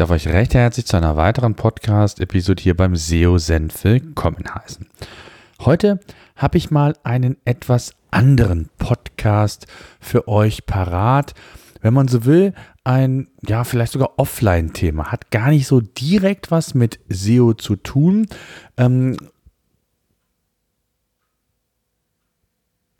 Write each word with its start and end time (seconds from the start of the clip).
Darf 0.00 0.10
euch 0.10 0.28
recht 0.28 0.54
herzlich 0.54 0.86
zu 0.86 0.96
einer 0.96 1.18
weiteren 1.18 1.56
Podcast-Episode 1.56 2.62
hier 2.62 2.74
beim 2.74 2.96
SEO 2.96 3.36
Senf 3.36 3.84
willkommen 3.84 4.46
heißen. 4.54 4.86
Heute 5.60 6.00
habe 6.36 6.56
ich 6.56 6.70
mal 6.70 6.96
einen 7.02 7.36
etwas 7.44 7.92
anderen 8.10 8.70
Podcast 8.78 9.66
für 10.00 10.26
euch 10.26 10.64
parat. 10.64 11.34
Wenn 11.82 11.92
man 11.92 12.08
so 12.08 12.24
will, 12.24 12.54
ein, 12.82 13.28
ja, 13.46 13.62
vielleicht 13.64 13.92
sogar 13.92 14.18
Offline-Thema. 14.18 15.12
Hat 15.12 15.30
gar 15.30 15.50
nicht 15.50 15.66
so 15.66 15.82
direkt 15.82 16.50
was 16.50 16.72
mit 16.72 16.98
SEO 17.10 17.52
zu 17.52 17.76
tun. 17.76 18.26
Ähm, 18.78 19.18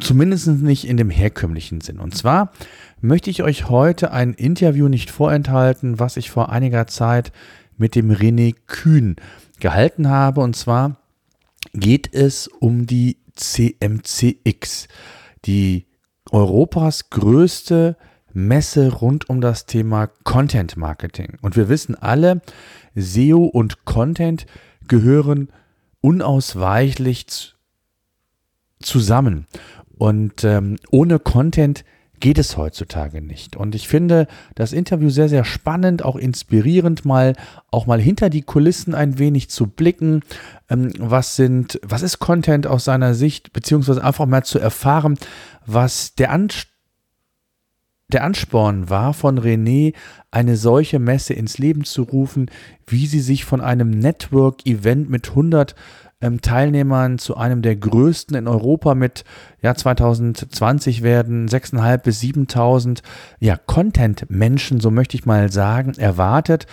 Zumindest 0.00 0.48
nicht 0.48 0.86
in 0.86 0.96
dem 0.96 1.10
herkömmlichen 1.10 1.80
Sinn. 1.80 1.98
Und 2.00 2.16
zwar 2.16 2.52
möchte 3.00 3.30
ich 3.30 3.42
euch 3.42 3.68
heute 3.68 4.12
ein 4.12 4.34
Interview 4.34 4.88
nicht 4.88 5.10
vorenthalten, 5.10 5.98
was 5.98 6.16
ich 6.16 6.30
vor 6.30 6.50
einiger 6.50 6.86
Zeit 6.86 7.32
mit 7.76 7.94
dem 7.94 8.10
René 8.10 8.54
Kühn 8.66 9.16
gehalten 9.60 10.08
habe. 10.08 10.40
Und 10.40 10.56
zwar 10.56 10.96
geht 11.74 12.12
es 12.12 12.48
um 12.48 12.86
die 12.86 13.18
CMCX, 13.36 14.88
die 15.44 15.86
Europas 16.30 17.10
größte 17.10 17.96
Messe 18.32 18.92
rund 18.92 19.28
um 19.28 19.40
das 19.40 19.66
Thema 19.66 20.08
Content 20.24 20.76
Marketing. 20.76 21.38
Und 21.42 21.56
wir 21.56 21.68
wissen 21.68 21.94
alle, 21.94 22.42
SEO 22.94 23.44
und 23.44 23.84
Content 23.84 24.46
gehören 24.88 25.48
unausweichlich 26.00 27.54
zusammen. 28.80 29.46
Und 30.00 30.44
ähm, 30.44 30.76
ohne 30.90 31.18
Content 31.18 31.84
geht 32.20 32.38
es 32.38 32.56
heutzutage 32.56 33.20
nicht. 33.20 33.54
Und 33.54 33.74
ich 33.74 33.86
finde 33.86 34.28
das 34.54 34.72
Interview 34.72 35.10
sehr, 35.10 35.28
sehr 35.28 35.44
spannend, 35.44 36.02
auch 36.02 36.16
inspirierend, 36.16 37.04
mal 37.04 37.34
auch 37.70 37.84
mal 37.84 38.00
hinter 38.00 38.30
die 38.30 38.40
Kulissen 38.40 38.94
ein 38.94 39.18
wenig 39.18 39.50
zu 39.50 39.66
blicken. 39.66 40.22
Ähm, 40.70 40.90
was 40.98 41.36
sind, 41.36 41.78
was 41.82 42.00
ist 42.00 42.18
Content 42.18 42.66
aus 42.66 42.86
seiner 42.86 43.12
Sicht, 43.12 43.52
beziehungsweise 43.52 44.02
einfach 44.02 44.24
mal 44.24 44.42
zu 44.42 44.58
erfahren, 44.58 45.18
was 45.66 46.14
der 46.14 46.30
Anst 46.30 46.68
der 48.08 48.24
Ansporn 48.24 48.88
war 48.88 49.12
von 49.12 49.38
René, 49.38 49.94
eine 50.30 50.56
solche 50.56 50.98
Messe 50.98 51.34
ins 51.34 51.58
Leben 51.58 51.84
zu 51.84 52.04
rufen, 52.04 52.50
wie 52.86 53.06
sie 53.06 53.20
sich 53.20 53.44
von 53.44 53.60
einem 53.60 53.90
Network-Event 53.90 55.10
mit 55.10 55.28
100 55.28 55.76
ähm, 56.20 56.40
Teilnehmern 56.40 57.18
zu 57.18 57.36
einem 57.36 57.62
der 57.62 57.76
größten 57.76 58.36
in 58.36 58.48
Europa 58.48 58.94
mit 58.94 59.24
ja 59.62 59.74
2020 59.74 61.02
werden 61.02 61.48
6.500 61.48 61.98
bis 61.98 62.20
7.000 62.20 63.02
ja 63.38 63.56
Content-Menschen, 63.56 64.80
so 64.80 64.90
möchte 64.90 65.16
ich 65.16 65.26
mal 65.26 65.50
sagen, 65.50 65.92
erwartet. 65.96 66.66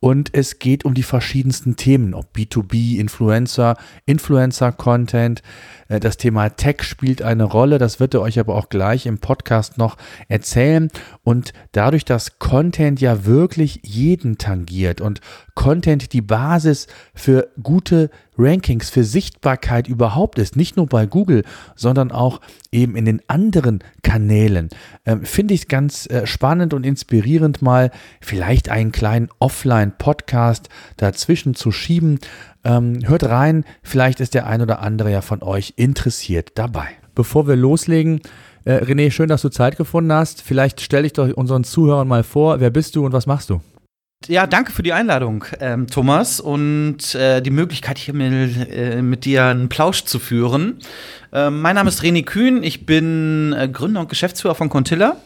Und 0.00 0.34
es 0.34 0.58
geht 0.58 0.84
um 0.84 0.92
die 0.92 1.02
verschiedensten 1.02 1.76
Themen, 1.76 2.12
ob 2.12 2.36
B2B, 2.36 2.98
Influencer, 2.98 3.76
Influencer-Content, 4.04 5.42
äh, 5.88 5.98
das 6.00 6.18
Thema 6.18 6.50
Tech 6.50 6.82
spielt 6.82 7.22
eine 7.22 7.44
Rolle, 7.44 7.78
das 7.78 8.00
wird 8.00 8.12
er 8.12 8.20
euch 8.20 8.38
aber 8.38 8.54
auch 8.54 8.68
gleich 8.68 9.06
im 9.06 9.18
Podcast 9.18 9.78
noch 9.78 9.96
erzählen. 10.28 10.90
Und 11.22 11.54
dadurch, 11.72 12.04
dass 12.04 12.38
Content 12.38 13.00
ja 13.00 13.24
wirklich 13.24 13.80
jeden 13.82 14.36
tangiert 14.36 15.00
und 15.00 15.20
Content 15.54 16.12
die 16.12 16.20
Basis 16.20 16.86
für 17.14 17.48
gute 17.62 18.10
Rankings, 18.36 18.90
für 18.90 19.04
Sichtbarkeit 19.04 19.88
überhaupt 19.88 20.38
ist, 20.38 20.56
nicht 20.56 20.76
nur 20.76 20.86
bei 20.86 21.06
Google, 21.06 21.44
sondern 21.76 22.10
auch 22.10 22.33
eben 22.72 22.96
in 22.96 23.04
den 23.04 23.20
anderen 23.28 23.82
Kanälen, 24.02 24.68
ähm, 25.06 25.24
finde 25.24 25.54
ich 25.54 25.62
es 25.62 25.68
ganz 25.68 26.06
äh, 26.06 26.26
spannend 26.26 26.74
und 26.74 26.84
inspirierend, 26.84 27.62
mal 27.62 27.90
vielleicht 28.20 28.68
einen 28.68 28.92
kleinen 28.92 29.28
Offline-Podcast 29.38 30.68
dazwischen 30.96 31.54
zu 31.54 31.72
schieben. 31.72 32.18
Ähm, 32.64 33.00
hört 33.06 33.24
rein, 33.24 33.64
vielleicht 33.82 34.20
ist 34.20 34.34
der 34.34 34.46
ein 34.46 34.62
oder 34.62 34.80
andere 34.80 35.10
ja 35.10 35.20
von 35.20 35.42
euch 35.42 35.74
interessiert 35.76 36.52
dabei. 36.54 36.88
Bevor 37.14 37.46
wir 37.46 37.56
loslegen, 37.56 38.20
äh, 38.64 38.76
René, 38.76 39.10
schön, 39.10 39.28
dass 39.28 39.42
du 39.42 39.50
Zeit 39.50 39.76
gefunden 39.76 40.12
hast. 40.12 40.42
Vielleicht 40.42 40.80
stell 40.80 41.02
dich 41.02 41.12
doch 41.12 41.28
unseren 41.34 41.64
Zuhörern 41.64 42.08
mal 42.08 42.22
vor, 42.22 42.60
wer 42.60 42.70
bist 42.70 42.96
du 42.96 43.04
und 43.04 43.12
was 43.12 43.26
machst 43.26 43.50
du? 43.50 43.60
Ja, 44.26 44.46
danke 44.46 44.72
für 44.72 44.82
die 44.82 44.94
Einladung, 44.94 45.44
ähm, 45.60 45.86
Thomas, 45.86 46.40
und 46.40 47.14
äh, 47.14 47.42
die 47.42 47.50
Möglichkeit, 47.50 47.98
hier 47.98 48.14
mit, 48.14 48.70
äh, 48.70 49.02
mit 49.02 49.26
dir 49.26 49.44
einen 49.44 49.68
Plausch 49.68 50.04
zu 50.04 50.18
führen. 50.18 50.78
Äh, 51.30 51.50
mein 51.50 51.74
Name 51.74 51.90
ist 51.90 52.02
René 52.02 52.24
Kühn, 52.24 52.62
ich 52.62 52.86
bin 52.86 53.52
äh, 53.52 53.68
Gründer 53.68 54.00
und 54.00 54.08
Geschäftsführer 54.08 54.54
von 54.54 54.70
Contilla. 54.70 55.18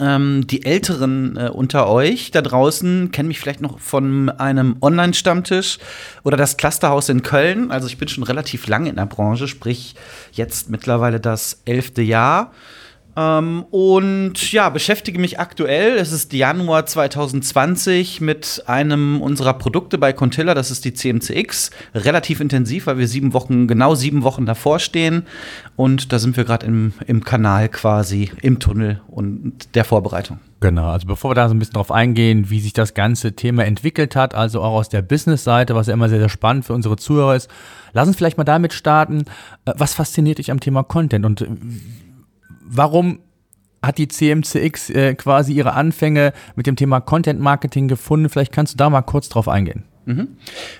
Ähm, 0.00 0.46
die 0.46 0.64
Älteren 0.64 1.36
äh, 1.36 1.48
unter 1.48 1.88
euch 1.88 2.30
da 2.30 2.42
draußen 2.42 3.10
kennen 3.10 3.26
mich 3.26 3.40
vielleicht 3.40 3.60
noch 3.60 3.80
von 3.80 4.28
einem 4.30 4.76
Online-Stammtisch 4.80 5.78
oder 6.22 6.36
das 6.36 6.56
Clusterhaus 6.56 7.08
in 7.08 7.22
Köln. 7.22 7.72
Also 7.72 7.88
ich 7.88 7.98
bin 7.98 8.06
schon 8.06 8.22
relativ 8.22 8.68
lange 8.68 8.88
in 8.88 8.96
der 8.96 9.06
Branche, 9.06 9.48
sprich 9.48 9.96
jetzt 10.30 10.70
mittlerweile 10.70 11.18
das 11.18 11.62
elfte 11.64 12.02
Jahr. 12.02 12.52
Ähm, 13.14 13.64
und 13.70 14.52
ja, 14.52 14.70
beschäftige 14.70 15.18
mich 15.18 15.38
aktuell, 15.38 15.96
es 15.98 16.12
ist 16.12 16.32
Januar 16.32 16.86
2020, 16.86 18.20
mit 18.20 18.62
einem 18.66 19.20
unserer 19.20 19.54
Produkte 19.54 19.98
bei 19.98 20.12
Contilla, 20.12 20.54
das 20.54 20.70
ist 20.70 20.84
die 20.84 20.94
CMCX, 20.94 21.70
relativ 21.94 22.40
intensiv, 22.40 22.86
weil 22.86 22.98
wir 22.98 23.08
sieben 23.08 23.34
Wochen, 23.34 23.66
genau 23.66 23.94
sieben 23.94 24.22
Wochen 24.22 24.46
davor 24.46 24.78
stehen. 24.78 25.26
Und 25.76 26.12
da 26.12 26.18
sind 26.18 26.36
wir 26.36 26.44
gerade 26.44 26.66
im, 26.66 26.94
im 27.06 27.22
Kanal 27.24 27.68
quasi, 27.68 28.30
im 28.40 28.58
Tunnel 28.60 29.00
und 29.08 29.74
der 29.74 29.84
Vorbereitung. 29.84 30.38
Genau, 30.60 30.90
also 30.90 31.06
bevor 31.06 31.32
wir 31.32 31.34
da 31.34 31.48
so 31.48 31.54
ein 31.54 31.58
bisschen 31.58 31.74
drauf 31.74 31.90
eingehen, 31.90 32.48
wie 32.48 32.60
sich 32.60 32.72
das 32.72 32.94
ganze 32.94 33.32
Thema 33.32 33.64
entwickelt 33.64 34.14
hat, 34.14 34.34
also 34.34 34.62
auch 34.62 34.74
aus 34.74 34.88
der 34.88 35.02
Business-Seite, 35.02 35.74
was 35.74 35.88
ja 35.88 35.94
immer 35.94 36.08
sehr, 36.08 36.20
sehr 36.20 36.28
spannend 36.28 36.64
für 36.64 36.72
unsere 36.72 36.96
Zuhörer 36.96 37.34
ist, 37.34 37.50
lass 37.92 38.06
uns 38.06 38.16
vielleicht 38.16 38.38
mal 38.38 38.44
damit 38.44 38.72
starten. 38.72 39.24
Äh, 39.64 39.72
was 39.76 39.92
fasziniert 39.92 40.38
dich 40.38 40.50
am 40.50 40.60
Thema 40.60 40.82
Content 40.84 41.26
und 41.26 41.46
warum 42.72 43.20
hat 43.82 43.98
die 43.98 44.08
CMCX 44.08 44.90
äh, 44.90 45.14
quasi 45.14 45.52
ihre 45.52 45.72
Anfänge 45.72 46.32
mit 46.54 46.66
dem 46.66 46.76
Thema 46.76 47.00
Content 47.00 47.40
Marketing 47.40 47.88
gefunden? 47.88 48.28
Vielleicht 48.28 48.52
kannst 48.52 48.74
du 48.74 48.76
da 48.76 48.90
mal 48.90 49.02
kurz 49.02 49.28
drauf 49.28 49.48
eingehen. 49.48 49.84
Mhm. 50.04 50.36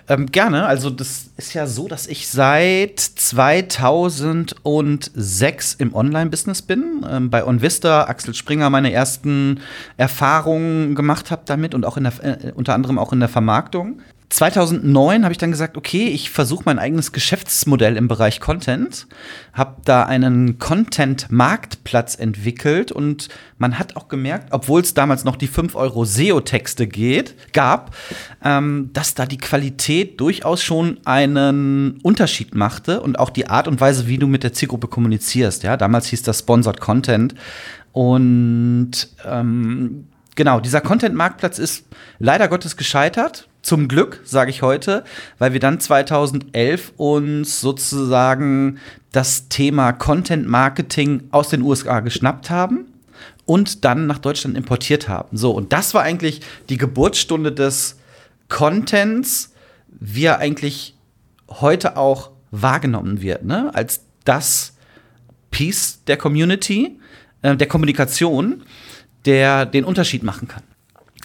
Ähm, 0.08 0.26
gerne. 0.26 0.66
Also 0.66 0.90
das 0.90 1.30
ist 1.36 1.54
ja 1.54 1.68
so, 1.68 1.86
dass 1.86 2.08
ich 2.08 2.28
seit 2.28 2.98
2006 2.98 5.74
im 5.74 5.94
Online-Business 5.94 6.62
bin. 6.62 7.06
Ähm, 7.08 7.30
bei 7.30 7.46
OnVista, 7.46 8.02
Axel 8.04 8.34
Springer 8.34 8.68
meine 8.70 8.92
ersten 8.92 9.60
Erfahrungen 9.96 10.96
gemacht 10.96 11.30
habe 11.30 11.42
damit 11.44 11.72
und 11.74 11.86
auch 11.86 11.96
in 11.96 12.02
der, 12.04 12.12
äh, 12.24 12.52
unter 12.52 12.74
anderem 12.74 12.98
auch 12.98 13.12
in 13.12 13.20
der 13.20 13.28
Vermarktung. 13.28 14.00
2009 14.32 15.24
habe 15.24 15.32
ich 15.32 15.38
dann 15.38 15.50
gesagt, 15.50 15.76
okay, 15.76 16.08
ich 16.08 16.30
versuche 16.30 16.62
mein 16.64 16.78
eigenes 16.78 17.12
Geschäftsmodell 17.12 17.98
im 17.98 18.08
Bereich 18.08 18.40
Content, 18.40 19.06
habe 19.52 19.82
da 19.84 20.04
einen 20.04 20.58
Content-Marktplatz 20.58 22.14
entwickelt 22.14 22.92
und 22.92 23.28
man 23.58 23.78
hat 23.78 23.94
auch 23.94 24.08
gemerkt, 24.08 24.48
obwohl 24.50 24.80
es 24.80 24.94
damals 24.94 25.24
noch 25.24 25.36
die 25.36 25.48
5 25.48 25.74
Euro 25.74 26.06
SEO-Texte 26.06 26.88
gab, 27.52 27.94
ähm, 28.42 28.88
dass 28.94 29.12
da 29.12 29.26
die 29.26 29.36
Qualität 29.36 30.18
durchaus 30.18 30.62
schon 30.62 30.96
einen 31.04 32.00
Unterschied 32.02 32.54
machte 32.54 33.02
und 33.02 33.18
auch 33.18 33.28
die 33.28 33.48
Art 33.48 33.68
und 33.68 33.82
Weise, 33.82 34.08
wie 34.08 34.16
du 34.16 34.26
mit 34.26 34.44
der 34.44 34.54
Zielgruppe 34.54 34.88
kommunizierst. 34.88 35.62
Ja, 35.62 35.76
damals 35.76 36.06
hieß 36.06 36.22
das 36.22 36.38
Sponsored 36.38 36.80
Content. 36.80 37.34
Und 37.92 38.92
ähm, 39.26 40.08
genau, 40.36 40.60
dieser 40.60 40.80
Content-Marktplatz 40.80 41.58
ist 41.58 41.84
leider 42.18 42.48
Gottes 42.48 42.78
gescheitert 42.78 43.46
zum 43.62 43.88
Glück, 43.88 44.20
sage 44.24 44.50
ich 44.50 44.62
heute, 44.62 45.04
weil 45.38 45.52
wir 45.52 45.60
dann 45.60 45.80
2011 45.80 46.92
uns 46.96 47.60
sozusagen 47.60 48.78
das 49.12 49.48
Thema 49.48 49.92
Content 49.92 50.48
Marketing 50.48 51.24
aus 51.30 51.48
den 51.48 51.62
USA 51.62 52.00
geschnappt 52.00 52.50
haben 52.50 52.86
und 53.46 53.84
dann 53.84 54.06
nach 54.06 54.18
Deutschland 54.18 54.56
importiert 54.56 55.08
haben. 55.08 55.36
So, 55.36 55.52
und 55.52 55.72
das 55.72 55.94
war 55.94 56.02
eigentlich 56.02 56.40
die 56.68 56.76
Geburtsstunde 56.76 57.52
des 57.52 57.98
Contents, 58.48 59.52
wie 59.88 60.24
er 60.24 60.38
eigentlich 60.38 60.96
heute 61.48 61.96
auch 61.96 62.30
wahrgenommen 62.50 63.22
wird, 63.22 63.44
ne? 63.44 63.70
als 63.74 64.02
das 64.24 64.74
Piece 65.50 66.02
der 66.06 66.16
Community, 66.16 66.98
äh, 67.42 67.56
der 67.56 67.68
Kommunikation, 67.68 68.62
der 69.24 69.66
den 69.66 69.84
Unterschied 69.84 70.22
machen 70.22 70.48
kann. 70.48 70.62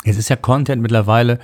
Es 0.03 0.17
ist 0.17 0.29
ja 0.29 0.35
Content 0.35 0.81
mittlerweile 0.81 1.39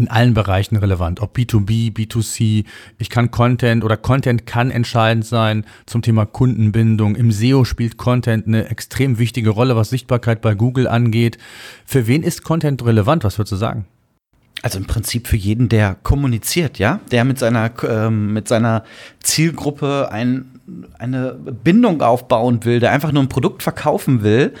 in 0.00 0.08
allen 0.08 0.32
Bereichen 0.32 0.76
relevant, 0.76 1.20
ob 1.20 1.36
B2B, 1.36 1.92
B2C. 1.92 2.64
Ich 2.98 3.10
kann 3.10 3.30
Content 3.30 3.84
oder 3.84 3.98
Content 3.98 4.46
kann 4.46 4.70
entscheidend 4.70 5.26
sein 5.26 5.66
zum 5.84 6.00
Thema 6.00 6.24
Kundenbindung. 6.24 7.16
Im 7.16 7.30
SEO 7.30 7.66
spielt 7.66 7.98
Content 7.98 8.46
eine 8.46 8.68
extrem 8.70 9.18
wichtige 9.18 9.50
Rolle, 9.50 9.76
was 9.76 9.90
Sichtbarkeit 9.90 10.40
bei 10.40 10.54
Google 10.54 10.88
angeht. 10.88 11.36
Für 11.84 12.06
wen 12.06 12.22
ist 12.22 12.44
Content 12.44 12.82
relevant? 12.84 13.24
Was 13.24 13.38
würdest 13.38 13.52
du 13.52 13.56
sagen? 13.56 13.84
Also 14.62 14.78
im 14.78 14.86
Prinzip 14.86 15.26
für 15.28 15.36
jeden, 15.36 15.68
der 15.68 15.96
kommuniziert, 16.02 16.78
ja, 16.78 17.00
der 17.10 17.24
mit 17.24 17.38
seiner, 17.38 17.70
ähm, 17.86 18.32
mit 18.32 18.48
seiner 18.48 18.84
Zielgruppe 19.22 20.08
ein, 20.10 20.60
eine 20.98 21.32
Bindung 21.32 22.00
aufbauen 22.00 22.64
will, 22.64 22.80
der 22.80 22.92
einfach 22.92 23.12
nur 23.12 23.22
ein 23.22 23.28
Produkt 23.28 23.62
verkaufen 23.62 24.22
will. 24.22 24.54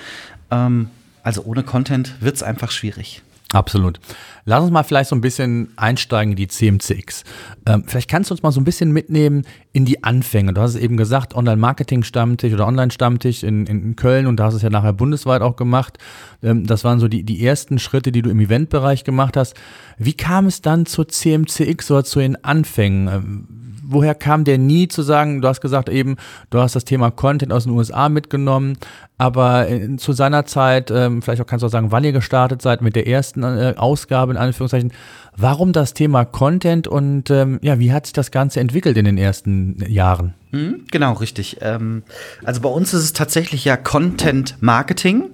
Ähm, 0.50 0.90
also 1.22 1.44
ohne 1.44 1.62
Content 1.62 2.16
wird 2.20 2.36
es 2.36 2.42
einfach 2.42 2.70
schwierig. 2.70 3.22
Absolut. 3.52 3.98
Lass 4.44 4.62
uns 4.62 4.70
mal 4.70 4.84
vielleicht 4.84 5.10
so 5.10 5.16
ein 5.16 5.20
bisschen 5.20 5.72
einsteigen 5.76 6.32
in 6.32 6.36
die 6.36 6.48
CMCX. 6.48 7.24
Ähm, 7.66 7.84
vielleicht 7.86 8.08
kannst 8.08 8.30
du 8.30 8.34
uns 8.34 8.42
mal 8.42 8.52
so 8.52 8.60
ein 8.60 8.64
bisschen 8.64 8.92
mitnehmen 8.92 9.44
in 9.72 9.84
die 9.84 10.04
Anfänge. 10.04 10.54
Du 10.54 10.60
hast 10.60 10.74
es 10.74 10.80
eben 10.80 10.96
gesagt, 10.96 11.34
Online-Marketing-Stammtisch 11.34 12.52
oder 12.52 12.66
Online-Stammtisch 12.66 13.42
in, 13.42 13.66
in 13.66 13.96
Köln 13.96 14.26
und 14.26 14.36
da 14.38 14.44
hast 14.44 14.54
es 14.54 14.62
ja 14.62 14.70
nachher 14.70 14.92
bundesweit 14.92 15.42
auch 15.42 15.56
gemacht. 15.56 15.98
Ähm, 16.42 16.66
das 16.66 16.84
waren 16.84 17.00
so 17.00 17.08
die, 17.08 17.24
die 17.24 17.44
ersten 17.44 17.78
Schritte, 17.78 18.12
die 18.12 18.22
du 18.22 18.30
im 18.30 18.40
Eventbereich 18.40 19.04
gemacht 19.04 19.36
hast. 19.36 19.54
Wie 19.98 20.14
kam 20.14 20.46
es 20.46 20.62
dann 20.62 20.86
zur 20.86 21.08
CMCX 21.08 21.90
oder 21.90 22.04
zu 22.04 22.20
den 22.20 22.42
Anfängen? 22.44 23.08
Ähm, 23.08 23.69
woher 23.90 24.14
kam 24.14 24.44
der 24.44 24.58
nie 24.58 24.88
zu 24.88 25.02
sagen, 25.02 25.40
du 25.40 25.48
hast 25.48 25.60
gesagt 25.60 25.88
eben, 25.88 26.16
du 26.50 26.60
hast 26.60 26.76
das 26.76 26.84
Thema 26.84 27.10
Content 27.10 27.52
aus 27.52 27.64
den 27.64 27.72
USA 27.72 28.08
mitgenommen, 28.08 28.78
aber 29.18 29.66
in, 29.66 29.98
zu 29.98 30.12
seiner 30.12 30.46
Zeit, 30.46 30.90
ähm, 30.90 31.22
vielleicht 31.22 31.42
auch 31.42 31.46
kannst 31.46 31.62
du 31.62 31.66
auch 31.66 31.70
sagen, 31.70 31.92
wann 31.92 32.04
ihr 32.04 32.12
gestartet 32.12 32.62
seid 32.62 32.82
mit 32.82 32.96
der 32.96 33.06
ersten 33.06 33.42
äh, 33.42 33.74
Ausgabe 33.76 34.32
in 34.32 34.38
Anführungszeichen, 34.38 34.92
warum 35.36 35.72
das 35.72 35.94
Thema 35.94 36.24
Content 36.24 36.88
und 36.88 37.30
ähm, 37.30 37.58
ja, 37.62 37.78
wie 37.78 37.92
hat 37.92 38.06
sich 38.06 38.12
das 38.12 38.30
Ganze 38.30 38.60
entwickelt 38.60 38.96
in 38.96 39.04
den 39.04 39.18
ersten 39.18 39.84
Jahren? 39.88 40.34
Hm, 40.50 40.84
genau, 40.90 41.12
richtig. 41.14 41.58
Ähm, 41.60 42.02
also 42.44 42.60
bei 42.60 42.68
uns 42.68 42.94
ist 42.94 43.02
es 43.02 43.12
tatsächlich 43.12 43.64
ja 43.64 43.76
Content 43.76 44.56
Marketing 44.60 45.30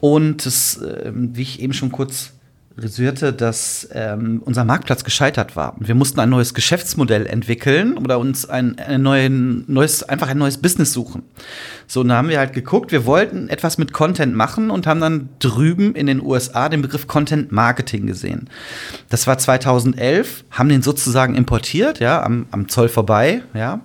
und 0.00 0.46
das, 0.46 0.78
äh, 0.78 1.12
wie 1.14 1.42
ich 1.42 1.60
eben 1.60 1.72
schon 1.72 1.92
kurz 1.92 2.32
resümierte, 2.78 3.32
dass 3.32 3.88
ähm, 3.92 4.42
unser 4.44 4.64
Marktplatz 4.64 5.04
gescheitert 5.04 5.56
war. 5.56 5.76
Wir 5.78 5.94
mussten 5.94 6.20
ein 6.20 6.30
neues 6.30 6.54
Geschäftsmodell 6.54 7.26
entwickeln 7.26 7.98
oder 7.98 8.18
uns 8.18 8.48
ein, 8.48 8.78
ein 8.78 9.02
neuen, 9.02 9.64
neues, 9.66 10.02
einfach 10.02 10.28
ein 10.28 10.38
neues 10.38 10.58
Business 10.58 10.92
suchen. 10.92 11.22
So, 11.86 12.00
und 12.00 12.08
da 12.08 12.16
haben 12.16 12.28
wir 12.28 12.38
halt 12.38 12.52
geguckt, 12.52 12.92
wir 12.92 13.04
wollten 13.04 13.48
etwas 13.48 13.78
mit 13.78 13.92
Content 13.92 14.34
machen 14.34 14.70
und 14.70 14.86
haben 14.86 15.00
dann 15.00 15.28
drüben 15.38 15.94
in 15.94 16.06
den 16.06 16.22
USA 16.22 16.68
den 16.68 16.82
Begriff 16.82 17.06
Content 17.06 17.52
Marketing 17.52 18.06
gesehen. 18.06 18.48
Das 19.08 19.26
war 19.26 19.38
2011, 19.38 20.44
haben 20.50 20.68
den 20.68 20.82
sozusagen 20.82 21.34
importiert, 21.34 22.00
ja, 22.00 22.22
am, 22.22 22.46
am 22.50 22.68
Zoll 22.68 22.88
vorbei, 22.88 23.42
ja. 23.54 23.80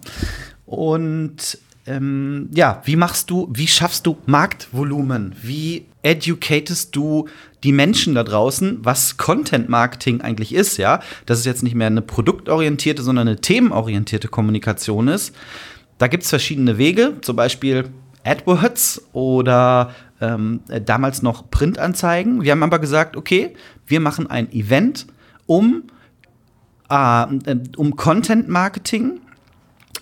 Und 0.65 1.59
ähm, 1.87 2.49
ja, 2.53 2.81
wie 2.83 2.97
machst 2.97 3.29
du, 3.29 3.47
wie 3.51 3.67
schaffst 3.67 4.05
du 4.05 4.17
Marktvolumen? 4.25 5.35
Wie 5.41 5.85
educatest 6.03 6.95
du 6.95 7.27
die 7.63 7.71
Menschen 7.71 8.13
da 8.13 8.23
draußen, 8.23 8.79
was 8.83 9.17
Content 9.17 9.69
Marketing 9.69 10.21
eigentlich 10.21 10.53
ist, 10.53 10.77
ja? 10.77 10.99
Dass 11.25 11.39
es 11.39 11.45
jetzt 11.45 11.63
nicht 11.63 11.75
mehr 11.75 11.87
eine 11.87 12.01
produktorientierte, 12.01 13.01
sondern 13.01 13.29
eine 13.29 13.41
themenorientierte 13.41 14.27
Kommunikation 14.27 15.07
ist. 15.07 15.33
Da 15.97 16.07
gibt 16.07 16.23
es 16.23 16.29
verschiedene 16.29 16.77
Wege, 16.77 17.15
zum 17.21 17.35
Beispiel 17.35 17.85
AdWords 18.23 19.07
oder 19.13 19.95
ähm, 20.19 20.59
damals 20.85 21.21
noch 21.21 21.49
Printanzeigen. 21.49 22.43
Wir 22.43 22.51
haben 22.51 22.63
aber 22.63 22.79
gesagt, 22.79 23.15
okay, 23.15 23.55
wir 23.85 24.01
machen 24.01 24.29
ein 24.29 24.51
Event, 24.51 25.07
um, 25.45 25.83
äh, 26.89 27.25
um 27.77 27.95
Content 27.95 28.49
Marketing 28.49 29.21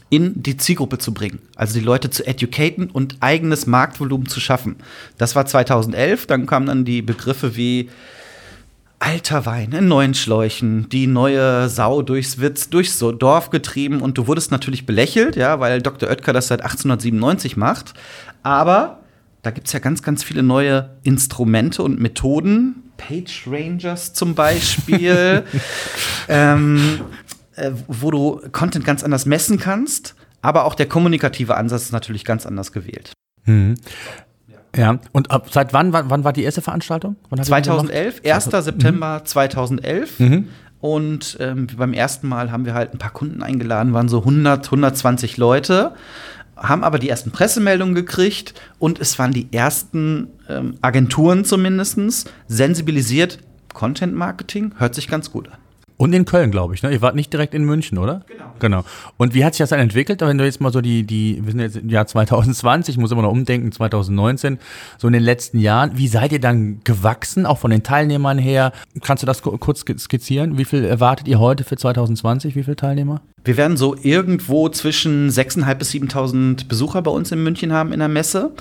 in 0.09 0.41
die 0.41 0.57
Zielgruppe 0.57 0.97
zu 0.97 1.13
bringen. 1.13 1.39
Also 1.55 1.79
die 1.79 1.85
Leute 1.85 2.09
zu 2.09 2.25
educaten 2.25 2.89
und 2.89 3.17
eigenes 3.21 3.65
Marktvolumen 3.65 4.27
zu 4.27 4.39
schaffen. 4.39 4.77
Das 5.17 5.35
war 5.35 5.45
2011. 5.45 6.27
Dann 6.27 6.45
kamen 6.45 6.67
dann 6.67 6.85
die 6.85 7.01
Begriffe 7.01 7.55
wie 7.55 7.89
alter 8.99 9.45
Wein 9.45 9.71
in 9.71 9.87
neuen 9.87 10.13
Schläuchen, 10.13 10.89
die 10.89 11.07
neue 11.07 11.69
Sau 11.69 12.01
durchs 12.01 12.39
Witz, 12.39 12.69
durchs 12.69 12.97
Dorf 12.97 13.49
getrieben 13.49 14.01
und 14.01 14.17
du 14.17 14.27
wurdest 14.27 14.51
natürlich 14.51 14.85
belächelt, 14.85 15.35
ja, 15.35 15.59
weil 15.59 15.81
Dr. 15.81 16.09
Oetker 16.09 16.33
das 16.33 16.47
seit 16.47 16.61
1897 16.61 17.57
macht. 17.57 17.93
Aber 18.41 18.99
da 19.41 19.51
gibt 19.51 19.67
es 19.67 19.73
ja 19.73 19.79
ganz, 19.79 20.01
ganz 20.01 20.23
viele 20.23 20.41
neue 20.41 20.89
Instrumente 21.03 21.83
und 21.83 21.99
Methoden. 21.99 22.83
Page 22.97 23.43
Rangers 23.45 24.13
zum 24.13 24.33
Beispiel. 24.33 25.43
ähm, 26.27 27.01
äh, 27.55 27.71
wo 27.87 28.11
du 28.11 28.41
Content 28.51 28.85
ganz 28.85 29.03
anders 29.03 29.25
messen 29.25 29.59
kannst, 29.59 30.15
aber 30.41 30.65
auch 30.65 30.75
der 30.75 30.87
kommunikative 30.87 31.55
Ansatz 31.55 31.83
ist 31.83 31.91
natürlich 31.91 32.25
ganz 32.25 32.45
anders 32.45 32.71
gewählt. 32.71 33.13
Mhm. 33.45 33.75
Ja, 34.75 34.99
und 35.13 35.31
ab, 35.31 35.47
seit 35.51 35.73
wann, 35.73 35.93
wann, 35.93 36.09
wann 36.09 36.23
war 36.23 36.33
die 36.33 36.43
erste 36.43 36.61
Veranstaltung? 36.61 37.15
2011, 37.33 38.21
1. 38.25 38.45
Mhm. 38.47 38.61
September 38.61 39.21
2011. 39.23 40.19
Mhm. 40.19 40.47
Und 40.81 41.37
ähm, 41.39 41.67
beim 41.77 41.93
ersten 41.93 42.27
Mal 42.27 42.51
haben 42.51 42.65
wir 42.65 42.73
halt 42.73 42.93
ein 42.93 42.99
paar 42.99 43.11
Kunden 43.11 43.41
eingeladen, 43.41 43.93
waren 43.93 44.09
so 44.09 44.19
100, 44.19 44.65
120 44.65 45.37
Leute, 45.37 45.93
haben 46.55 46.83
aber 46.83 46.99
die 46.99 47.09
ersten 47.09 47.31
Pressemeldungen 47.31 47.95
gekriegt 47.95 48.53
und 48.77 48.99
es 48.99 49.17
waren 49.17 49.31
die 49.31 49.51
ersten 49.51 50.27
ähm, 50.47 50.75
Agenturen 50.81 51.45
zumindest 51.45 52.29
sensibilisiert. 52.47 53.39
Content 53.73 54.13
Marketing 54.13 54.73
hört 54.77 54.93
sich 54.93 55.07
ganz 55.07 55.31
gut 55.31 55.47
an. 55.47 55.57
Und 55.97 56.13
in 56.13 56.25
Köln, 56.25 56.51
glaube 56.51 56.73
ich. 56.73 56.83
Ne? 56.83 56.91
Ihr 56.91 57.01
wart 57.01 57.15
nicht 57.15 57.31
direkt 57.31 57.53
in 57.53 57.63
München, 57.63 57.97
oder? 57.97 58.21
Genau. 58.27 58.45
Genau. 58.59 58.83
Und 59.17 59.33
wie 59.33 59.45
hat 59.45 59.53
sich 59.53 59.59
das 59.59 59.69
dann 59.69 59.79
entwickelt? 59.79 60.21
Wenn 60.21 60.37
du 60.37 60.45
jetzt 60.45 60.59
mal 60.59 60.71
so 60.71 60.81
die, 60.81 61.03
die, 61.03 61.41
wir 61.43 61.51
sind 61.51 61.59
jetzt 61.61 61.77
im 61.77 61.89
Jahr 61.89 62.05
2020, 62.05 62.95
ich 62.95 62.99
muss 62.99 63.11
immer 63.11 63.21
noch 63.21 63.31
umdenken, 63.31 63.71
2019, 63.71 64.59
so 64.97 65.07
in 65.07 65.13
den 65.13 65.23
letzten 65.23 65.59
Jahren, 65.59 65.97
wie 65.97 66.07
seid 66.07 66.31
ihr 66.31 66.39
dann 66.39 66.81
gewachsen, 66.83 67.45
auch 67.45 67.57
von 67.57 67.71
den 67.71 67.83
Teilnehmern 67.83 68.37
her? 68.37 68.71
Kannst 69.01 69.23
du 69.23 69.27
das 69.27 69.41
kurz 69.41 69.85
skizzieren? 69.97 70.57
Wie 70.57 70.65
viel 70.65 70.83
erwartet 70.83 71.27
ihr 71.27 71.39
heute 71.39 71.63
für 71.63 71.77
2020? 71.77 72.55
Wie 72.55 72.63
viele 72.63 72.75
Teilnehmer? 72.75 73.21
Wir 73.43 73.57
werden 73.57 73.77
so 73.77 73.95
irgendwo 74.01 74.69
zwischen 74.69 75.29
6.500 75.29 75.75
bis 75.75 75.91
7.000 75.91 76.67
Besucher 76.67 77.01
bei 77.03 77.11
uns 77.11 77.31
in 77.31 77.43
München 77.43 77.71
haben 77.71 77.93
in 77.93 77.99
der 77.99 78.07
Messe. 78.07 78.51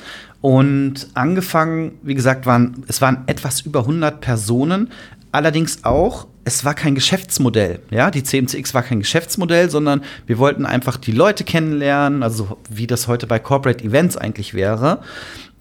Und 0.42 1.08
angefangen, 1.14 1.92
wie 2.02 2.14
gesagt, 2.14 2.44
waren, 2.44 2.84
es 2.86 3.00
waren 3.00 3.25
etwas 3.26 3.62
über 3.62 3.81
100 3.81 4.20
Personen. 4.20 4.90
Allerdings 5.34 5.82
auch 5.82 6.28
es 6.44 6.64
war 6.64 6.75
kein 6.75 6.94
Geschäftsmodell. 6.94 7.81
Ja, 7.90 8.10
die 8.10 8.22
CMCX 8.22 8.72
war 8.72 8.82
kein 8.82 9.00
Geschäftsmodell, 9.00 9.69
sondern 9.69 10.03
wir 10.26 10.38
wollten 10.38 10.64
einfach 10.64 10.96
die 10.96 11.10
Leute 11.10 11.43
kennenlernen, 11.43 12.22
also 12.22 12.58
wie 12.70 12.86
das 12.86 13.08
heute 13.08 13.26
bei 13.26 13.38
Corporate 13.41 13.82
Events 13.82 14.17
eigentlich 14.17 14.55
wäre 14.55 15.00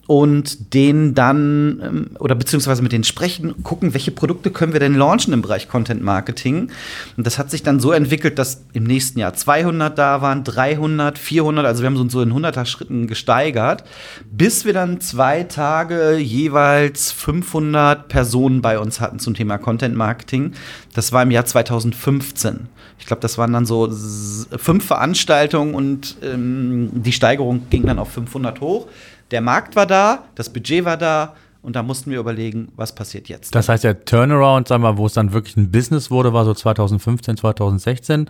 und 0.05 0.73
den 0.73 1.15
dann 1.15 1.81
ähm, 1.81 2.09
oder 2.19 2.35
beziehungsweise 2.35 2.81
mit 2.81 2.91
denen 2.91 3.05
sprechen, 3.05 3.63
gucken, 3.63 3.93
welche 3.93 4.11
Produkte 4.11 4.51
können 4.51 4.73
wir 4.73 4.81
denn 4.81 4.95
launchen 4.95 5.31
im 5.31 5.41
Bereich 5.41 5.69
Content 5.69 6.03
Marketing. 6.03 6.69
Und 7.15 7.25
das 7.25 7.37
hat 7.37 7.49
sich 7.49 7.63
dann 7.63 7.79
so 7.79 7.93
entwickelt, 7.93 8.37
dass 8.37 8.65
im 8.73 8.83
nächsten 8.83 9.19
Jahr 9.19 9.33
200 9.33 9.97
da 9.97 10.21
waren, 10.21 10.43
300, 10.43 11.17
400, 11.17 11.65
also 11.65 11.83
wir 11.83 11.89
haben 11.89 12.09
so 12.09 12.21
in 12.21 12.33
100er 12.33 12.65
Schritten 12.65 13.07
gesteigert, 13.07 13.85
bis 14.29 14.65
wir 14.65 14.73
dann 14.73 14.99
zwei 14.99 15.43
Tage 15.43 16.17
jeweils 16.17 17.13
500 17.13 18.09
Personen 18.09 18.61
bei 18.61 18.79
uns 18.79 18.99
hatten 18.99 19.19
zum 19.19 19.35
Thema 19.35 19.57
Content 19.57 19.95
Marketing. 19.95 20.51
Das 20.93 21.13
war 21.13 21.23
im 21.23 21.31
Jahr 21.31 21.45
2015. 21.45 22.67
Ich 22.99 23.05
glaube, 23.05 23.21
das 23.21 23.37
waren 23.37 23.53
dann 23.53 23.65
so 23.65 23.89
fünf 24.57 24.85
Veranstaltungen 24.85 25.75
und 25.75 26.17
ähm, 26.21 26.89
die 26.93 27.11
Steigerung 27.13 27.69
ging 27.69 27.85
dann 27.85 27.99
auf 27.99 28.11
500 28.11 28.59
hoch 28.59 28.87
der 29.33 29.41
Markt 29.41 29.75
war 29.75 29.87
da, 29.87 30.25
das 30.35 30.49
Budget 30.49 30.85
war 30.85 30.95
da 30.95 31.35
und 31.63 31.77
da 31.77 31.81
mussten 31.81 32.11
wir 32.11 32.19
überlegen, 32.19 32.67
was 32.75 32.93
passiert 32.93 33.29
jetzt. 33.29 33.55
Das 33.55 33.69
heißt, 33.69 33.85
der 33.85 34.03
Turnaround, 34.03 34.67
sagen 34.67 34.83
wir, 34.83 34.97
wo 34.97 35.05
es 35.05 35.13
dann 35.13 35.31
wirklich 35.31 35.55
ein 35.55 35.71
Business 35.71 36.11
wurde, 36.11 36.33
war 36.33 36.43
so 36.43 36.53
2015, 36.53 37.37
2016, 37.37 38.29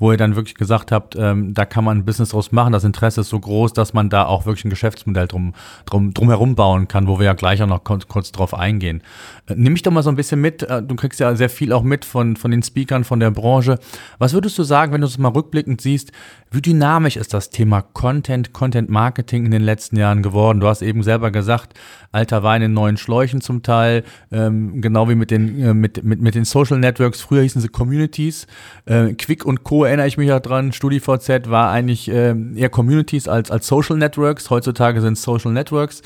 wo 0.00 0.10
ihr 0.10 0.18
dann 0.18 0.34
wirklich 0.34 0.56
gesagt 0.56 0.90
habt, 0.90 1.14
ähm, 1.14 1.54
da 1.54 1.64
kann 1.64 1.84
man 1.84 1.98
ein 1.98 2.04
Business 2.04 2.30
draus 2.30 2.50
machen. 2.50 2.72
Das 2.72 2.82
Interesse 2.82 3.20
ist 3.20 3.28
so 3.28 3.38
groß, 3.38 3.72
dass 3.72 3.94
man 3.94 4.10
da 4.10 4.26
auch 4.26 4.46
wirklich 4.46 4.64
ein 4.64 4.70
Geschäftsmodell 4.70 5.28
drum, 5.28 5.54
drum, 5.86 6.12
drum 6.12 6.28
herum 6.28 6.56
bauen 6.56 6.88
kann, 6.88 7.06
wo 7.06 7.20
wir 7.20 7.26
ja 7.26 7.34
gleich 7.34 7.62
auch 7.62 7.68
noch 7.68 7.84
kurz, 7.84 8.08
kurz 8.08 8.32
drauf 8.32 8.52
eingehen. 8.52 9.00
Äh, 9.46 9.54
nimm 9.56 9.74
mich 9.74 9.82
doch 9.82 9.92
mal 9.92 10.02
so 10.02 10.10
ein 10.10 10.16
bisschen 10.16 10.40
mit. 10.40 10.64
Äh, 10.64 10.82
du 10.82 10.96
kriegst 10.96 11.20
ja 11.20 11.36
sehr 11.36 11.50
viel 11.50 11.72
auch 11.72 11.84
mit 11.84 12.04
von, 12.04 12.34
von 12.34 12.50
den 12.50 12.64
Speakern, 12.64 13.04
von 13.04 13.20
der 13.20 13.30
Branche. 13.30 13.78
Was 14.18 14.32
würdest 14.32 14.58
du 14.58 14.64
sagen, 14.64 14.92
wenn 14.92 15.02
du 15.02 15.06
es 15.06 15.18
mal 15.18 15.28
rückblickend 15.28 15.80
siehst, 15.80 16.10
wie 16.50 16.60
dynamisch 16.60 17.16
ist 17.16 17.32
das 17.32 17.50
Thema 17.50 17.80
Content, 17.80 18.52
Content 18.52 18.90
Marketing 18.90 19.44
in 19.44 19.52
den 19.52 19.62
letzten 19.62 19.96
Jahren 19.96 20.22
geworden? 20.24 20.58
Du 20.58 20.66
hast 20.66 20.82
eben 20.82 21.04
selber 21.04 21.30
gesagt, 21.30 21.74
alter 22.10 22.42
Wein 22.42 22.62
in 22.62 22.71
in 22.72 22.74
neuen 22.74 22.96
Schläuchen 22.96 23.40
zum 23.40 23.62
Teil, 23.62 24.02
ähm, 24.32 24.80
genau 24.80 25.08
wie 25.08 25.14
mit 25.14 25.30
den, 25.30 25.62
äh, 25.62 25.74
mit, 25.74 26.02
mit, 26.02 26.20
mit 26.20 26.34
den 26.34 26.44
Social 26.44 26.78
Networks. 26.78 27.20
Früher 27.20 27.42
hießen 27.42 27.60
sie 27.60 27.68
Communities. 27.68 28.46
Äh, 28.86 29.12
Quick 29.14 29.44
und 29.44 29.62
Co. 29.62 29.84
erinnere 29.84 30.08
ich 30.08 30.16
mich 30.16 30.28
ja 30.28 30.40
dran. 30.40 30.72
StudiVZ 30.72 31.48
war 31.50 31.70
eigentlich 31.70 32.10
äh, 32.10 32.34
eher 32.56 32.70
Communities 32.70 33.28
als, 33.28 33.50
als 33.50 33.66
Social 33.66 33.96
Networks. 33.96 34.50
Heutzutage 34.50 35.00
sind 35.00 35.14
es 35.14 35.22
Social 35.22 35.52
Networks. 35.52 36.02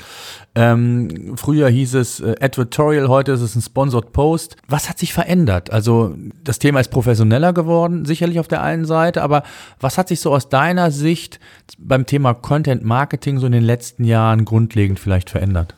Ähm, 0.55 1.35
früher 1.35 1.69
hieß 1.69 1.93
es 1.95 2.19
äh, 2.19 2.35
Advertorial, 2.41 3.07
heute 3.09 3.31
ist 3.31 3.41
es 3.41 3.55
ein 3.55 3.61
Sponsored 3.61 4.11
Post. 4.11 4.55
Was 4.67 4.89
hat 4.89 4.97
sich 4.97 5.13
verändert? 5.13 5.71
Also 5.71 6.15
das 6.43 6.57
Thema 6.57 6.79
ist 6.79 6.89
professioneller 6.89 7.53
geworden, 7.53 8.05
sicherlich 8.05 8.39
auf 8.39 8.47
der 8.47 8.63
einen 8.63 8.85
Seite, 8.85 9.21
aber 9.21 9.43
was 9.79 9.97
hat 9.99 10.07
sich 10.07 10.19
so 10.19 10.33
aus 10.33 10.49
deiner 10.49 10.89
Sicht 10.89 11.39
beim 11.77 12.07
Thema 12.07 12.33
Content 12.33 12.83
Marketing 12.83 13.37
so 13.37 13.45
in 13.45 13.51
den 13.51 13.63
letzten 13.63 14.03
Jahren 14.03 14.45
grundlegend 14.45 14.99
vielleicht 14.99 15.29
verändert? 15.29 15.75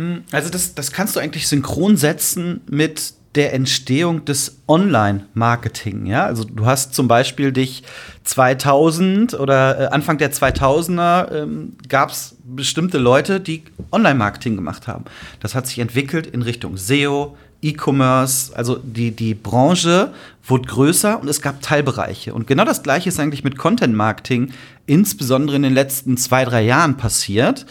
Hm, 0.00 0.24
also 0.32 0.48
das, 0.48 0.74
das 0.74 0.92
kannst 0.92 1.14
du 1.14 1.20
eigentlich 1.20 1.46
synchron 1.46 1.98
setzen 1.98 2.62
mit 2.70 3.12
der 3.34 3.52
Entstehung 3.52 4.24
des 4.24 4.56
Online-Marketing. 4.66 6.06
Ja? 6.06 6.24
Also 6.24 6.44
du 6.44 6.64
hast 6.64 6.94
zum 6.94 7.06
Beispiel 7.06 7.52
dich 7.52 7.84
2000 8.24 9.38
oder 9.38 9.78
äh, 9.78 9.86
Anfang 9.88 10.18
der 10.18 10.32
2000er 10.32 11.32
ähm, 11.32 11.76
gab 11.88 12.10
es 12.10 12.34
bestimmte 12.42 12.98
Leute, 12.98 13.38
die 13.38 13.62
Online-Marketing 13.92 14.56
gemacht 14.56 14.88
haben. 14.88 15.04
Das 15.38 15.54
hat 15.54 15.66
sich 15.66 15.78
entwickelt 15.78 16.26
in 16.26 16.42
Richtung 16.42 16.76
SEO, 16.76 17.36
E-Commerce, 17.62 18.56
also 18.56 18.76
die, 18.82 19.10
die 19.10 19.34
Branche 19.34 20.12
wurde 20.46 20.66
größer 20.66 21.20
und 21.20 21.28
es 21.28 21.42
gab 21.42 21.60
Teilbereiche. 21.60 22.32
Und 22.32 22.46
genau 22.46 22.64
das 22.64 22.82
Gleiche 22.82 23.10
ist 23.10 23.20
eigentlich 23.20 23.44
mit 23.44 23.58
Content-Marketing, 23.58 24.52
insbesondere 24.86 25.56
in 25.56 25.62
den 25.62 25.74
letzten 25.74 26.16
zwei, 26.16 26.44
drei 26.46 26.62
Jahren 26.62 26.96
passiert, 26.96 27.66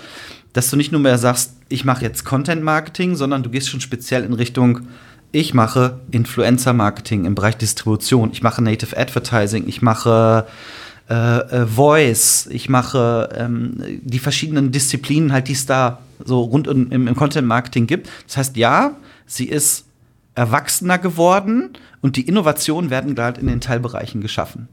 dass 0.53 0.69
du 0.69 0.77
nicht 0.77 0.91
nur 0.91 1.01
mehr 1.01 1.17
sagst, 1.17 1.53
ich 1.69 1.85
mache 1.85 2.03
jetzt 2.03 2.25
Content-Marketing, 2.25 3.15
sondern 3.15 3.43
du 3.43 3.49
gehst 3.49 3.69
schon 3.69 3.81
speziell 3.81 4.23
in 4.23 4.33
Richtung 4.33 4.87
ich 5.31 5.53
mache 5.53 5.99
Influencer-Marketing 6.11 7.25
im 7.25 7.35
Bereich 7.35 7.57
Distribution, 7.57 8.31
ich 8.31 8.41
mache 8.41 8.63
Native 8.63 8.97
Advertising, 8.97 9.67
ich 9.67 9.81
mache 9.81 10.47
äh, 11.09 11.13
äh, 11.13 11.65
Voice, 11.67 12.47
ich 12.51 12.69
mache 12.69 13.29
ähm, 13.35 13.83
die 14.01 14.19
verschiedenen 14.19 14.71
Disziplinen 14.71 15.31
halt, 15.31 15.47
die 15.47 15.53
es 15.53 15.65
da 15.65 15.99
so 16.23 16.41
rund 16.41 16.67
im, 16.67 16.91
im 16.91 17.15
Content-Marketing 17.15 17.87
gibt. 17.87 18.09
Das 18.27 18.37
heißt, 18.37 18.57
ja, 18.57 18.95
sie 19.25 19.45
ist 19.45 19.85
erwachsener 20.35 20.97
geworden 20.97 21.73
und 22.01 22.15
die 22.15 22.27
Innovationen 22.27 22.89
werden 22.89 23.13
gerade 23.13 23.39
in 23.39 23.47
den 23.47 23.61
Teilbereichen 23.61 24.21
geschaffen. 24.21 24.67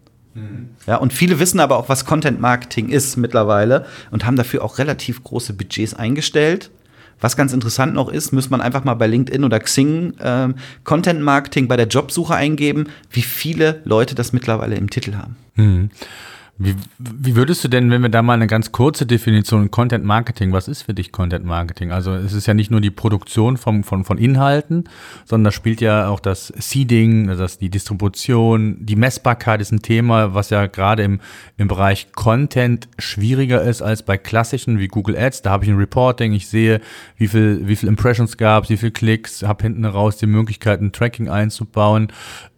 Ja, 0.86 0.96
und 0.96 1.12
viele 1.12 1.38
wissen 1.38 1.60
aber 1.60 1.76
auch, 1.76 1.88
was 1.88 2.04
Content 2.04 2.40
Marketing 2.40 2.88
ist 2.88 3.16
mittlerweile 3.16 3.86
und 4.10 4.24
haben 4.24 4.36
dafür 4.36 4.64
auch 4.64 4.78
relativ 4.78 5.24
große 5.24 5.54
Budgets 5.54 5.94
eingestellt. 5.94 6.70
Was 7.20 7.36
ganz 7.36 7.52
interessant 7.54 7.94
noch 7.94 8.10
ist, 8.10 8.32
muss 8.32 8.50
man 8.50 8.60
einfach 8.60 8.84
mal 8.84 8.94
bei 8.94 9.06
LinkedIn 9.06 9.42
oder 9.42 9.58
Xing 9.58 10.14
ähm, 10.20 10.56
Content 10.84 11.22
Marketing 11.22 11.66
bei 11.66 11.76
der 11.76 11.86
Jobsuche 11.86 12.34
eingeben, 12.34 12.88
wie 13.10 13.22
viele 13.22 13.80
Leute 13.84 14.14
das 14.14 14.32
mittlerweile 14.34 14.76
im 14.76 14.90
Titel 14.90 15.14
haben. 15.14 15.36
Mhm. 15.54 15.90
Wie, 16.58 16.74
wie 16.98 17.36
würdest 17.36 17.62
du 17.64 17.68
denn, 17.68 17.90
wenn 17.90 18.02
wir 18.02 18.08
da 18.08 18.22
mal 18.22 18.34
eine 18.34 18.46
ganz 18.46 18.72
kurze 18.72 19.04
Definition 19.04 19.70
Content 19.70 20.04
Marketing, 20.04 20.52
was 20.52 20.68
ist 20.68 20.82
für 20.82 20.94
dich 20.94 21.12
Content 21.12 21.44
Marketing? 21.44 21.92
Also 21.92 22.14
es 22.14 22.32
ist 22.32 22.46
ja 22.46 22.54
nicht 22.54 22.70
nur 22.70 22.80
die 22.80 22.90
Produktion 22.90 23.56
von, 23.56 23.84
von, 23.84 24.04
von 24.04 24.16
Inhalten, 24.16 24.84
sondern 25.24 25.44
da 25.44 25.50
spielt 25.52 25.80
ja 25.80 26.08
auch 26.08 26.20
das 26.20 26.52
Seeding, 26.56 27.28
also 27.28 27.42
das, 27.42 27.58
die 27.58 27.68
Distribution, 27.68 28.78
die 28.80 28.96
Messbarkeit 28.96 29.60
ist 29.60 29.72
ein 29.72 29.82
Thema, 29.82 30.34
was 30.34 30.50
ja 30.50 30.66
gerade 30.66 31.02
im, 31.02 31.20
im 31.58 31.68
Bereich 31.68 32.12
Content 32.12 32.88
schwieriger 32.98 33.62
ist 33.62 33.82
als 33.82 34.02
bei 34.02 34.16
klassischen 34.16 34.78
wie 34.78 34.88
Google 34.88 35.16
Ads. 35.16 35.42
Da 35.42 35.50
habe 35.50 35.64
ich 35.64 35.70
ein 35.70 35.76
Reporting, 35.76 36.32
ich 36.32 36.48
sehe, 36.48 36.80
wie 37.16 37.28
viel, 37.28 37.68
wie 37.68 37.76
viel 37.76 37.88
Impressions 37.88 38.36
gab 38.36 38.66
wie 38.68 38.76
viel 38.76 38.90
Klicks, 38.90 39.42
habe 39.42 39.62
hinten 39.62 39.84
raus 39.84 40.16
die 40.16 40.26
Möglichkeit, 40.26 40.80
ein 40.80 40.92
Tracking 40.92 41.28
einzubauen. 41.28 42.08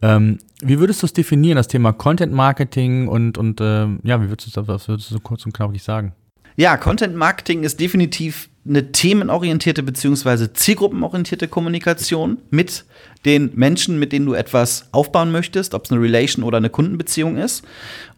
Ähm, 0.03 0.39
wie 0.61 0.79
würdest 0.79 1.03
du 1.03 1.07
es 1.07 1.13
definieren, 1.13 1.57
das 1.57 1.69
Thema 1.69 1.93
Content 1.93 2.33
Marketing 2.33 3.09
und, 3.09 3.39
und 3.39 3.61
äh, 3.61 3.87
ja, 4.03 4.23
wie 4.23 4.29
würdest 4.29 4.57
du 4.57 4.61
das 4.63 4.89
würdest 4.89 5.11
du 5.11 5.15
so 5.15 5.21
kurz 5.21 5.47
und 5.47 5.53
knackig 5.53 5.83
sagen? 5.83 6.15
Ja, 6.57 6.77
Content 6.77 7.15
Marketing 7.15 7.63
ist 7.63 7.79
definitiv 7.79 8.49
eine 8.69 8.91
themenorientierte 8.91 9.85
bzw. 9.85 10.53
zielgruppenorientierte 10.53 11.47
Kommunikation 11.47 12.39
mit 12.51 12.85
den 13.25 13.53
Menschen, 13.55 14.01
mit 14.01 14.13
denen 14.13 14.27
du 14.27 14.35
etwas 14.35 14.89
aufbauen 14.93 15.31
möchtest, 15.31 15.73
ob 15.73 15.85
es 15.85 15.93
eine 15.93 16.01
Relation 16.01 16.45
oder 16.45 16.59
eine 16.59 16.69
Kundenbeziehung 16.69 17.37
ist. 17.37 17.65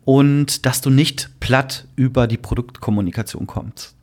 Und 0.06 0.64
dass 0.64 0.80
du 0.80 0.88
nicht 0.88 1.38
platt 1.40 1.86
über 1.96 2.26
die 2.26 2.38
Produktkommunikation 2.38 3.46
kommst. 3.46 3.94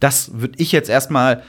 Das 0.00 0.40
würde 0.40 0.58
ich 0.58 0.72
jetzt 0.72 0.90
erstmal 0.90 1.44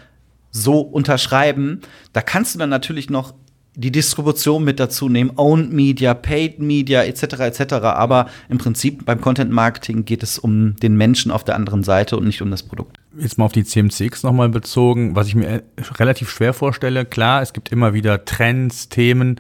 so 0.52 0.80
unterschreiben. 0.82 1.82
Da 2.14 2.22
kannst 2.22 2.54
du 2.54 2.60
dann 2.60 2.70
natürlich 2.70 3.10
noch 3.10 3.34
die 3.76 3.92
Distribution 3.92 4.64
mit 4.64 4.80
dazu 4.80 5.10
nehmen, 5.10 5.32
Owned 5.36 5.72
Media, 5.72 6.14
Paid 6.14 6.60
Media 6.60 7.04
etc. 7.04 7.24
etc. 7.40 7.74
Aber 7.74 8.28
im 8.50 8.58
Prinzip 8.58 9.06
beim 9.06 9.22
Content 9.22 9.52
Marketing 9.52 10.06
geht 10.06 10.24
es 10.24 10.40
um 10.40 10.76
den 10.78 10.96
Menschen 10.96 11.32
auf 11.32 11.44
der 11.44 11.56
anderen 11.56 11.84
Seite 11.84 12.18
und 12.18 12.26
nicht 12.26 12.42
um 12.42 12.52
das 12.52 12.64
Produkt. 12.64 12.98
Jetzt 13.18 13.38
mal 13.38 13.46
auf 13.46 13.52
die 13.52 13.64
CMCX 13.64 14.24
nochmal 14.24 14.50
bezogen, 14.50 15.16
was 15.16 15.28
ich 15.28 15.36
mir 15.36 15.64
relativ 16.00 16.30
schwer 16.30 16.54
vorstelle. 16.54 17.06
Klar, 17.06 17.42
es 17.42 17.54
gibt 17.54 17.72
immer 17.72 17.94
wieder 17.94 18.26
Trends, 18.26 18.90
Themen. 18.90 19.40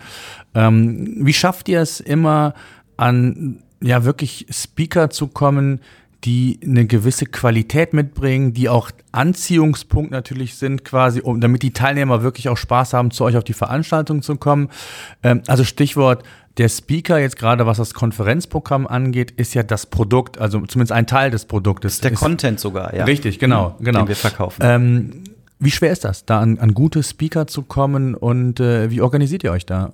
Ähm, 0.53 1.17
wie 1.25 1.33
schafft 1.33 1.69
ihr 1.69 1.81
es 1.81 1.99
immer 1.99 2.53
an 2.97 3.61
ja 3.81 4.03
wirklich 4.03 4.47
Speaker 4.49 5.09
zu 5.09 5.27
kommen, 5.27 5.79
die 6.25 6.59
eine 6.63 6.85
gewisse 6.85 7.25
Qualität 7.25 7.93
mitbringen, 7.93 8.53
die 8.53 8.67
auch 8.67 8.89
Anziehungspunkt 9.11 10.11
natürlich 10.11 10.55
sind, 10.55 10.83
quasi, 10.83 11.21
um, 11.21 11.39
damit 11.39 11.61
die 11.61 11.71
Teilnehmer 11.71 12.23
wirklich 12.23 12.49
auch 12.49 12.57
Spaß 12.57 12.93
haben, 12.93 13.11
zu 13.11 13.23
euch 13.23 13.37
auf 13.37 13.43
die 13.43 13.53
Veranstaltung 13.53 14.21
zu 14.21 14.35
kommen. 14.35 14.69
Ähm, 15.23 15.41
also 15.47 15.63
Stichwort 15.63 16.23
der 16.57 16.69
Speaker 16.69 17.19
jetzt 17.19 17.37
gerade, 17.37 17.65
was 17.65 17.77
das 17.77 17.93
Konferenzprogramm 17.93 18.87
angeht, 18.87 19.31
ist 19.31 19.53
ja 19.53 19.63
das 19.63 19.85
Produkt, 19.85 20.37
also 20.37 20.61
zumindest 20.61 20.93
ein 20.93 21.05
Teil 21.05 21.29
des 21.29 21.45
Produktes. 21.45 21.95
Ist 21.95 22.03
der 22.03 22.13
ist, 22.13 22.19
Content 22.19 22.59
sogar, 22.59 22.95
ja. 22.95 23.03
Richtig, 23.03 23.39
genau, 23.39 23.75
genau. 23.79 23.99
Den 23.99 24.07
wir 24.07 24.15
verkaufen. 24.15 24.61
Ähm, 24.63 25.23
wie 25.59 25.71
schwer 25.71 25.91
ist 25.91 26.05
das, 26.05 26.25
da 26.25 26.39
an, 26.39 26.57
an 26.59 26.73
gute 26.73 27.03
Speaker 27.03 27.47
zu 27.47 27.61
kommen 27.61 28.15
und 28.15 28.59
äh, 28.59 28.89
wie 28.89 29.01
organisiert 29.01 29.43
ihr 29.43 29.51
euch 29.51 29.65
da? 29.65 29.93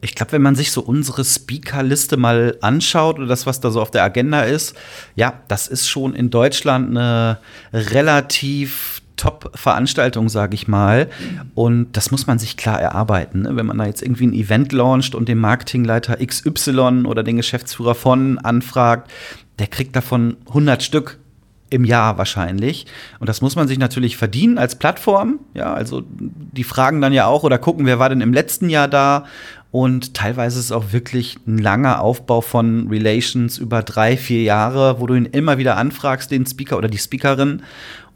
Ich 0.00 0.14
glaube, 0.14 0.32
wenn 0.32 0.42
man 0.42 0.54
sich 0.54 0.70
so 0.70 0.80
unsere 0.80 1.24
Speakerliste 1.24 2.16
mal 2.16 2.56
anschaut 2.60 3.18
oder 3.18 3.26
das, 3.26 3.46
was 3.46 3.60
da 3.60 3.70
so 3.70 3.80
auf 3.80 3.90
der 3.90 4.04
Agenda 4.04 4.42
ist, 4.42 4.76
ja, 5.16 5.40
das 5.48 5.66
ist 5.66 5.88
schon 5.88 6.14
in 6.14 6.30
Deutschland 6.30 6.90
eine 6.90 7.38
relativ 7.72 9.02
Top-Veranstaltung, 9.18 10.30
sage 10.30 10.54
ich 10.54 10.68
mal. 10.68 11.08
Und 11.54 11.96
das 11.96 12.10
muss 12.10 12.26
man 12.26 12.38
sich 12.38 12.56
klar 12.56 12.80
erarbeiten. 12.80 13.42
Ne? 13.42 13.56
Wenn 13.56 13.66
man 13.66 13.76
da 13.76 13.84
jetzt 13.84 14.02
irgendwie 14.02 14.26
ein 14.26 14.32
Event 14.32 14.72
launcht 14.72 15.14
und 15.14 15.28
den 15.28 15.38
Marketingleiter 15.38 16.24
XY 16.24 17.04
oder 17.04 17.22
den 17.22 17.36
Geschäftsführer 17.36 17.94
von 17.94 18.38
anfragt, 18.38 19.10
der 19.58 19.66
kriegt 19.66 19.94
davon 19.94 20.36
100 20.46 20.82
Stück 20.82 21.18
im 21.70 21.84
Jahr 21.84 22.16
wahrscheinlich. 22.16 22.86
Und 23.18 23.28
das 23.28 23.42
muss 23.42 23.56
man 23.56 23.68
sich 23.68 23.78
natürlich 23.78 24.16
verdienen 24.16 24.56
als 24.56 24.76
Plattform. 24.76 25.40
Ja, 25.52 25.74
also 25.74 26.02
die 26.08 26.64
fragen 26.64 27.00
dann 27.02 27.12
ja 27.12 27.26
auch 27.26 27.42
oder 27.42 27.58
gucken, 27.58 27.84
wer 27.84 27.98
war 27.98 28.08
denn 28.08 28.22
im 28.22 28.32
letzten 28.32 28.70
Jahr 28.70 28.88
da 28.88 29.26
und 29.70 30.14
teilweise 30.14 30.58
ist 30.58 30.66
es 30.66 30.72
auch 30.72 30.92
wirklich 30.92 31.38
ein 31.46 31.58
langer 31.58 32.00
Aufbau 32.00 32.40
von 32.40 32.88
Relations 32.88 33.58
über 33.58 33.82
drei, 33.82 34.16
vier 34.16 34.42
Jahre, 34.42 35.00
wo 35.00 35.06
du 35.06 35.14
ihn 35.14 35.26
immer 35.26 35.58
wieder 35.58 35.76
anfragst, 35.76 36.30
den 36.30 36.46
Speaker 36.46 36.78
oder 36.78 36.88
die 36.88 36.98
Speakerin. 36.98 37.62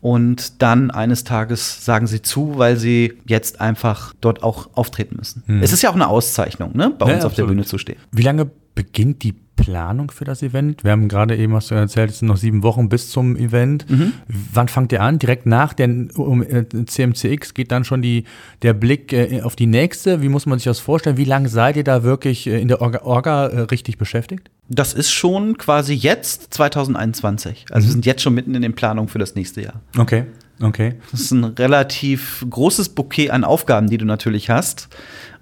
Und 0.01 0.63
dann 0.63 0.91
eines 0.91 1.25
Tages 1.25 1.85
sagen 1.85 2.07
sie 2.07 2.23
zu, 2.23 2.59
weil 2.59 2.77
sie 2.77 3.19
jetzt 3.27 3.61
einfach 3.61 4.15
dort 4.21 4.43
auch 4.43 4.71
auftreten 4.73 5.17
müssen. 5.17 5.45
Hm. 5.47 5.63
Es 5.63 5.73
ist 5.73 5.83
ja 5.83 5.91
auch 5.91 5.95
eine 5.95 6.09
Auszeichnung, 6.09 6.77
ne, 6.77 6.93
bei 6.99 7.07
ja, 7.07 7.15
uns 7.15 7.25
auf 7.25 7.35
der 7.35 7.45
Bühne 7.45 7.65
zu 7.65 7.79
stehen. 7.79 7.99
Wie 8.11 8.23
lange 8.23 8.51
beginnt 8.75 9.23
die 9.23 9.35
Planung 9.63 10.11
für 10.11 10.25
das 10.25 10.43
Event? 10.43 10.85
Wir 10.85 10.91
haben 10.91 11.09
gerade 11.09 11.37
eben, 11.37 11.55
hast 11.55 11.71
du 11.71 11.75
erzählt, 11.75 12.11
es 12.11 12.19
sind 12.19 12.29
noch 12.29 12.37
sieben 12.37 12.63
Wochen 12.63 12.89
bis 12.89 13.11
zum 13.11 13.37
Event. 13.37 13.89
Mhm. 13.89 14.13
Wann 14.53 14.69
fangt 14.69 14.93
ihr 14.93 15.03
an? 15.03 15.19
Direkt 15.19 15.47
nach 15.47 15.73
der 15.73 15.89
um, 16.17 16.43
äh, 16.43 16.65
CMCX 16.87 17.55
geht 17.55 17.71
dann 17.71 17.85
schon 17.85 18.03
die, 18.03 18.25
der 18.63 18.73
Blick 18.75 19.13
äh, 19.13 19.43
auf 19.43 19.57
die 19.57 19.67
nächste. 19.67 20.23
Wie 20.23 20.29
muss 20.29 20.47
man 20.47 20.59
sich 20.59 20.65
das 20.65 20.81
vorstellen? 20.81 21.17
Wie 21.17 21.25
lange 21.25 21.49
seid 21.49 21.77
ihr 21.77 21.85
da 21.85 22.03
wirklich 22.03 22.47
äh, 22.47 22.61
in 22.61 22.69
der 22.69 22.81
Orga, 22.81 23.03
Orga 23.03 23.47
äh, 23.47 23.61
richtig 23.61 23.99
beschäftigt? 23.99 24.51
Das 24.69 24.95
ist 24.95 25.11
schon 25.11 25.59
quasi 25.59 25.95
jetzt 25.95 26.55
2021. 26.55 27.67
Also 27.71 27.85
mhm. 27.85 27.89
wir 27.89 27.93
sind 27.93 28.07
jetzt 28.07 28.23
schon 28.23 28.35
mitten 28.35 28.55
in 28.55 28.63
den 28.63 28.75
Planungen 28.75 29.09
für 29.09 29.19
das 29.19 29.35
nächste 29.35 29.63
Jahr. 29.63 29.81
Okay. 29.97 30.25
Okay. 30.61 30.95
Das 31.11 31.21
ist 31.21 31.31
ein 31.33 31.45
relativ 31.45 32.45
großes 32.49 32.91
Bouquet 32.91 33.31
an 33.31 33.45
Aufgaben, 33.45 33.89
die 33.89 33.99
du 33.99 34.05
natürlich 34.05 34.51
hast. 34.51 34.89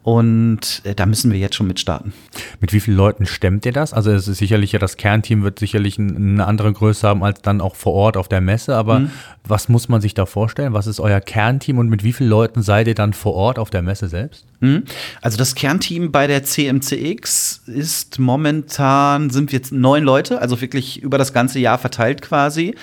Und 0.02 0.80
äh, 0.84 0.94
da 0.94 1.04
müssen 1.04 1.30
wir 1.30 1.38
jetzt 1.38 1.56
schon 1.56 1.66
mit 1.66 1.78
starten. 1.78 2.14
Mit 2.58 2.72
wie 2.72 2.80
vielen 2.80 2.96
Leuten 2.96 3.26
stemmt 3.26 3.66
ihr 3.66 3.72
das? 3.72 3.92
Also 3.92 4.10
es 4.10 4.28
ist 4.28 4.38
sicherlich 4.38 4.72
ja, 4.72 4.78
das 4.78 4.96
Kernteam 4.96 5.42
wird 5.42 5.58
sicherlich 5.58 5.98
eine 5.98 6.46
andere 6.46 6.72
Größe 6.72 7.06
haben 7.06 7.22
als 7.22 7.42
dann 7.42 7.60
auch 7.60 7.74
vor 7.74 7.92
Ort 7.92 8.16
auf 8.16 8.26
der 8.26 8.40
Messe. 8.40 8.76
Aber 8.76 9.00
mhm. 9.00 9.10
was 9.44 9.68
muss 9.68 9.90
man 9.90 10.00
sich 10.00 10.14
da 10.14 10.24
vorstellen? 10.24 10.72
Was 10.72 10.86
ist 10.86 11.00
euer 11.00 11.20
Kernteam 11.20 11.76
und 11.76 11.90
mit 11.90 12.02
wie 12.02 12.14
vielen 12.14 12.30
Leuten 12.30 12.62
seid 12.62 12.88
ihr 12.88 12.94
dann 12.94 13.12
vor 13.12 13.34
Ort 13.34 13.58
auf 13.58 13.68
der 13.68 13.82
Messe 13.82 14.08
selbst? 14.08 14.46
Mhm. 14.60 14.84
Also 15.20 15.36
das 15.36 15.54
Kernteam 15.54 16.10
bei 16.10 16.26
der 16.26 16.44
CMCX 16.44 17.64
ist 17.66 18.18
momentan, 18.18 19.28
sind 19.28 19.52
wir 19.52 19.58
jetzt 19.58 19.70
neun 19.70 20.02
Leute, 20.02 20.40
also 20.40 20.62
wirklich 20.62 21.02
über 21.02 21.18
das 21.18 21.34
ganze 21.34 21.58
Jahr 21.58 21.76
verteilt 21.76 22.22
quasi. 22.22 22.74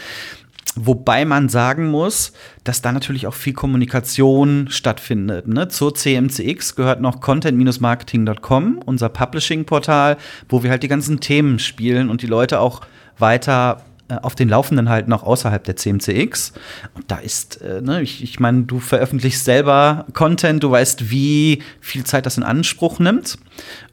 Wobei 0.76 1.26
man 1.26 1.50
sagen 1.50 1.88
muss, 1.88 2.34
dass 2.64 2.82
da 2.82 2.92
natürlich 2.92 3.26
auch 3.26 3.34
viel 3.34 3.54
Kommunikation 3.54 4.68
stattfindet. 4.70 5.48
Ne? 5.48 5.70
Zur 5.70 5.96
CMCX 5.96 6.76
gehört 6.76 7.02
noch 7.02 7.20
content-marketing.com, 7.20 8.80
unser 8.86 9.10
Publishing-Portal, 9.10 10.18
wo 10.50 10.64
wir 10.64 10.70
halt 10.70 10.84
die 10.84 10.88
ganzen 10.88 11.20
Themen 11.20 11.58
spielen 11.60 12.10
und 12.10 12.22
die 12.22 12.28
Leute 12.28 12.60
auch 12.60 12.82
weiter 13.18 13.82
äh, 14.10 14.16
auf 14.22 14.36
den 14.36 14.50
Laufenden 14.50 14.88
halten, 14.88 15.12
auch 15.14 15.24
außerhalb 15.24 15.64
der 15.64 15.78
CMCX. 15.78 16.54
Und 16.94 17.10
da 17.10 17.18
ist, 17.18 17.62
äh, 17.62 17.82
ne, 17.82 18.02
ich, 18.04 18.22
ich 18.22 18.40
meine, 18.40 18.64
du 18.64 18.80
veröffentlichst 18.80 19.46
selber 19.46 20.06
Content, 20.14 20.64
du 20.64 20.70
weißt, 20.70 21.10
wie 21.10 21.64
viel 21.82 22.04
Zeit 22.04 22.28
das 22.28 22.38
in 22.38 22.44
Anspruch 22.44 23.00
nimmt. 23.00 23.40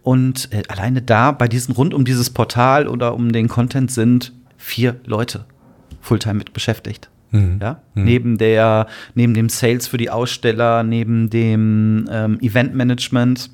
Und 0.02 0.52
äh, 0.52 0.62
alleine 0.68 1.00
da, 1.00 1.32
bei 1.32 1.48
diesen, 1.48 1.74
rund 1.74 1.94
um 1.94 2.04
dieses 2.04 2.28
Portal 2.28 2.88
oder 2.88 3.14
um 3.14 3.32
den 3.32 3.48
Content 3.48 3.90
sind 3.90 4.32
vier 4.58 4.96
Leute 5.06 5.46
Fulltime 6.04 6.34
mit 6.34 6.52
beschäftigt. 6.52 7.08
Mhm. 7.30 7.58
Ja? 7.60 7.80
Mhm. 7.94 8.04
Neben 8.04 8.38
der, 8.38 8.86
neben 9.14 9.34
dem 9.34 9.48
Sales 9.48 9.88
für 9.88 9.96
die 9.96 10.10
Aussteller, 10.10 10.82
neben 10.82 11.30
dem 11.30 12.08
ähm, 12.10 12.38
Eventmanagement. 12.40 13.50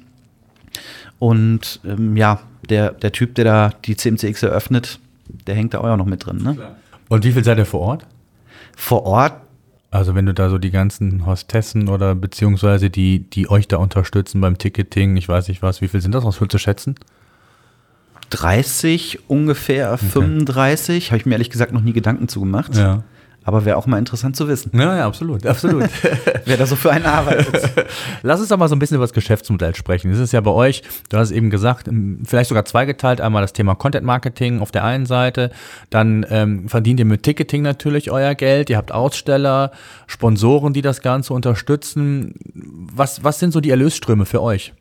Und 1.19 1.81
ähm, 1.85 2.17
ja, 2.17 2.41
der, 2.69 2.93
der 2.93 3.13
Typ, 3.13 3.35
der 3.35 3.45
da 3.45 3.73
die 3.85 3.97
CMCX 3.97 4.43
eröffnet, 4.43 4.99
der 5.47 5.55
hängt 5.55 5.75
da 5.75 5.81
auch 5.81 5.97
noch 5.97 6.07
mit 6.07 6.27
drin. 6.27 6.43
Ne? 6.43 6.57
Und 7.09 7.25
wie 7.25 7.33
viel 7.33 7.45
seid 7.45 7.59
ihr 7.59 7.67
vor 7.67 7.81
Ort? 7.81 8.07
Vor 8.77 9.05
Ort 9.05 9.35
also 9.93 10.15
wenn 10.15 10.25
du 10.25 10.33
da 10.33 10.49
so 10.49 10.59
die 10.59 10.71
ganzen 10.71 11.27
Hostessen 11.27 11.89
oder 11.89 12.15
beziehungsweise 12.15 12.91
die, 12.91 13.29
die 13.29 13.51
euch 13.51 13.67
da 13.67 13.79
unterstützen 13.79 14.41
beim 14.41 14.57
Ticketing, 14.57 15.17
ich 15.17 15.29
weiß 15.29 15.49
nicht 15.49 15.63
was, 15.63 15.81
wie 15.81 15.89
viel 15.89 16.01
sind 16.01 16.15
das, 16.15 16.25
was 16.25 16.37
für 16.37 16.47
zu 16.47 16.59
schätzen? 16.59 16.95
30 18.31 19.29
ungefähr, 19.29 19.93
okay. 19.93 20.07
35. 20.07 21.11
Habe 21.11 21.19
ich 21.19 21.27
mir 21.27 21.33
ehrlich 21.33 21.51
gesagt 21.51 21.73
noch 21.73 21.83
nie 21.83 21.93
Gedanken 21.93 22.29
zugemacht. 22.29 22.77
Ja. 22.77 23.05
Aber 23.43 23.65
wäre 23.65 23.79
auch 23.79 23.87
mal 23.87 23.99
interessant 23.99 24.37
zu 24.37 24.49
wissen. 24.49 24.71
Ja, 24.75 24.97
ja, 24.97 25.07
absolut, 25.07 25.47
absolut. 25.47 25.89
Wer 26.45 26.57
da 26.59 26.67
so 26.67 26.77
für 26.77 26.93
einen 26.93 27.07
arbeitet. 27.07 27.71
Lass 28.23 28.39
uns 28.39 28.51
doch 28.51 28.59
mal 28.59 28.69
so 28.69 28.77
ein 28.77 28.79
bisschen 28.79 28.97
über 28.97 29.05
das 29.05 29.15
Geschäftsmodell 29.15 29.75
sprechen. 29.75 30.11
Das 30.11 30.21
ist 30.21 30.33
ja 30.33 30.43
bei 30.43 30.51
euch, 30.51 30.83
du 31.09 31.17
hast 31.17 31.31
es 31.31 31.37
eben 31.37 31.49
gesagt, 31.49 31.89
vielleicht 32.25 32.49
sogar 32.49 32.67
zweigeteilt. 32.67 33.21
Einmal 33.21 33.41
das 33.41 33.55
Thema 33.55 33.75
Content 33.75 34.05
Marketing 34.05 34.61
auf 34.61 34.73
der 34.73 34.85
einen 34.85 35.07
Seite, 35.07 35.51
dann 35.89 36.27
ähm, 36.29 36.69
verdient 36.69 37.01
ihr 37.01 37.07
mit 37.07 37.23
Ticketing 37.23 37.63
natürlich 37.63 38.11
euer 38.11 38.35
Geld. 38.35 38.69
Ihr 38.69 38.77
habt 38.77 38.93
Aussteller, 38.93 39.73
Sponsoren, 40.07 40.75
die 40.75 40.83
das 40.83 41.01
Ganze 41.01 41.33
unterstützen. 41.33 42.35
Was, 42.55 43.25
was 43.25 43.39
sind 43.39 43.53
so 43.53 43.61
die 43.61 43.71
Erlösströme 43.71 44.27
für 44.27 44.43
euch? 44.43 44.75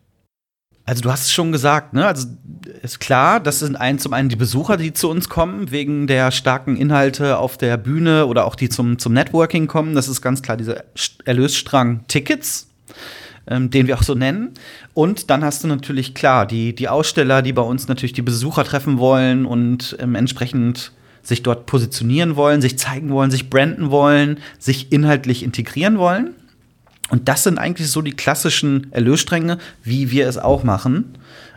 Also 0.90 1.02
du 1.02 1.12
hast 1.12 1.26
es 1.26 1.32
schon 1.32 1.52
gesagt, 1.52 1.92
ne? 1.92 2.04
Also 2.04 2.26
ist 2.82 2.98
klar, 2.98 3.38
das 3.38 3.60
sind 3.60 3.76
ein, 3.76 4.00
zum 4.00 4.12
einen 4.12 4.28
die 4.28 4.34
Besucher, 4.34 4.76
die 4.76 4.92
zu 4.92 5.08
uns 5.08 5.28
kommen, 5.28 5.70
wegen 5.70 6.08
der 6.08 6.32
starken 6.32 6.76
Inhalte 6.76 7.38
auf 7.38 7.56
der 7.56 7.76
Bühne 7.76 8.26
oder 8.26 8.44
auch 8.44 8.56
die 8.56 8.68
zum, 8.68 8.98
zum 8.98 9.12
Networking 9.12 9.68
kommen. 9.68 9.94
Das 9.94 10.08
ist 10.08 10.20
ganz 10.20 10.42
klar 10.42 10.56
dieser 10.56 10.82
Erlösstrang 11.24 12.00
Tickets, 12.08 12.70
ähm, 13.46 13.70
den 13.70 13.86
wir 13.86 13.98
auch 13.98 14.02
so 14.02 14.16
nennen. 14.16 14.50
Und 14.92 15.30
dann 15.30 15.44
hast 15.44 15.62
du 15.62 15.68
natürlich 15.68 16.12
klar 16.12 16.44
die, 16.44 16.74
die 16.74 16.88
Aussteller, 16.88 17.40
die 17.42 17.52
bei 17.52 17.62
uns 17.62 17.86
natürlich 17.86 18.14
die 18.14 18.22
Besucher 18.22 18.64
treffen 18.64 18.98
wollen 18.98 19.46
und 19.46 19.96
ähm, 20.00 20.16
entsprechend 20.16 20.90
sich 21.22 21.44
dort 21.44 21.66
positionieren 21.66 22.34
wollen, 22.34 22.60
sich 22.60 22.78
zeigen 22.78 23.10
wollen, 23.10 23.30
sich 23.30 23.48
branden 23.48 23.92
wollen, 23.92 24.38
sich 24.58 24.90
inhaltlich 24.90 25.44
integrieren 25.44 25.98
wollen. 25.98 26.34
Und 27.10 27.28
das 27.28 27.42
sind 27.42 27.58
eigentlich 27.58 27.90
so 27.90 28.02
die 28.02 28.12
klassischen 28.12 28.92
Erlösstränge, 28.92 29.58
wie 29.82 30.10
wir 30.10 30.28
es 30.28 30.38
auch 30.38 30.62
machen. 30.62 31.16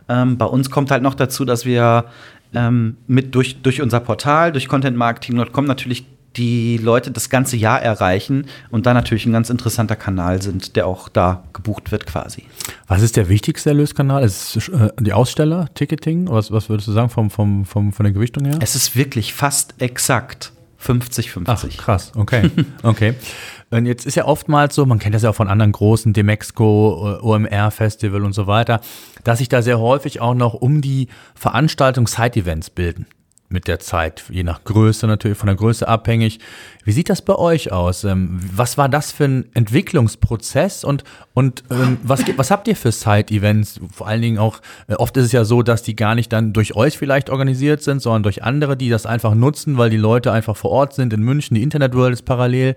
Ähm, 0.10 0.38
bei 0.38 0.46
uns 0.46 0.70
kommt 0.70 0.92
halt 0.92 1.04
noch 1.04 1.14
dazu, 1.14 1.46
dass 1.46 1.66
wir 1.66 2.06
ähm, 2.54 2.98
mit 3.08 3.34
durch, 3.36 3.62
durch 3.62 3.82
unser 3.82 4.00
Portal, 4.00 4.52
durch 4.52 4.68
contentmarketing.com 4.68 5.66
natürlich 5.66 6.06
die 6.36 6.78
Leute 6.78 7.12
das 7.12 7.30
ganze 7.30 7.58
Jahr 7.58 7.82
erreichen 7.82 8.48
und 8.72 8.86
da 8.86 8.94
natürlich 8.94 9.26
ein 9.26 9.34
ganz 9.34 9.50
interessanter 9.50 9.96
Kanal 9.96 10.42
sind, 10.42 10.76
der 10.76 10.88
auch 10.88 11.10
da 11.10 11.44
gebucht 11.54 11.92
wird 11.92 12.06
quasi. 12.06 12.44
Was 12.88 13.02
ist 13.02 13.18
der 13.18 13.30
wichtigste 13.30 13.70
Erlöskanal? 13.70 14.24
Ist 14.24 14.56
es 14.56 14.70
äh, 14.70 14.90
die 15.00 15.14
Aussteller, 15.14 15.70
Ticketing? 15.76 16.30
Was, 16.30 16.52
was 16.52 16.70
würdest 16.70 16.88
du 16.88 16.92
sagen 16.92 17.10
vom, 17.10 17.30
vom, 17.30 17.66
vom, 17.66 17.94
von 17.94 18.04
der 18.04 18.14
Gewichtung 18.14 18.46
her? 18.46 18.58
Es 18.62 18.76
ist 18.76 18.96
wirklich 18.96 19.34
fast 19.34 19.76
exakt 19.80 20.52
50-50. 20.84 21.44
Ach, 21.46 21.68
krass, 21.78 22.12
okay. 22.16 22.50
okay. 22.82 23.14
Und 23.74 23.88
jetzt 23.88 24.06
ist 24.06 24.14
ja 24.14 24.26
oftmals 24.26 24.76
so, 24.76 24.86
man 24.86 25.00
kennt 25.00 25.16
das 25.16 25.24
ja 25.24 25.32
auch 25.32 25.36
von 25.36 25.48
anderen 25.48 25.72
großen, 25.72 26.14
Demexco, 26.14 27.18
OMR-Festival 27.24 28.24
und 28.24 28.34
so 28.34 28.46
weiter, 28.46 28.82
dass 29.24 29.40
sich 29.40 29.50
da 29.50 29.64
sehr 29.64 29.80
häufig 29.80 30.22
auch 30.22 30.36
noch 30.36 30.54
um 30.54 30.82
die 30.82 31.08
Veranstaltung 31.34 32.06
Side-Events 32.06 32.70
bilden 32.70 33.08
mit 33.54 33.68
der 33.68 33.80
Zeit, 33.80 34.24
je 34.30 34.44
nach 34.44 34.64
Größe 34.64 35.08
natürlich, 35.08 35.38
von 35.38 35.48
der 35.48 35.56
Größe 35.56 35.88
abhängig. 35.88 36.40
Wie 36.84 36.92
sieht 36.92 37.10
das 37.10 37.22
bei 37.22 37.36
euch 37.36 37.72
aus? 37.72 38.04
Ähm, 38.04 38.40
was 38.54 38.78
war 38.78 38.90
das 38.90 39.14
für 39.14 39.26
ein 39.26 39.46
Entwicklungsprozess 39.54 40.84
und, 40.84 41.06
und 41.34 41.64
ähm, 41.72 41.98
was, 42.04 42.24
was 42.36 42.52
habt 42.52 42.68
ihr 42.68 42.76
für 42.76 42.92
Side-Events? 42.92 43.80
Vor 43.94 44.08
allen 44.08 44.22
Dingen 44.22 44.40
auch, 44.40 44.60
äh, 44.88 44.96
oft 44.96 45.16
ist 45.16 45.26
es 45.26 45.32
ja 45.32 45.46
so, 45.46 45.62
dass 45.62 45.84
die 45.84 45.96
gar 45.96 46.16
nicht 46.16 46.34
dann 46.34 46.52
durch 46.52 46.76
euch 46.76 46.98
vielleicht 46.98 47.30
organisiert 47.30 47.82
sind, 47.82 48.02
sondern 48.02 48.24
durch 48.24 48.44
andere, 48.44 48.76
die 48.76 48.90
das 48.90 49.06
einfach 49.06 49.36
nutzen, 49.36 49.78
weil 49.78 49.90
die 49.90 49.98
Leute 49.98 50.32
einfach 50.32 50.58
vor 50.58 50.72
Ort 50.72 50.94
sind 50.94 51.14
in 51.14 51.22
München, 51.22 51.56
die 51.56 51.64
Internet 51.64 51.94
World 51.96 52.14
ist 52.14 52.26
parallel. 52.26 52.76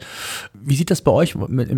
Wie 0.52 0.76
sieht 0.76 0.90
das 0.90 1.02
bei 1.02 1.10
euch 1.10 1.34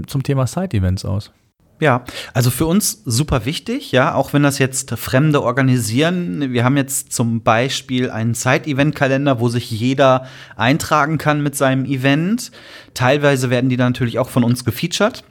zum 0.06 0.22
Thema 0.22 0.46
Side-Events 0.46 1.04
aus? 1.04 1.32
Ja, 1.80 2.04
also 2.34 2.50
für 2.50 2.66
uns 2.66 3.02
super 3.04 3.44
wichtig, 3.44 3.92
ja, 3.92 4.14
auch 4.14 4.32
wenn 4.32 4.42
das 4.42 4.58
jetzt 4.58 4.90
Fremde 4.98 5.42
organisieren. 5.42 6.52
Wir 6.52 6.64
haben 6.64 6.76
jetzt 6.76 7.12
zum 7.12 7.42
Beispiel 7.42 8.10
einen 8.10 8.34
Side-Event-Kalender, 8.34 9.38
wo 9.38 9.48
sich 9.48 9.70
jeder 9.70 10.26
eintragen 10.56 11.18
kann 11.18 11.40
mit 11.40 11.54
seinem 11.54 11.84
Event. 11.84 12.50
Teilweise 12.94 13.48
werden 13.50 13.70
die 13.70 13.76
dann 13.76 13.92
natürlich 13.92 14.18
auch 14.18 14.28
von 14.28 14.42
uns 14.42 14.64
gefeatured. 14.64 15.22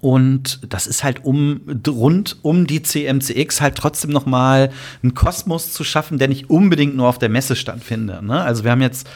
Und 0.00 0.60
das 0.68 0.88
ist 0.88 1.04
halt 1.04 1.24
um 1.24 1.60
rund 1.86 2.38
um 2.42 2.66
die 2.66 2.82
CMCX 2.82 3.60
halt 3.60 3.76
trotzdem 3.76 4.10
noch 4.10 4.26
mal 4.26 4.72
einen 5.00 5.14
Kosmos 5.14 5.72
zu 5.72 5.84
schaffen, 5.84 6.18
der 6.18 6.26
nicht 6.26 6.50
unbedingt 6.50 6.96
nur 6.96 7.06
auf 7.06 7.20
der 7.20 7.28
Messe 7.28 7.54
stattfindet. 7.54 8.22
Ne? 8.22 8.40
Also 8.40 8.64
wir 8.64 8.72
haben 8.72 8.82
jetzt 8.82 9.08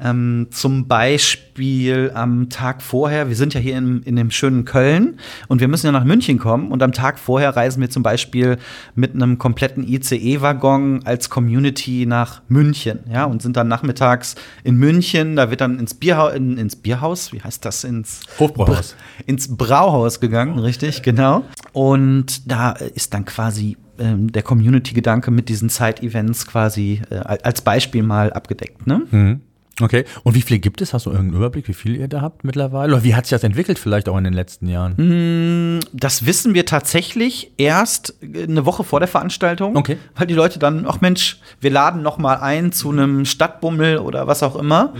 ähm, 0.00 0.48
zum 0.50 0.88
Beispiel 0.88 2.10
am 2.14 2.48
Tag 2.48 2.82
vorher, 2.82 3.28
wir 3.28 3.36
sind 3.36 3.54
ja 3.54 3.60
hier 3.60 3.78
in, 3.78 4.02
in 4.02 4.16
dem 4.16 4.30
schönen 4.30 4.64
Köln 4.64 5.18
und 5.48 5.60
wir 5.60 5.68
müssen 5.68 5.86
ja 5.86 5.92
nach 5.92 6.04
München 6.04 6.38
kommen 6.38 6.72
und 6.72 6.82
am 6.82 6.92
Tag 6.92 7.18
vorher 7.18 7.56
reisen 7.56 7.80
wir 7.80 7.90
zum 7.90 8.02
Beispiel 8.02 8.58
mit 8.94 9.14
einem 9.14 9.38
kompletten 9.38 9.86
ICE-Waggon 9.86 11.02
als 11.04 11.30
Community 11.30 12.06
nach 12.06 12.42
München, 12.48 13.00
ja, 13.10 13.24
und 13.24 13.40
sind 13.40 13.56
dann 13.56 13.68
nachmittags 13.68 14.34
in 14.64 14.76
München, 14.76 15.36
da 15.36 15.50
wird 15.50 15.60
dann 15.60 15.78
ins, 15.78 15.94
Bierha 15.94 16.30
in, 16.30 16.58
ins 16.58 16.76
Bierhaus, 16.76 17.32
wie 17.32 17.40
heißt 17.40 17.64
das, 17.64 17.84
ins 17.84 18.20
Hofbrauhaus. 18.38 18.96
ins 19.26 19.56
Brauhaus 19.56 20.20
gegangen, 20.20 20.58
richtig, 20.58 21.02
genau. 21.02 21.44
Und 21.72 22.50
da 22.50 22.72
ist 22.72 23.14
dann 23.14 23.24
quasi 23.24 23.76
ähm, 23.98 24.32
der 24.32 24.42
Community-Gedanke 24.42 25.30
mit 25.30 25.48
diesen 25.48 25.68
Side-Events 25.68 26.46
quasi 26.46 27.02
äh, 27.10 27.14
als 27.14 27.62
Beispiel 27.62 28.02
mal 28.02 28.32
abgedeckt. 28.32 28.86
Ne? 28.86 29.02
Mhm. 29.10 29.40
Okay. 29.80 30.04
Und 30.22 30.34
wie 30.34 30.42
viele 30.42 30.60
gibt 30.60 30.80
es? 30.80 30.94
Hast 30.94 31.06
du 31.06 31.10
irgendeinen 31.10 31.38
Überblick, 31.38 31.66
wie 31.66 31.74
viele 31.74 31.96
ihr 31.98 32.08
da 32.08 32.20
habt 32.20 32.44
mittlerweile? 32.44 32.92
Oder 32.92 33.02
wie 33.02 33.14
hat 33.14 33.26
sich 33.26 33.30
das 33.30 33.42
entwickelt 33.42 33.78
vielleicht 33.78 34.08
auch 34.08 34.16
in 34.16 34.24
den 34.24 34.32
letzten 34.32 34.68
Jahren? 34.68 34.96
Hm, 34.96 35.80
das 35.92 36.26
wissen 36.26 36.54
wir 36.54 36.64
tatsächlich 36.64 37.52
erst 37.56 38.14
eine 38.22 38.66
Woche 38.66 38.84
vor 38.84 39.00
der 39.00 39.08
Veranstaltung. 39.08 39.76
Okay. 39.76 39.98
Weil 40.14 40.26
die 40.26 40.34
Leute 40.34 40.58
dann, 40.58 40.86
ach 40.88 41.00
Mensch, 41.00 41.40
wir 41.60 41.70
laden 41.70 42.02
noch 42.02 42.18
mal 42.18 42.36
ein 42.36 42.72
zu 42.72 42.90
einem 42.90 43.24
Stadtbummel 43.24 43.98
oder 43.98 44.26
was 44.26 44.42
auch 44.42 44.56
immer. 44.56 44.92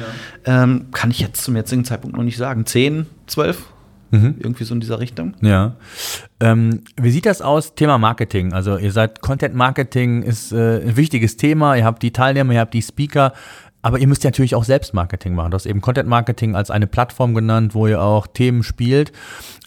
Ja. 0.47 0.65
Ähm, 0.65 0.87
kann 0.93 1.11
ich 1.11 1.21
jetzt 1.21 1.45
zum 1.45 1.55
jetzigen 1.55 1.85
Zeitpunkt 1.85 2.17
noch 2.17 2.25
nicht 2.25 2.37
sagen. 2.37 2.67
Zehn, 2.67 3.07
zwölf? 3.27 3.59
Mhm. 4.15 4.37
Irgendwie 4.39 4.65
so 4.65 4.75
in 4.75 4.81
dieser 4.81 5.01
Richtung. 5.01 5.35
Ja. 5.41 5.75
Ähm, 6.39 6.83
wie 7.01 7.11
sieht 7.11 7.27
das 7.27 7.43
aus? 7.43 7.75
Thema 7.75 7.99
Marketing. 7.99 8.53
Also 8.53 8.77
ihr 8.77 8.93
seid 8.93 9.21
Content 9.21 9.55
Marketing 9.57 10.23
ist 10.23 10.53
äh, 10.53 10.83
ein 10.83 10.97
wichtiges 10.97 11.37
Thema. 11.37 11.75
Ihr 11.75 11.85
habt 11.85 12.03
die 12.03 12.13
Teilnehmer, 12.13 12.53
ihr 12.53 12.61
habt 12.61 12.75
die 12.75 12.83
Speaker. 12.83 13.33
Aber 13.85 13.99
ihr 13.99 14.09
müsst 14.09 14.25
ja 14.25 14.29
natürlich 14.29 14.55
auch 14.55 14.65
selbst 14.65 14.95
Marketing 14.95 15.35
machen. 15.35 15.51
Du 15.51 15.57
hast 15.57 15.67
eben 15.67 15.83
Content 15.83 16.09
Marketing 16.09 16.57
als 16.57 16.71
eine 16.71 16.87
Plattform 16.87 17.35
genannt, 17.35 17.75
wo 17.75 17.87
ihr 17.87 18.01
auch 18.01 18.27
Themen 18.27 18.63
spielt. 18.63 19.13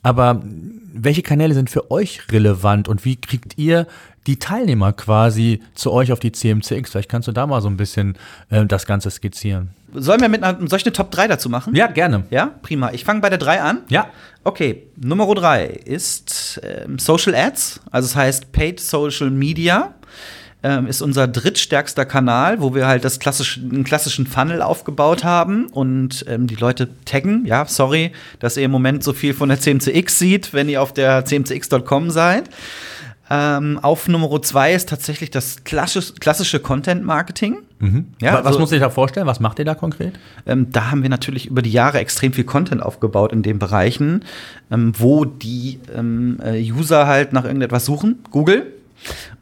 Aber 0.01 0.41
welche 0.43 1.21
Kanäle 1.21 1.53
sind 1.53 1.69
für 1.69 1.91
euch 1.91 2.21
relevant 2.31 2.87
und 2.87 3.05
wie 3.05 3.17
kriegt 3.17 3.59
ihr 3.59 3.85
die 4.25 4.39
Teilnehmer 4.39 4.91
quasi 4.93 5.61
zu 5.75 5.91
euch 5.91 6.11
auf 6.11 6.19
die 6.19 6.31
CMCX? 6.31 6.89
Vielleicht 6.89 7.09
kannst 7.09 7.27
du 7.27 7.31
da 7.31 7.45
mal 7.45 7.61
so 7.61 7.67
ein 7.67 7.77
bisschen 7.77 8.17
äh, 8.49 8.65
das 8.65 8.87
Ganze 8.87 9.11
skizzieren. 9.11 9.69
Sollen 9.93 10.19
wir 10.19 10.29
mit 10.29 10.41
einer, 10.41 10.67
solch 10.67 10.83
eine 10.83 10.93
Top 10.93 11.11
3 11.11 11.27
dazu 11.27 11.47
machen? 11.47 11.75
Ja, 11.75 11.85
gerne. 11.85 12.23
Ja, 12.31 12.55
prima. 12.63 12.93
Ich 12.93 13.05
fange 13.05 13.21
bei 13.21 13.29
der 13.29 13.37
3 13.37 13.61
an. 13.61 13.81
Ja. 13.89 14.07
Okay, 14.43 14.87
Nummer 14.95 15.31
3 15.31 15.65
ist 15.65 16.59
ähm, 16.63 16.97
Social 16.97 17.35
Ads, 17.35 17.81
also 17.91 18.07
das 18.07 18.15
heißt 18.15 18.51
Paid 18.51 18.79
Social 18.79 19.29
Media 19.29 19.93
ähm, 20.67 20.87
ist 20.87 21.01
unser 21.01 21.27
drittstärkster 21.29 22.03
Kanal, 22.05 22.59
wo 22.59 22.75
wir 22.75 22.87
halt 22.87 23.05
das 23.05 23.19
klassische, 23.19 23.61
einen 23.61 23.85
klassischen 23.85 24.27
Funnel 24.27 24.61
aufgebaut 24.61 25.23
haben 25.23 25.67
und 25.67 26.25
ähm, 26.27 26.47
die 26.47 26.55
Leute 26.55 26.89
taggen. 27.05 27.45
Ja, 27.45 27.65
sorry, 27.65 28.11
dass 28.39 28.57
ihr 28.57 28.63
im 28.63 28.71
Moment 28.71 29.01
so 29.01 29.13
viel 29.13 29.33
von 29.33 29.47
der 29.47 29.61
CMCX 29.61 30.19
sieht, 30.19 30.53
wenn 30.53 30.67
ihr 30.67 30.81
auf 30.81 30.93
der 30.93 31.23
cmcx.com 31.23 32.09
seid. 32.09 32.49
Ähm, 33.29 33.79
auf 33.81 34.07
Nummer 34.09 34.41
zwei 34.41 34.73
ist 34.73 34.89
tatsächlich 34.89 35.31
das 35.31 35.63
klassische, 35.63 36.13
klassische 36.13 36.59
Content-Marketing. 36.59 37.59
Mhm. 37.79 38.07
Ja, 38.21 38.33
was 38.33 38.45
also- 38.45 38.59
muss 38.59 38.71
ich 38.73 38.79
da 38.79 38.89
vorstellen? 38.89 39.27
Was 39.27 39.39
macht 39.39 39.59
ihr 39.59 39.65
da 39.65 39.75
konkret? 39.75 40.13
Ähm, 40.45 40.67
da 40.71 40.91
haben 40.91 41.01
wir 41.01 41.09
natürlich 41.09 41.47
über 41.47 41.61
die 41.61 41.71
Jahre 41.71 41.99
extrem 41.99 42.33
viel 42.33 42.45
Content 42.45 42.83
aufgebaut 42.83 43.31
in 43.31 43.41
den 43.41 43.59
Bereichen, 43.59 44.23
ähm, 44.71 44.93
wo 44.97 45.23
die 45.23 45.79
ähm, 45.95 46.39
äh, 46.43 46.59
User 46.71 47.07
halt 47.07 47.31
nach 47.31 47.45
irgendetwas 47.45 47.85
suchen, 47.85 48.19
Google, 48.31 48.65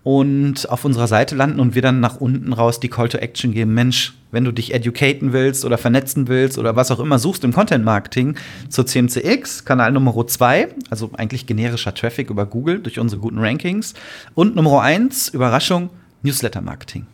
und 0.03 0.69
auf 0.69 0.85
unserer 0.85 1.07
Seite 1.07 1.35
landen 1.35 1.59
und 1.59 1.75
wir 1.75 1.81
dann 1.81 1.99
nach 1.99 2.17
unten 2.17 2.53
raus 2.53 2.79
die 2.79 2.89
Call 2.89 3.09
to 3.09 3.17
Action 3.17 3.51
geben. 3.51 3.73
Mensch, 3.73 4.13
wenn 4.31 4.43
du 4.43 4.51
dich 4.51 4.73
educaten 4.73 5.33
willst 5.33 5.65
oder 5.65 5.77
vernetzen 5.77 6.27
willst 6.27 6.57
oder 6.57 6.75
was 6.75 6.91
auch 6.91 6.99
immer 6.99 7.19
suchst 7.19 7.43
im 7.43 7.53
Content 7.53 7.85
Marketing 7.85 8.35
zur 8.69 8.85
CMCX, 8.85 9.65
Kanal 9.65 9.91
Nummer 9.91 10.27
2, 10.27 10.67
also 10.89 11.11
eigentlich 11.13 11.45
generischer 11.45 11.93
Traffic 11.93 12.29
über 12.29 12.45
Google 12.45 12.79
durch 12.79 12.99
unsere 12.99 13.21
guten 13.21 13.39
Rankings. 13.39 13.93
Und 14.33 14.55
Nummer 14.55 14.81
1, 14.81 15.29
Überraschung, 15.29 15.89
Newsletter 16.21 16.61
Marketing. 16.61 17.05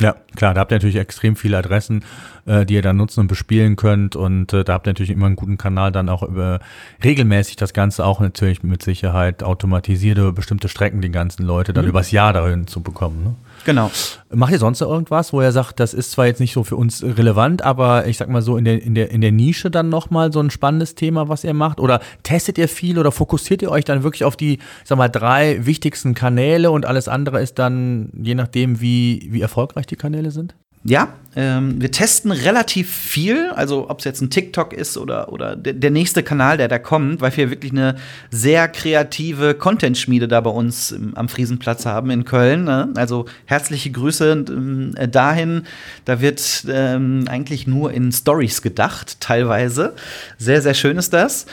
Ja, 0.00 0.14
klar, 0.34 0.52
da 0.52 0.60
habt 0.60 0.72
ihr 0.72 0.76
natürlich 0.76 0.96
extrem 0.96 1.36
viele 1.36 1.56
Adressen, 1.56 2.04
äh, 2.44 2.66
die 2.66 2.74
ihr 2.74 2.82
dann 2.82 2.98
nutzen 2.98 3.20
und 3.20 3.28
bespielen 3.28 3.76
könnt. 3.76 4.14
Und 4.14 4.52
äh, 4.52 4.62
da 4.62 4.74
habt 4.74 4.86
ihr 4.86 4.90
natürlich 4.90 5.10
immer 5.10 5.26
einen 5.26 5.36
guten 5.36 5.56
Kanal, 5.56 5.90
dann 5.90 6.10
auch 6.10 6.22
über 6.22 6.60
regelmäßig 7.02 7.56
das 7.56 7.72
Ganze 7.72 8.04
auch 8.04 8.20
natürlich 8.20 8.62
mit 8.62 8.82
Sicherheit 8.82 9.42
automatisiert 9.42 10.18
über 10.18 10.32
bestimmte 10.32 10.68
Strecken 10.68 11.00
die 11.00 11.10
ganzen 11.10 11.44
Leute 11.44 11.72
dann 11.72 11.86
übers 11.86 12.10
Jahr 12.10 12.34
dahin 12.34 12.66
zu 12.66 12.82
bekommen. 12.82 13.24
Ne? 13.24 13.34
Genau. 13.66 13.90
Macht 14.32 14.52
ihr 14.52 14.60
sonst 14.60 14.80
irgendwas, 14.80 15.32
wo 15.32 15.42
ihr 15.42 15.50
sagt, 15.50 15.80
das 15.80 15.92
ist 15.92 16.12
zwar 16.12 16.26
jetzt 16.26 16.38
nicht 16.38 16.52
so 16.52 16.62
für 16.62 16.76
uns 16.76 17.02
relevant, 17.02 17.62
aber 17.62 18.06
ich 18.06 18.16
sag 18.16 18.28
mal 18.28 18.40
so 18.40 18.56
in 18.56 18.64
der, 18.64 18.80
in 18.80 18.94
der, 18.94 19.10
in 19.10 19.20
der 19.20 19.32
Nische 19.32 19.72
dann 19.72 19.88
nochmal 19.88 20.32
so 20.32 20.38
ein 20.38 20.50
spannendes 20.50 20.94
Thema, 20.94 21.28
was 21.28 21.42
ihr 21.42 21.52
macht? 21.52 21.80
Oder 21.80 22.00
testet 22.22 22.58
ihr 22.58 22.68
viel 22.68 22.96
oder 22.96 23.10
fokussiert 23.10 23.62
ihr 23.62 23.72
euch 23.72 23.84
dann 23.84 24.04
wirklich 24.04 24.22
auf 24.22 24.36
die, 24.36 24.60
sag 24.84 24.98
mal, 24.98 25.08
drei 25.08 25.66
wichtigsten 25.66 26.14
Kanäle 26.14 26.70
und 26.70 26.86
alles 26.86 27.08
andere 27.08 27.42
ist 27.42 27.58
dann, 27.58 28.10
je 28.16 28.36
nachdem, 28.36 28.80
wie, 28.80 29.26
wie 29.32 29.40
erfolgreich 29.40 29.86
die 29.86 29.96
Kanäle 29.96 30.30
sind? 30.30 30.54
Ja, 30.88 31.08
ähm, 31.34 31.82
wir 31.82 31.90
testen 31.90 32.30
relativ 32.30 32.90
viel, 32.90 33.50
also 33.50 33.90
ob 33.90 33.98
es 33.98 34.04
jetzt 34.04 34.20
ein 34.20 34.30
TikTok 34.30 34.72
ist 34.72 34.96
oder, 34.96 35.32
oder 35.32 35.56
der, 35.56 35.90
nächste 35.90 36.22
Kanal, 36.22 36.56
der 36.56 36.68
da 36.68 36.78
kommt, 36.78 37.20
weil 37.20 37.36
wir 37.36 37.50
wirklich 37.50 37.72
eine 37.72 37.96
sehr 38.30 38.68
kreative 38.68 39.54
Content-Schmiede 39.54 40.28
da 40.28 40.40
bei 40.40 40.50
uns 40.50 40.92
im, 40.92 41.14
am 41.16 41.28
Friesenplatz 41.28 41.84
haben 41.86 42.10
in 42.10 42.24
Köln. 42.24 42.64
Ne? 42.64 42.90
Also 42.94 43.26
herzliche 43.44 43.90
Grüße 43.90 44.94
äh, 44.96 45.08
dahin. 45.08 45.64
Da 46.04 46.20
wird 46.20 46.64
ähm, 46.70 47.24
eigentlich 47.28 47.66
nur 47.66 47.92
in 47.92 48.12
Stories 48.12 48.62
gedacht, 48.62 49.20
teilweise. 49.20 49.94
Sehr, 50.38 50.62
sehr 50.62 50.74
schön 50.74 50.96
ist 50.96 51.12
das. 51.12 51.46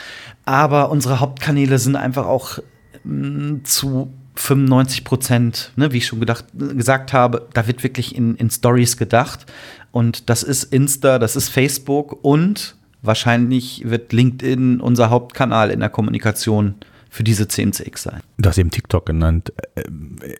Aber 0.46 0.90
unsere 0.90 1.20
Hauptkanäle 1.20 1.78
sind 1.78 1.96
einfach 1.96 2.26
auch 2.26 2.58
ähm, 3.04 3.62
zu 3.64 4.12
95 4.34 5.04
Prozent, 5.04 5.72
ne, 5.76 5.92
wie 5.92 5.98
ich 5.98 6.06
schon 6.06 6.20
gedacht, 6.20 6.44
gesagt 6.54 7.12
habe, 7.12 7.48
da 7.54 7.66
wird 7.66 7.82
wirklich 7.82 8.14
in, 8.14 8.34
in 8.36 8.50
Stories 8.50 8.96
gedacht. 8.96 9.46
Und 9.92 10.28
das 10.28 10.42
ist 10.42 10.64
Insta, 10.64 11.18
das 11.18 11.36
ist 11.36 11.48
Facebook 11.48 12.18
und 12.22 12.76
wahrscheinlich 13.02 13.82
wird 13.84 14.12
LinkedIn 14.12 14.80
unser 14.80 15.10
Hauptkanal 15.10 15.70
in 15.70 15.80
der 15.80 15.90
Kommunikation 15.90 16.74
für 17.10 17.22
diese 17.22 17.46
CMCX 17.46 18.02
sein. 18.02 18.20
Du 18.38 18.48
hast 18.48 18.58
eben 18.58 18.72
TikTok 18.72 19.06
genannt. 19.06 19.52
Äh, 19.76 19.84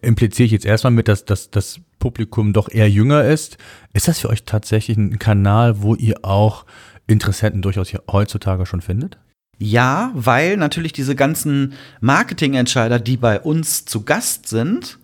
impliziere 0.02 0.46
ich 0.46 0.52
jetzt 0.52 0.66
erstmal 0.66 0.90
mit, 0.90 1.06
dass, 1.06 1.24
dass 1.24 1.50
das 1.50 1.78
Publikum 2.00 2.52
doch 2.52 2.68
eher 2.68 2.90
jünger 2.90 3.24
ist. 3.24 3.58
Ist 3.92 4.08
das 4.08 4.18
für 4.18 4.28
euch 4.28 4.42
tatsächlich 4.42 4.96
ein 4.96 5.20
Kanal, 5.20 5.82
wo 5.82 5.94
ihr 5.94 6.24
auch 6.24 6.66
Interessenten 7.06 7.62
durchaus 7.62 7.92
heutzutage 8.10 8.66
schon 8.66 8.80
findet? 8.80 9.18
Ja, 9.58 10.10
weil 10.14 10.56
natürlich 10.56 10.92
diese 10.92 11.14
ganzen 11.14 11.74
Marketingentscheider, 12.00 12.98
die 12.98 13.16
bei 13.16 13.40
uns 13.40 13.84
zu 13.84 14.02
Gast 14.02 14.48
sind, 14.48 14.98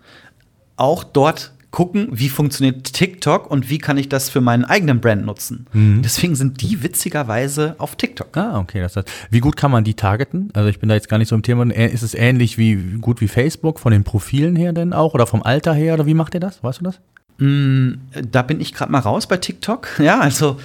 auch 0.76 1.04
dort 1.04 1.52
gucken, 1.70 2.08
wie 2.10 2.28
funktioniert 2.28 2.92
TikTok 2.92 3.48
und 3.48 3.70
wie 3.70 3.78
kann 3.78 3.96
ich 3.96 4.08
das 4.08 4.28
für 4.28 4.40
meinen 4.40 4.64
eigenen 4.64 5.00
Brand 5.00 5.24
nutzen. 5.24 5.66
Deswegen 5.72 6.34
sind 6.34 6.62
die 6.62 6.82
witzigerweise 6.82 7.76
auf 7.78 7.94
TikTok. 7.94 8.36
Ah, 8.36 8.58
okay. 8.58 8.80
Das 8.80 8.96
heißt, 8.96 9.08
wie 9.30 9.38
gut 9.38 9.56
kann 9.56 9.70
man 9.70 9.84
die 9.84 9.94
targeten? 9.94 10.50
Also 10.52 10.68
ich 10.68 10.80
bin 10.80 10.88
da 10.88 10.96
jetzt 10.96 11.08
gar 11.08 11.18
nicht 11.18 11.28
so 11.28 11.36
im 11.36 11.42
Thema. 11.42 11.64
Äh, 11.70 11.92
Ist 11.92 12.02
es 12.02 12.14
ähnlich 12.14 12.58
wie 12.58 12.74
gut 13.00 13.20
wie 13.20 13.28
Facebook 13.28 13.78
von 13.78 13.92
den 13.92 14.02
Profilen 14.02 14.56
her 14.56 14.72
denn 14.72 14.92
auch 14.92 15.14
oder 15.14 15.28
vom 15.28 15.44
Alter 15.44 15.72
her 15.72 15.94
oder 15.94 16.06
wie 16.06 16.14
macht 16.14 16.34
ihr 16.34 16.40
das? 16.40 16.62
Weißt 16.64 16.80
du 16.80 16.84
das? 16.84 16.98
Mm, 17.40 17.94
Da 18.30 18.42
bin 18.42 18.60
ich 18.60 18.72
gerade 18.74 18.92
mal 18.92 18.98
raus 19.00 19.26
bei 19.26 19.36
TikTok. 19.36 19.88
Ja, 20.00 20.20
also 20.20 20.58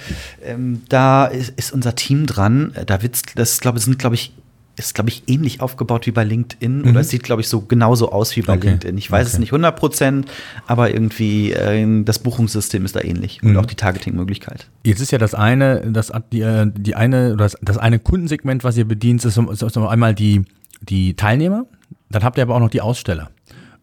ähm, 0.44 0.82
da 0.88 1.26
ist, 1.26 1.50
ist 1.58 1.72
unser 1.72 1.94
Team 1.94 2.26
dran. 2.26 2.72
Da 2.86 3.02
wird's, 3.02 3.22
das 3.34 3.60
glaube 3.60 3.78
sind 3.80 3.98
glaube 3.98 4.14
ich 4.14 4.32
ist 4.78 4.94
glaube 4.94 5.08
ich 5.08 5.22
ähnlich 5.26 5.62
aufgebaut 5.62 6.06
wie 6.06 6.10
bei 6.10 6.22
LinkedIn 6.22 6.84
oder 6.84 7.00
es 7.00 7.08
sieht 7.08 7.22
glaube 7.22 7.40
ich 7.40 7.48
so 7.48 7.62
genauso 7.62 8.12
aus 8.12 8.36
wie 8.36 8.42
bei 8.42 8.52
Okay. 8.56 8.68
LinkedIn. 8.68 8.98
Ich 8.98 9.10
weiß 9.10 9.26
es 9.26 9.32
Okay. 9.34 9.40
nicht 9.40 9.52
100 9.52 9.74
Prozent, 9.74 10.30
aber 10.66 10.92
irgendwie 10.92 11.52
äh, 11.52 12.04
das 12.04 12.18
Buchungssystem 12.18 12.84
ist 12.84 12.94
da 12.94 13.00
ähnlich 13.00 13.42
und 13.42 13.56
auch 13.56 13.64
die 13.64 13.74
Targeting-Möglichkeit. 13.74 14.68
Jetzt 14.84 15.00
ist 15.00 15.12
ja 15.12 15.18
das 15.18 15.34
eine, 15.34 15.80
das 15.90 16.12
die, 16.30 16.42
äh, 16.42 16.70
die 16.76 16.94
eine 16.94 17.28
oder 17.32 17.44
das, 17.44 17.56
das 17.62 17.78
eine 17.78 17.98
Kundensegment, 17.98 18.64
was 18.64 18.76
ihr 18.76 18.84
bedient, 18.86 19.24
ist, 19.24 19.38
ist, 19.38 19.62
ist 19.62 19.76
einmal 19.78 20.14
die 20.14 20.44
die 20.82 21.14
Teilnehmer. 21.14 21.64
Dann 22.10 22.22
habt 22.22 22.36
ihr 22.36 22.42
aber 22.42 22.54
auch 22.54 22.60
noch 22.60 22.68
die 22.68 22.82
Aussteller. 22.82 23.30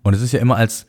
Und 0.04 0.14
es 0.14 0.22
ist 0.22 0.32
ja 0.32 0.40
immer 0.40 0.58
als 0.58 0.86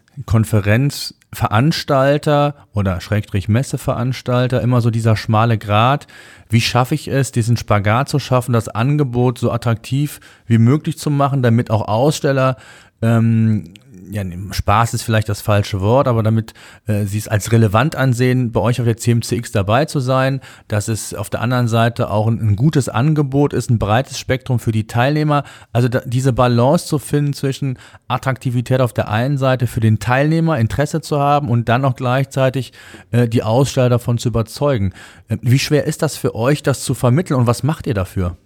Konferenzveranstalter 1.35 2.55
oder 2.73 3.01
Schrägstrich 3.01 3.49
Messeveranstalter 3.49 4.61
immer 4.63 4.81
so 4.81 4.91
dieser 4.91 5.17
schmale 5.17 5.59
Grat. 5.59 6.07
Wie 6.49 6.61
schaffe 6.61 6.95
ich 6.95 7.09
es, 7.09 7.33
diesen 7.33 7.57
Spagat 7.57 8.09
zu 8.09 8.21
schaffen, 8.21 8.53
das 8.53 8.69
Angebot 8.69 9.39
so 9.39 9.51
attraktiv 9.51 10.21
wie 10.47 10.59
möglich 10.59 10.97
zu 10.97 11.11
machen, 11.11 11.43
damit 11.43 11.71
auch 11.71 11.89
Aussteller 11.89 12.57
ähm, 13.03 13.75
ja, 14.11 14.23
Spaß 14.51 14.95
ist 14.95 15.03
vielleicht 15.03 15.29
das 15.29 15.41
falsche 15.41 15.81
Wort, 15.81 16.09
aber 16.09 16.23
damit 16.23 16.55
äh, 16.87 17.05
sie 17.05 17.19
es 17.19 17.29
als 17.29 17.53
relevant 17.53 17.97
ansehen, 17.97 18.53
bei 18.53 18.61
euch 18.61 18.81
auf 18.81 18.87
der 18.87 18.97
CMCX 18.97 19.53
dabei 19.53 19.85
zu 19.85 20.01
sein, 20.01 20.41
dass 20.69 20.89
es 20.89 21.15
auf 21.15 21.31
der 21.31 21.41
anderen 21.41 21.69
Seite 21.69 22.11
auch 22.11 22.27
ein, 22.27 22.41
ein 22.41 22.57
gutes 22.57 22.89
Angebot 22.89 23.53
ist, 23.53 23.71
ein 23.71 23.79
breites 23.79 24.19
Spektrum 24.19 24.59
für 24.59 24.73
die 24.73 24.87
Teilnehmer. 24.87 25.45
Also 25.73 25.89
da, 25.89 26.03
diese 26.05 26.33
Balance 26.33 26.87
zu 26.87 26.99
finden 26.99 27.33
zwischen 27.33 27.79
Attraktivität 28.09 28.81
auf 28.81 28.93
der 28.93 29.09
einen 29.09 29.39
Seite 29.39 29.67
für 29.67 29.81
den 29.81 29.99
Teilnehmer, 29.99 30.59
Interesse 30.59 31.01
zu 31.01 31.19
haben 31.19 31.49
und 31.49 31.69
dann 31.69 31.85
auch 31.85 31.97
gleichzeitig 31.97 32.73
äh, 33.11 33.29
die 33.29 33.43
Aussteller 33.43 33.89
davon 33.89 34.19
zu 34.19 34.29
überzeugen. 34.29 34.93
Äh, 35.29 35.39
wie 35.43 35.59
schwer 35.59 35.85
ist 35.85 36.03
das 36.03 36.17
für 36.17 36.35
euch, 36.35 36.63
das 36.63 36.85
zu 36.85 36.95
vermitteln 36.95 37.39
und 37.39 37.47
was 37.47 37.63
macht 37.63 37.87
ihr 37.87 37.95
dafür? 37.95 38.37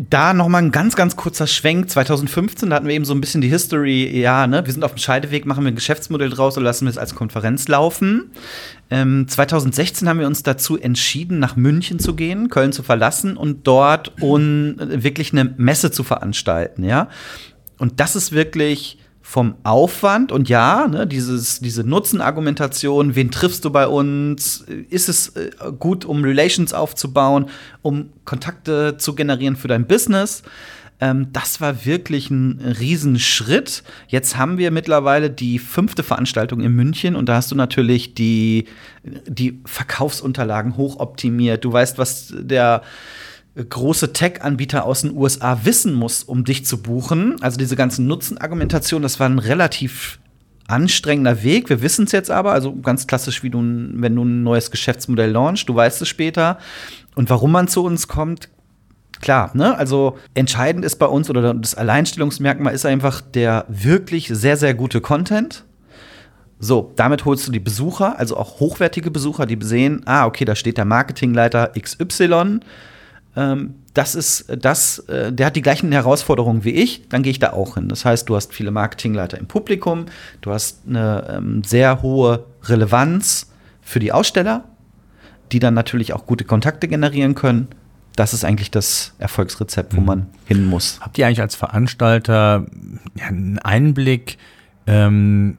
Da 0.00 0.32
noch 0.32 0.46
mal 0.46 0.58
ein 0.58 0.70
ganz, 0.70 0.94
ganz 0.94 1.16
kurzer 1.16 1.48
Schwenk. 1.48 1.90
2015, 1.90 2.70
da 2.70 2.76
hatten 2.76 2.86
wir 2.86 2.94
eben 2.94 3.04
so 3.04 3.12
ein 3.12 3.20
bisschen 3.20 3.40
die 3.40 3.48
History, 3.48 4.16
ja, 4.16 4.46
ne, 4.46 4.64
wir 4.64 4.72
sind 4.72 4.84
auf 4.84 4.94
dem 4.94 4.98
Scheideweg, 4.98 5.44
machen 5.44 5.64
wir 5.64 5.72
ein 5.72 5.74
Geschäftsmodell 5.74 6.30
draus 6.30 6.56
und 6.56 6.62
lassen 6.62 6.84
wir 6.84 6.90
es 6.90 6.98
als 6.98 7.16
Konferenz 7.16 7.66
laufen. 7.66 8.30
Ähm, 8.90 9.26
2016 9.26 10.08
haben 10.08 10.20
wir 10.20 10.28
uns 10.28 10.44
dazu 10.44 10.78
entschieden, 10.78 11.40
nach 11.40 11.56
München 11.56 11.98
zu 11.98 12.14
gehen, 12.14 12.48
Köln 12.48 12.72
zu 12.72 12.84
verlassen 12.84 13.36
und 13.36 13.66
dort 13.66 14.22
un, 14.22 14.76
wirklich 14.78 15.32
eine 15.32 15.52
Messe 15.56 15.90
zu 15.90 16.04
veranstalten, 16.04 16.84
ja. 16.84 17.08
Und 17.78 17.98
das 17.98 18.14
ist 18.14 18.30
wirklich 18.30 18.98
vom 19.28 19.56
Aufwand 19.62 20.32
und 20.32 20.48
ja, 20.48 20.88
ne, 20.88 21.06
dieses, 21.06 21.60
diese 21.60 21.84
Nutzenargumentation, 21.84 23.14
wen 23.14 23.30
triffst 23.30 23.62
du 23.62 23.68
bei 23.68 23.86
uns? 23.86 24.64
Ist 24.88 25.10
es 25.10 25.36
äh, 25.36 25.50
gut, 25.78 26.06
um 26.06 26.24
Relations 26.24 26.72
aufzubauen, 26.72 27.50
um 27.82 28.08
Kontakte 28.24 28.96
zu 28.96 29.14
generieren 29.14 29.56
für 29.56 29.68
dein 29.68 29.86
Business? 29.86 30.44
Ähm, 30.98 31.28
das 31.30 31.60
war 31.60 31.84
wirklich 31.84 32.30
ein 32.30 32.74
Riesenschritt. 32.80 33.82
Jetzt 34.06 34.38
haben 34.38 34.56
wir 34.56 34.70
mittlerweile 34.70 35.28
die 35.28 35.58
fünfte 35.58 36.02
Veranstaltung 36.02 36.62
in 36.62 36.72
München 36.72 37.14
und 37.14 37.28
da 37.28 37.34
hast 37.34 37.50
du 37.50 37.54
natürlich 37.54 38.14
die, 38.14 38.64
die 39.26 39.60
Verkaufsunterlagen 39.66 40.78
hochoptimiert. 40.78 41.66
Du 41.66 41.70
weißt, 41.70 41.98
was 41.98 42.32
der 42.34 42.80
große 43.64 44.12
Tech-Anbieter 44.12 44.84
aus 44.84 45.02
den 45.02 45.16
USA 45.16 45.60
wissen 45.64 45.94
muss, 45.94 46.22
um 46.22 46.44
dich 46.44 46.64
zu 46.64 46.80
buchen. 46.80 47.36
Also 47.42 47.58
diese 47.58 47.76
ganzen 47.76 48.06
Nutzenargumentationen, 48.06 49.02
das 49.02 49.18
war 49.18 49.28
ein 49.28 49.38
relativ 49.38 50.18
anstrengender 50.68 51.42
Weg. 51.42 51.68
Wir 51.70 51.82
wissen 51.82 52.04
es 52.04 52.12
jetzt 52.12 52.30
aber, 52.30 52.52
also 52.52 52.74
ganz 52.76 53.06
klassisch, 53.06 53.42
wie 53.42 53.50
du, 53.50 53.58
wenn 53.58 54.14
du 54.14 54.24
ein 54.24 54.42
neues 54.42 54.70
Geschäftsmodell 54.70 55.30
launchst, 55.30 55.68
du 55.68 55.74
weißt 55.74 56.02
es 56.02 56.08
später. 56.08 56.58
Und 57.14 57.30
warum 57.30 57.52
man 57.52 57.68
zu 57.68 57.82
uns 57.84 58.06
kommt, 58.06 58.48
klar, 59.20 59.50
ne? 59.54 59.76
Also 59.76 60.18
entscheidend 60.34 60.84
ist 60.84 60.96
bei 60.96 61.06
uns 61.06 61.30
oder 61.30 61.54
das 61.54 61.74
Alleinstellungsmerkmal 61.74 62.74
ist 62.74 62.86
einfach 62.86 63.20
der 63.20 63.64
wirklich 63.68 64.28
sehr, 64.28 64.56
sehr 64.56 64.74
gute 64.74 65.00
Content. 65.00 65.64
So, 66.60 66.92
damit 66.96 67.24
holst 67.24 67.46
du 67.46 67.52
die 67.52 67.60
Besucher, 67.60 68.18
also 68.18 68.36
auch 68.36 68.60
hochwertige 68.60 69.10
Besucher, 69.10 69.46
die 69.46 69.58
sehen, 69.64 70.02
ah, 70.06 70.26
okay, 70.26 70.44
da 70.44 70.54
steht 70.54 70.76
der 70.76 70.84
Marketingleiter 70.84 71.72
XY. 71.80 72.60
Ähm, 73.36 73.74
das 73.94 74.14
ist 74.14 74.46
das, 74.60 75.00
äh, 75.00 75.32
der 75.32 75.46
hat 75.46 75.56
die 75.56 75.62
gleichen 75.62 75.90
Herausforderungen 75.92 76.64
wie 76.64 76.70
ich, 76.70 77.08
dann 77.08 77.22
gehe 77.22 77.30
ich 77.30 77.38
da 77.38 77.52
auch 77.52 77.74
hin. 77.74 77.88
Das 77.88 78.04
heißt, 78.04 78.28
du 78.28 78.36
hast 78.36 78.54
viele 78.54 78.70
Marketingleiter 78.70 79.38
im 79.38 79.46
Publikum, 79.46 80.06
du 80.40 80.52
hast 80.52 80.82
eine 80.86 81.26
ähm, 81.36 81.64
sehr 81.64 82.02
hohe 82.02 82.46
Relevanz 82.64 83.50
für 83.80 83.98
die 83.98 84.12
Aussteller, 84.12 84.64
die 85.52 85.58
dann 85.58 85.74
natürlich 85.74 86.12
auch 86.12 86.26
gute 86.26 86.44
Kontakte 86.44 86.88
generieren 86.88 87.34
können. 87.34 87.68
das 88.16 88.34
ist 88.34 88.44
eigentlich 88.44 88.72
das 88.72 89.14
Erfolgsrezept, 89.18 89.96
wo 89.96 90.00
mhm. 90.00 90.06
man 90.06 90.26
hin 90.44 90.66
muss. 90.66 90.98
Habt 91.00 91.18
ihr 91.18 91.26
eigentlich 91.26 91.40
als 91.40 91.54
Veranstalter 91.54 92.66
einen 93.20 93.60
Einblick, 93.60 94.38
ähm, 94.88 95.58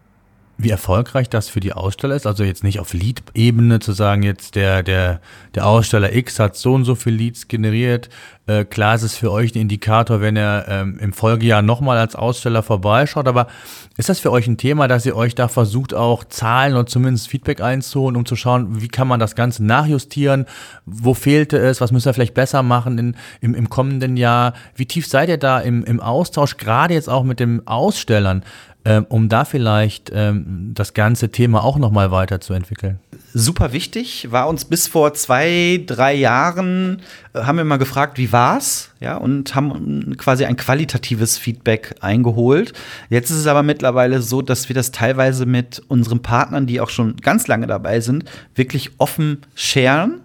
wie 0.59 0.69
erfolgreich 0.69 1.29
das 1.29 1.47
für 1.47 1.61
die 1.61 1.71
Aussteller 1.71 2.15
ist. 2.15 2.27
Also 2.27 2.43
jetzt 2.43 2.65
nicht 2.65 2.81
auf 2.81 2.93
Lead-Ebene 2.93 3.79
zu 3.79 3.93
sagen, 3.93 4.23
jetzt 4.23 4.55
der, 4.55 4.83
der, 4.83 5.21
der 5.55 5.65
Aussteller 5.65 6.13
X 6.13 6.37
hat 6.37 6.57
so 6.57 6.73
und 6.73 6.83
so 6.83 6.95
viel 6.95 7.13
Leads 7.13 7.47
generiert. 7.47 8.09
Äh, 8.45 8.65
klar 8.65 8.95
ist 8.95 9.03
es 9.03 9.15
für 9.15 9.31
euch 9.31 9.55
ein 9.55 9.59
Indikator, 9.59 10.19
wenn 10.19 10.35
er 10.35 10.65
ähm, 10.67 10.99
im 10.99 11.13
Folgejahr 11.13 11.61
nochmal 11.61 11.97
als 11.97 12.15
Aussteller 12.15 12.61
vorbeischaut. 12.61 13.29
Aber 13.29 13.47
ist 13.95 14.09
das 14.09 14.19
für 14.19 14.31
euch 14.31 14.47
ein 14.47 14.57
Thema, 14.57 14.89
dass 14.89 15.05
ihr 15.05 15.15
euch 15.15 15.33
da 15.33 15.47
versucht, 15.47 15.93
auch 15.93 16.25
Zahlen 16.25 16.75
und 16.75 16.89
zumindest 16.89 17.29
Feedback 17.29 17.61
einzuholen, 17.61 18.17
um 18.17 18.25
zu 18.25 18.35
schauen, 18.35 18.81
wie 18.81 18.89
kann 18.89 19.07
man 19.07 19.21
das 19.21 19.35
Ganze 19.35 19.63
nachjustieren? 19.63 20.45
Wo 20.85 21.13
fehlte 21.13 21.57
es? 21.57 21.79
Was 21.79 21.93
müssen 21.93 22.05
wir 22.05 22.13
vielleicht 22.13 22.33
besser 22.33 22.63
machen 22.63 22.97
in, 22.97 23.15
im, 23.39 23.55
im 23.55 23.69
kommenden 23.69 24.17
Jahr? 24.17 24.53
Wie 24.75 24.85
tief 24.85 25.07
seid 25.07 25.29
ihr 25.29 25.37
da 25.37 25.61
im, 25.61 25.85
im 25.85 26.01
Austausch, 26.01 26.57
gerade 26.57 26.95
jetzt 26.95 27.09
auch 27.09 27.23
mit 27.23 27.39
den 27.39 27.65
Ausstellern? 27.65 28.43
Ähm, 28.85 29.05
um 29.09 29.27
da 29.27 29.43
vielleicht 29.43 30.09
ähm, 30.13 30.71
das 30.73 30.93
ganze 30.93 31.29
Thema 31.29 31.63
auch 31.63 31.77
noch 31.77 31.91
mal 31.91 32.11
weiterzuentwickeln? 32.11 32.99
Super 33.33 33.73
wichtig, 33.73 34.31
war 34.31 34.47
uns 34.47 34.63
bis 34.63 34.87
vor 34.87 35.13
zwei, 35.13 35.83
drei 35.85 36.13
Jahren, 36.15 37.01
äh, 37.33 37.41
haben 37.41 37.57
wir 37.57 37.65
mal 37.65 37.77
gefragt, 37.77 38.17
wie 38.17 38.31
war's? 38.31 38.91
Ja, 39.01 39.17
und 39.17 39.53
haben 39.53 40.15
quasi 40.17 40.45
ein 40.45 40.55
qualitatives 40.55 41.37
Feedback 41.37 41.95
eingeholt. 41.99 42.71
Jetzt 43.09 43.29
ist 43.31 43.37
es 43.37 43.47
aber 43.47 43.63
mittlerweile 43.63 44.21
so, 44.21 44.41
dass 44.41 44.69
wir 44.69 44.73
das 44.75 44.91
teilweise 44.91 45.45
mit 45.45 45.81
unseren 45.89 46.21
Partnern, 46.21 46.65
die 46.65 46.79
auch 46.79 46.89
schon 46.89 47.17
ganz 47.17 47.47
lange 47.47 47.67
dabei 47.67 47.99
sind, 47.99 48.23
wirklich 48.55 48.91
offen 48.97 49.39
sharen 49.55 50.21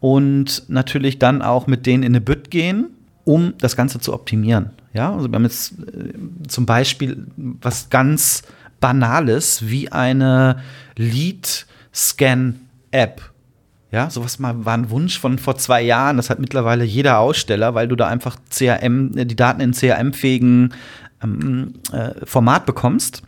und 0.00 0.64
natürlich 0.68 1.18
dann 1.18 1.40
auch 1.40 1.66
mit 1.66 1.86
denen 1.86 2.02
in 2.02 2.12
eine 2.12 2.20
Bütt 2.20 2.50
gehen, 2.50 2.90
um 3.24 3.54
das 3.58 3.76
Ganze 3.76 3.98
zu 3.98 4.12
optimieren. 4.12 4.70
Ja, 4.98 5.14
also 5.14 5.30
wir 5.30 5.36
haben 5.36 5.44
jetzt 5.44 5.74
äh, 5.78 6.12
zum 6.48 6.66
Beispiel 6.66 7.28
was 7.36 7.88
ganz 7.88 8.42
Banales 8.80 9.68
wie 9.68 9.92
eine 9.92 10.60
Lead-Scan-App. 10.96 13.22
Ja, 13.92 14.10
sowas 14.10 14.40
mal 14.40 14.64
war 14.64 14.74
ein 14.74 14.90
Wunsch 14.90 15.20
von 15.20 15.38
vor 15.38 15.56
zwei 15.56 15.82
Jahren. 15.82 16.16
Das 16.16 16.30
hat 16.30 16.40
mittlerweile 16.40 16.82
jeder 16.84 17.20
Aussteller, 17.20 17.76
weil 17.76 17.86
du 17.86 17.94
da 17.94 18.08
einfach 18.08 18.38
CRM, 18.50 19.12
die 19.12 19.36
Daten 19.36 19.60
in 19.60 19.70
CRM-fähigen 19.72 20.74
ähm, 21.22 21.74
äh, 21.92 22.26
Format 22.26 22.66
bekommst. 22.66 23.22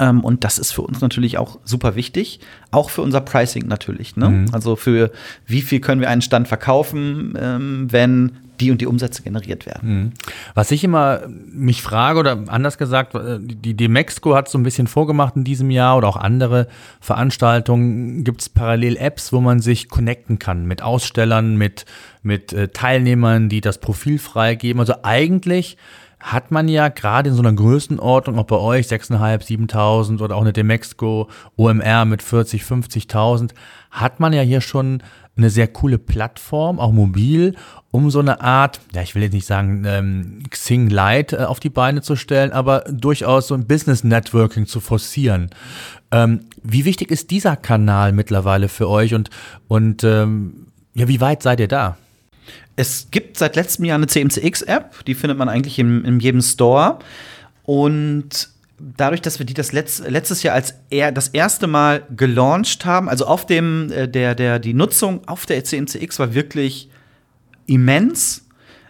Ähm, 0.00 0.24
und 0.24 0.42
das 0.42 0.58
ist 0.58 0.72
für 0.72 0.82
uns 0.82 1.00
natürlich 1.00 1.38
auch 1.38 1.60
super 1.64 1.94
wichtig. 1.94 2.40
Auch 2.72 2.90
für 2.90 3.02
unser 3.02 3.20
Pricing 3.20 3.68
natürlich. 3.68 4.16
Ne? 4.16 4.28
Mhm. 4.28 4.48
Also 4.52 4.74
für 4.74 5.12
wie 5.46 5.62
viel 5.62 5.78
können 5.80 6.00
wir 6.00 6.10
einen 6.10 6.22
Stand 6.22 6.48
verkaufen, 6.48 7.38
ähm, 7.40 7.86
wenn 7.90 8.32
die 8.60 8.70
und 8.70 8.80
die 8.80 8.86
Umsätze 8.86 9.22
generiert 9.22 9.66
werden. 9.66 9.88
Mhm. 9.88 10.12
Was 10.54 10.70
ich 10.70 10.84
immer 10.84 11.22
mich 11.28 11.82
frage, 11.82 12.20
oder 12.20 12.44
anders 12.48 12.78
gesagt, 12.78 13.14
äh, 13.14 13.38
die 13.40 13.74
Demexco 13.74 14.34
hat 14.34 14.48
so 14.48 14.58
ein 14.58 14.62
bisschen 14.62 14.86
vorgemacht 14.86 15.36
in 15.36 15.44
diesem 15.44 15.70
Jahr 15.70 15.96
oder 15.96 16.08
auch 16.08 16.16
andere 16.16 16.68
Veranstaltungen, 17.00 18.24
gibt 18.24 18.42
es 18.42 18.48
parallel 18.48 18.96
Apps, 18.96 19.32
wo 19.32 19.40
man 19.40 19.60
sich 19.60 19.88
connecten 19.88 20.38
kann 20.38 20.66
mit 20.66 20.82
Ausstellern, 20.82 21.56
mit, 21.56 21.86
mit 22.22 22.52
äh, 22.52 22.68
Teilnehmern, 22.68 23.48
die 23.48 23.60
das 23.60 23.78
Profil 23.78 24.18
freigeben. 24.18 24.80
Also 24.80 24.94
eigentlich 25.02 25.76
hat 26.20 26.50
man 26.50 26.68
ja 26.68 26.88
gerade 26.88 27.30
in 27.30 27.34
so 27.34 27.42
einer 27.42 27.54
Größenordnung, 27.54 28.38
auch 28.38 28.44
bei 28.44 28.56
euch 28.56 28.86
6.500, 28.86 29.70
7.000 29.70 30.20
oder 30.20 30.36
auch 30.36 30.42
eine 30.42 30.52
Demexco 30.52 31.28
OMR 31.56 32.04
mit 32.04 32.22
40, 32.22 32.62
50.000, 32.62 33.52
hat 33.90 34.20
man 34.20 34.34
ja 34.34 34.42
hier 34.42 34.60
schon 34.60 35.02
eine 35.36 35.50
sehr 35.50 35.68
coole 35.68 35.98
Plattform, 35.98 36.78
auch 36.78 36.92
mobil, 36.92 37.54
um 37.90 38.10
so 38.10 38.20
eine 38.20 38.40
Art, 38.40 38.80
ja, 38.94 39.02
ich 39.02 39.14
will 39.14 39.22
jetzt 39.22 39.32
nicht 39.32 39.46
sagen 39.46 39.84
ähm, 39.86 40.42
Xing 40.50 40.90
Light 40.90 41.32
äh, 41.32 41.38
auf 41.38 41.60
die 41.60 41.70
Beine 41.70 42.02
zu 42.02 42.14
stellen, 42.16 42.52
aber 42.52 42.80
durchaus 42.90 43.48
so 43.48 43.54
ein 43.54 43.66
Business 43.66 44.04
Networking 44.04 44.66
zu 44.66 44.80
forcieren. 44.80 45.50
Ähm, 46.12 46.40
wie 46.62 46.84
wichtig 46.84 47.10
ist 47.10 47.30
dieser 47.30 47.56
Kanal 47.56 48.12
mittlerweile 48.12 48.68
für 48.68 48.88
euch 48.88 49.14
und, 49.14 49.30
und 49.68 50.04
ähm, 50.04 50.66
ja, 50.94 51.08
wie 51.08 51.20
weit 51.20 51.42
seid 51.42 51.60
ihr 51.60 51.68
da? 51.68 51.96
Es 52.76 53.08
gibt 53.10 53.36
seit 53.38 53.56
letztem 53.56 53.84
Jahr 53.84 53.96
eine 53.96 54.06
CMCX-App, 54.06 55.04
die 55.04 55.14
findet 55.14 55.38
man 55.38 55.48
eigentlich 55.48 55.78
in, 55.78 56.04
in 56.04 56.20
jedem 56.20 56.42
Store. 56.42 56.98
Und 57.64 58.49
dadurch, 58.96 59.20
dass 59.20 59.38
wir 59.38 59.46
die 59.46 59.54
das 59.54 59.72
Letz-, 59.72 60.06
letztes 60.08 60.42
Jahr 60.42 60.54
als 60.54 60.74
er 60.90 61.12
das 61.12 61.28
erste 61.28 61.66
Mal 61.66 62.02
gelauncht 62.16 62.84
haben, 62.84 63.08
also 63.08 63.26
auf 63.26 63.46
dem, 63.46 63.90
äh, 63.92 64.08
der, 64.08 64.34
der, 64.34 64.58
die 64.58 64.74
Nutzung 64.74 65.26
auf 65.26 65.46
der 65.46 65.62
CMCX 65.64 66.18
war 66.18 66.34
wirklich 66.34 66.90
immens. 67.66 68.46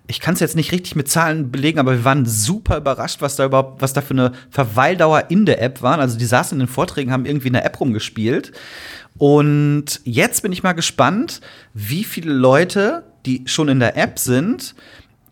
Ich 0.07 0.21
kann 0.21 0.35
es 0.35 0.41
jetzt 0.41 0.57
nicht 0.57 0.73
richtig 0.73 0.97
mit 0.97 1.09
Zahlen 1.09 1.53
belegen, 1.53 1.79
aber 1.79 1.93
wir 1.93 2.05
waren 2.05 2.27
super 2.27 2.77
überrascht, 2.77 3.21
was 3.21 3.37
da 3.37 3.45
überhaupt, 3.45 3.81
was 3.81 3.93
da 3.93 4.01
für 4.01 4.15
eine 4.15 4.33
Verweildauer 4.51 5.27
in 5.29 5.47
der 5.47 5.63
App 5.63 5.83
war. 5.83 5.99
Also 5.99 6.19
die 6.19 6.25
saßen 6.25 6.57
in 6.57 6.67
den 6.67 6.73
Vorträgen, 6.73 7.13
haben 7.13 7.27
irgendwie 7.27 7.49
in 7.49 7.53
der 7.53 7.65
App 7.65 7.79
rumgespielt. 7.79 8.51
Und 9.19 10.01
jetzt 10.05 10.43
bin 10.43 10.51
ich 10.51 10.63
mal 10.63 10.73
gespannt, 10.73 11.41
wie 11.75 12.05
viele 12.05 12.33
Leute 12.33 13.05
die 13.27 13.43
schon 13.47 13.69
in 13.69 13.81
der 13.81 13.97
App 13.97 14.19
sind, 14.19 14.75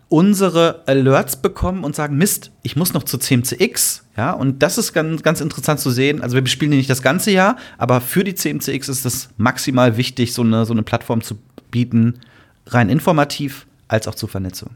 unsere 0.09 0.83
Alerts 0.87 1.37
bekommen 1.37 1.85
und 1.85 1.95
sagen, 1.95 2.17
Mist, 2.17 2.51
ich 2.63 2.77
muss 2.77 2.95
noch 2.95 3.03
zu 3.03 3.19
CMCX. 3.19 4.05
Ja, 4.17 4.33
und 4.33 4.63
das 4.63 4.79
ist 4.79 4.93
ganz, 4.93 5.23
ganz 5.23 5.41
interessant 5.41 5.81
zu 5.81 5.91
sehen. 5.91 6.23
Also 6.23 6.35
wir 6.35 6.43
bespielen 6.43 6.71
die 6.71 6.79
nicht 6.79 6.91
das 6.91 7.03
ganze 7.03 7.31
Jahr, 7.31 7.57
aber 7.77 8.01
für 8.01 8.25
die 8.25 8.35
CMCX 8.35 8.89
ist 8.89 9.05
es 9.05 9.29
maximal 9.37 9.97
wichtig, 9.97 10.33
so 10.33 10.43
eine, 10.43 10.65
so 10.65 10.73
eine 10.73 10.83
Plattform 10.83 11.23
zu 11.23 11.37
bieten, 11.71 12.21
rein 12.67 12.89
informativ 12.89 13.67
als 13.87 14.09
auch 14.09 14.15
zur 14.15 14.29
Vernetzung. 14.29 14.71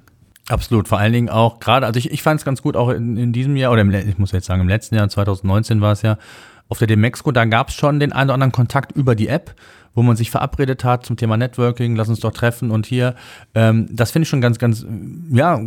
Absolut, 0.49 0.89
vor 0.89 0.99
allen 0.99 1.13
Dingen 1.13 1.29
auch 1.29 1.61
gerade, 1.61 1.87
also 1.87 1.99
ich, 1.99 2.11
ich 2.11 2.23
fand 2.23 2.41
es 2.41 2.45
ganz 2.45 2.63
gut 2.63 2.77
auch 2.77 2.91
in, 2.91 3.17
in 3.17 3.33
diesem 3.33 3.57
Jahr, 3.57 3.73
oder 3.73 3.83
im, 3.83 3.91
ich 3.93 4.19
muss 4.19 4.33
jetzt 4.33 4.47
sagen, 4.47 4.61
im 4.61 4.69
letzten 4.69 4.97
Jahr, 4.97 5.09
2019 5.09 5.81
war 5.81 5.93
es 5.93 6.03
ja, 6.03 6.19
auf 6.73 6.79
der 6.79 6.89
Demexco, 6.89 7.31
da 7.31 7.45
gab 7.45 7.69
es 7.69 7.75
schon 7.75 8.01
den 8.01 8.13
einen 8.13 8.31
oder 8.31 8.35
anderen 8.35 8.53
Kontakt 8.53 8.93
über 8.93 9.15
die 9.15 9.29
App 9.29 9.55
wo 9.95 10.03
man 10.03 10.17
sich 10.17 10.31
verabredet 10.31 10.85
hat 10.85 11.05
zum 11.05 11.17
Thema 11.17 11.37
Networking, 11.37 11.97
lass 11.97 12.09
uns 12.09 12.21
doch 12.21 12.33
treffen 12.33 12.71
und 12.71 12.87
hier. 12.87 13.15
Ähm, 13.55 13.89
das 13.91 14.11
finde 14.11 14.25
ich 14.25 14.29
schon 14.31 14.41
ganz, 14.41 14.59
ganz, 14.59 14.87
ja, 15.31 15.61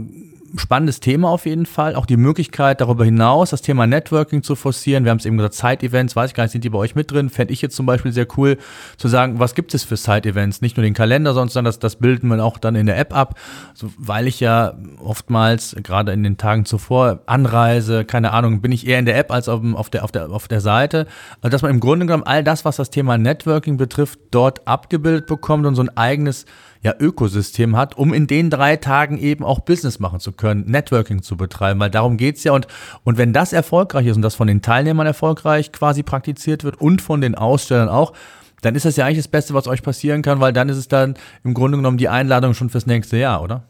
spannendes 0.57 0.99
Thema 0.99 1.29
auf 1.29 1.45
jeden 1.45 1.65
Fall. 1.65 1.95
Auch 1.95 2.05
die 2.05 2.17
Möglichkeit, 2.17 2.81
darüber 2.81 3.05
hinaus 3.05 3.49
das 3.49 3.61
Thema 3.61 3.87
Networking 3.87 4.43
zu 4.43 4.55
forcieren. 4.55 5.03
Wir 5.03 5.11
haben 5.11 5.17
es 5.17 5.25
eben 5.25 5.37
gesagt, 5.37 5.55
Side-Events, 5.55 6.15
weiß 6.15 6.31
ich 6.31 6.35
gar 6.35 6.43
nicht, 6.43 6.51
sind 6.51 6.63
die 6.63 6.69
bei 6.69 6.77
euch 6.77 6.95
mit 6.95 7.11
drin? 7.11 7.29
Fände 7.29 7.53
ich 7.53 7.61
jetzt 7.61 7.75
zum 7.75 7.85
Beispiel 7.85 8.11
sehr 8.11 8.27
cool, 8.37 8.57
zu 8.97 9.07
sagen, 9.07 9.39
was 9.39 9.55
gibt 9.55 9.73
es 9.73 9.83
für 9.83 9.97
Side-Events? 9.97 10.61
Nicht 10.61 10.77
nur 10.77 10.83
den 10.83 10.93
Kalender, 10.93 11.33
sondern 11.33 11.65
das, 11.65 11.79
das 11.79 11.97
bilden 11.97 12.27
wir 12.29 12.43
auch 12.43 12.57
dann 12.57 12.75
in 12.75 12.85
der 12.85 12.97
App 12.97 13.15
ab. 13.15 13.39
So, 13.73 13.91
weil 13.97 14.27
ich 14.27 14.39
ja 14.39 14.73
oftmals, 15.03 15.75
gerade 15.81 16.11
in 16.11 16.23
den 16.23 16.37
Tagen 16.37 16.65
zuvor, 16.65 17.21
anreise, 17.25 18.05
keine 18.05 18.31
Ahnung, 18.31 18.61
bin 18.61 18.71
ich 18.71 18.87
eher 18.87 18.99
in 18.99 19.05
der 19.05 19.17
App 19.17 19.31
als 19.31 19.49
auf, 19.49 19.61
auf, 19.73 19.89
der, 19.89 20.03
auf, 20.03 20.11
der, 20.11 20.29
auf 20.29 20.47
der 20.47 20.61
Seite. 20.61 21.07
Also, 21.41 21.49
dass 21.49 21.61
man 21.61 21.71
im 21.71 21.79
Grunde 21.79 22.05
genommen 22.05 22.23
all 22.23 22.43
das, 22.43 22.65
was 22.65 22.75
das 22.77 22.89
Thema 22.89 23.17
Networking 23.17 23.77
betrifft, 23.77 24.19
dort 24.31 24.67
abgebildet 24.67 25.27
bekommt 25.27 25.65
und 25.65 25.75
so 25.75 25.81
ein 25.81 25.95
eigenes 25.97 26.45
ja, 26.85 26.93
Ökosystem 26.99 27.75
hat, 27.75 27.97
um 27.97 28.13
in 28.13 28.27
den 28.27 28.51
drei 28.51 28.75
Tagen 28.75 29.17
eben 29.17 29.43
auch 29.43 29.61
Business 29.61 29.97
machen 29.97 30.19
zu 30.19 30.31
können, 30.31 30.65
Networking 30.69 31.23
zu 31.23 31.35
betreiben, 31.35 31.79
weil 31.79 31.89
darum 31.89 32.15
geht's 32.15 32.43
ja. 32.43 32.51
Und, 32.51 32.67
und 33.03 33.17
wenn 33.17 33.33
das 33.33 33.53
erfolgreich 33.53 34.05
ist 34.05 34.17
und 34.17 34.21
das 34.21 34.35
von 34.35 34.45
den 34.45 34.61
Teilnehmern 34.61 35.07
erfolgreich 35.07 35.71
quasi 35.71 36.03
praktiziert 36.03 36.63
wird 36.63 36.79
und 36.79 37.01
von 37.01 37.21
den 37.21 37.33
Ausstellern 37.33 37.89
auch, 37.89 38.13
dann 38.61 38.75
ist 38.75 38.85
das 38.85 38.97
ja 38.97 39.05
eigentlich 39.05 39.17
das 39.17 39.27
Beste, 39.27 39.55
was 39.55 39.67
euch 39.67 39.81
passieren 39.81 40.21
kann, 40.21 40.39
weil 40.39 40.53
dann 40.53 40.69
ist 40.69 40.77
es 40.77 40.87
dann 40.87 41.15
im 41.43 41.55
Grunde 41.55 41.77
genommen 41.77 41.97
die 41.97 42.07
Einladung 42.07 42.53
schon 42.53 42.69
fürs 42.69 42.85
nächste 42.85 43.17
Jahr, 43.17 43.41
oder? 43.41 43.63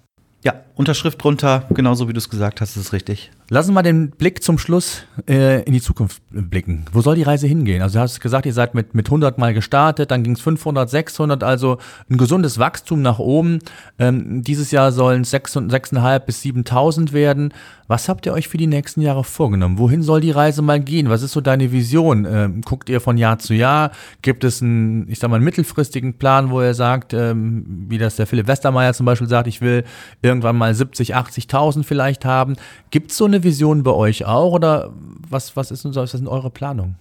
Ja, 0.44 0.56
Unterschrift 0.76 1.24
drunter, 1.24 1.64
genauso 1.70 2.10
wie 2.10 2.14
du 2.14 2.18
es 2.18 2.30
gesagt 2.30 2.60
hast, 2.60 2.76
ist 2.76 2.92
richtig. 2.92 3.32
Lassen 3.48 3.70
wir 3.70 3.74
mal 3.74 3.84
den 3.84 4.10
Blick 4.10 4.42
zum 4.42 4.58
Schluss 4.58 5.04
äh, 5.30 5.62
in 5.64 5.74
die 5.74 5.82
Zukunft 5.82 6.22
blicken. 6.32 6.86
Wo 6.92 7.02
soll 7.02 7.16
die 7.16 7.24
Reise 7.24 7.46
hingehen? 7.46 7.84
Also 7.84 8.00
du 8.00 8.02
hast 8.02 8.20
gesagt, 8.20 8.48
ihr 8.48 8.54
seid 8.54 8.74
mit, 8.74 8.96
mit 8.96 9.06
100 9.08 9.38
Mal 9.38 9.54
gestartet, 9.54 10.10
dann 10.10 10.24
ging 10.24 10.34
es 10.34 10.42
500, 10.42 10.90
600, 10.90 11.44
also 11.44 11.78
ein 12.10 12.18
gesundes 12.18 12.58
Wachstum 12.58 13.04
nach 13.04 13.20
oben. 13.20 13.60
Ähm, 14.00 14.42
dieses 14.42 14.72
Jahr 14.72 14.92
sollen 14.92 15.22
es 15.22 15.34
6.500 15.34 16.20
bis 16.20 16.42
7.000 16.42 17.14
werden. 17.14 17.54
Was 17.88 18.10
habt 18.10 18.26
ihr 18.26 18.34
euch 18.34 18.48
für 18.48 18.58
die 18.58 18.66
nächsten 18.66 19.02
Jahre 19.02 19.24
vorgenommen? 19.24 19.78
Wohin 19.78 20.02
soll 20.02 20.20
die 20.20 20.32
Reise 20.32 20.64
mal 20.64 20.80
gehen? 20.80 21.10
Was 21.10 21.22
ist 21.22 21.34
so 21.34 21.42
deine 21.42 21.72
Vision? 21.72 22.26
Ähm, 22.28 22.62
guckt 22.62 22.90
ihr 22.90 23.00
von 23.00 23.16
Jahr 23.16 23.38
zu 23.38 23.54
Jahr? 23.54 23.92
Gibt 24.24 24.44
es 24.44 24.64
einen, 24.64 25.08
ich 25.08 25.20
sag 25.20 25.30
mal, 25.30 25.36
einen 25.36 25.46
mittelfristigen 25.46 26.16
Plan, 26.16 26.50
wo 26.50 26.64
ihr 26.64 26.74
sagt, 26.74 27.14
ähm, 27.14 27.86
wie 27.90 28.00
das 28.00 28.16
der 28.16 28.26
Philipp 28.26 28.48
Westermeier 28.48 28.96
zum 28.96 29.06
Beispiel 29.06 29.28
sagt, 29.28 29.48
ich 29.48 29.62
will 29.62 29.84
irgendwann 30.24 30.58
mal 30.58 30.74
70, 30.74 31.16
80.000 31.16 31.84
vielleicht 31.84 32.26
haben? 32.26 32.56
Gibt 32.90 33.12
es 33.12 33.18
so 33.18 33.26
eine 33.26 33.35
Vision 33.44 33.84
bei 33.84 33.92
euch 33.92 34.26
auch 34.26 34.52
oder 34.52 34.92
was, 35.30 35.56
was, 35.56 35.72
ist, 35.72 35.86
was 35.86 36.12
sind 36.12 36.28
eure 36.28 36.50
Planungen? 36.50 36.96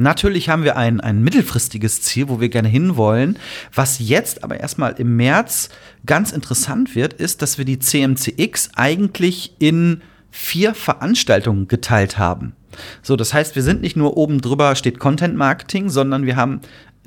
Natürlich 0.00 0.48
haben 0.48 0.62
wir 0.62 0.76
ein, 0.76 1.00
ein 1.00 1.22
mittelfristiges 1.22 2.02
Ziel, 2.02 2.28
wo 2.28 2.40
wir 2.40 2.48
gerne 2.48 2.68
hinwollen. 2.68 3.36
Was 3.74 3.98
jetzt 3.98 4.44
aber 4.44 4.60
erstmal 4.60 4.92
im 4.92 5.16
März 5.16 5.70
ganz 6.06 6.30
interessant 6.30 6.94
wird, 6.94 7.14
ist, 7.14 7.42
dass 7.42 7.58
wir 7.58 7.64
die 7.64 7.80
CMCX 7.80 8.70
eigentlich 8.76 9.56
in 9.58 10.02
vier 10.30 10.74
Veranstaltungen 10.74 11.66
geteilt 11.66 12.16
haben. 12.16 12.54
So, 13.02 13.16
das 13.16 13.34
heißt, 13.34 13.56
wir 13.56 13.64
sind 13.64 13.80
nicht 13.80 13.96
nur 13.96 14.16
oben 14.16 14.40
drüber 14.40 14.76
steht 14.76 15.00
Content 15.00 15.36
Marketing, 15.36 15.88
sondern 15.88 16.26
wir 16.26 16.36
haben 16.36 16.60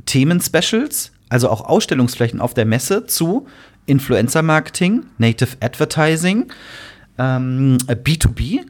Themen-Specials, 0.06 1.14
also 1.30 1.50
auch 1.50 1.62
Ausstellungsflächen 1.62 2.42
auf 2.42 2.54
der 2.54 2.66
Messe 2.66 3.06
zu 3.06 3.48
Influencer-Marketing, 3.86 5.06
Native 5.18 5.58
Advertising, 5.62 6.52
ähm, 7.22 7.78
B2B, 7.88 8.62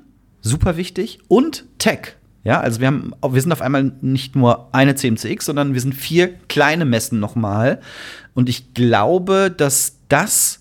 super 0.41 0.75
wichtig, 0.75 1.19
und 1.29 1.65
Tech. 1.77 2.17
Ja, 2.43 2.59
also 2.59 2.81
wir 2.81 2.87
haben, 2.87 3.13
wir 3.25 3.41
sind 3.41 3.51
auf 3.51 3.61
einmal 3.61 3.93
nicht 4.01 4.35
nur 4.35 4.73
eine 4.73 4.95
CMCX, 4.95 5.45
sondern 5.45 5.73
wir 5.73 5.81
sind 5.81 5.93
vier 5.93 6.27
kleine 6.49 6.85
Messen 6.85 7.19
nochmal. 7.19 7.79
Und 8.33 8.49
ich 8.49 8.73
glaube, 8.73 9.53
dass 9.55 9.97
das 10.09 10.59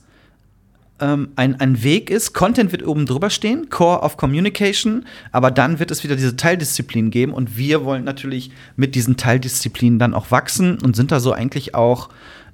ähm, 1.01 1.31
ein, 1.37 1.59
ein 1.59 1.83
Weg 1.83 2.11
ist. 2.11 2.35
Content 2.35 2.71
wird 2.73 2.87
oben 2.87 3.07
drüber 3.07 3.31
stehen, 3.31 3.71
Core 3.71 4.03
of 4.03 4.19
Communication, 4.19 5.07
aber 5.33 5.51
dann 5.51 5.79
wird 5.79 5.91
es 5.91 6.05
wieder 6.05 6.17
diese 6.17 6.37
Teildisziplin 6.37 7.11
geben 7.11 7.33
und 7.33 7.57
wir 7.57 7.85
wollen 7.85 8.05
natürlich 8.05 8.51
mit 8.77 8.95
diesen 8.95 9.17
Teildisziplinen 9.17 9.99
dann 9.99 10.15
auch 10.15 10.31
wachsen 10.31 10.79
und 10.83 10.95
sind 10.95 11.11
da 11.11 11.19
so 11.19 11.33
eigentlich 11.33 11.75
auch 11.75 12.11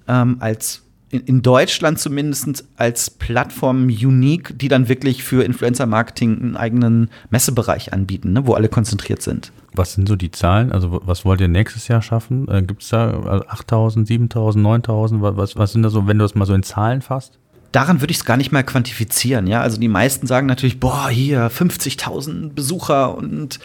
ähm, 0.07 0.37
als 0.39 0.86
in, 1.11 1.43
Deutschland 1.43 1.99
zumindest 2.01 2.65
als 2.77 3.11
Plattform 3.11 3.85
unique, 3.87 4.59
die 4.59 4.69
dann 4.69 4.89
wirklich 4.89 5.23
für 5.23 5.45
Influencer-Marketing 5.45 6.41
einen 6.41 6.57
eigenen 6.57 7.11
Messebereich 7.31 7.93
anbieten, 7.93 8.33
ne, 8.33 8.47
wo 8.47 8.55
alle 8.55 8.69
konzentriert 8.69 9.23
sind. 9.23 9.53
Was 9.73 9.93
sind 9.93 10.09
so 10.09 10.17
die 10.17 10.31
Zahlen? 10.31 10.73
Also 10.73 11.01
was 11.05 11.25
wollt 11.25 11.41
ihr 11.41 11.49
nächstes 11.49 11.87
Jahr 11.89 12.03
schaffen? 12.03 12.49
Äh, 12.49 12.63
Gibt 12.63 12.83
es 12.83 12.89
da 12.89 13.11
8.000, 13.11 14.07
7.000, 14.07 14.59
9.000? 14.87 15.37
Was, 15.37 15.57
was 15.57 15.73
sind 15.73 15.83
da 15.83 15.91
so, 15.91 16.07
wenn 16.07 16.19
du 16.19 16.25
das 16.25 16.35
mal 16.35 16.47
so 16.47 16.55
in 16.55 16.63
Zahlen 16.63 17.03
fasst? 17.03 17.39
Daran 17.77 18.01
würde 18.01 18.11
ich 18.11 18.17
es 18.17 18.25
gar 18.25 18.39
nicht 18.39 18.53
mal 18.53 18.63
quantifizieren. 18.63 19.47
Ja, 19.47 19.61
also 19.61 19.79
die 19.79 19.89
meisten 19.89 20.27
sagen 20.27 20.47
natürlich, 20.47 20.81
boah, 20.81 21.11
hier 21.11 21.51
50.000 21.51 22.55
Besucher 22.55 23.15
und 23.15 23.61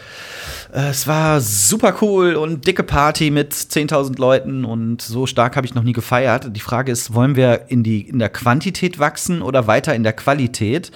äh, 0.70 0.90
es 0.90 1.06
war 1.06 1.40
super 1.40 1.96
cool 2.02 2.34
und 2.34 2.66
dicke 2.66 2.82
Party 2.82 3.30
mit 3.30 3.54
10.000 3.54 4.18
Leuten 4.20 4.66
und 4.66 5.00
so 5.00 5.26
stark 5.26 5.56
habe 5.56 5.66
ich 5.66 5.74
noch 5.74 5.82
nie 5.82 5.94
gefeiert. 5.94 6.54
Die 6.54 6.60
Frage 6.60 6.92
ist, 6.92 7.14
wollen 7.14 7.36
wir 7.36 7.70
in 7.70 7.82
die 7.82 8.02
in 8.02 8.18
der 8.18 8.28
Quantität 8.28 8.98
wachsen 8.98 9.40
oder 9.40 9.66
weiter 9.66 9.94
in 9.94 10.02
der 10.02 10.12
Qualität? 10.12 10.92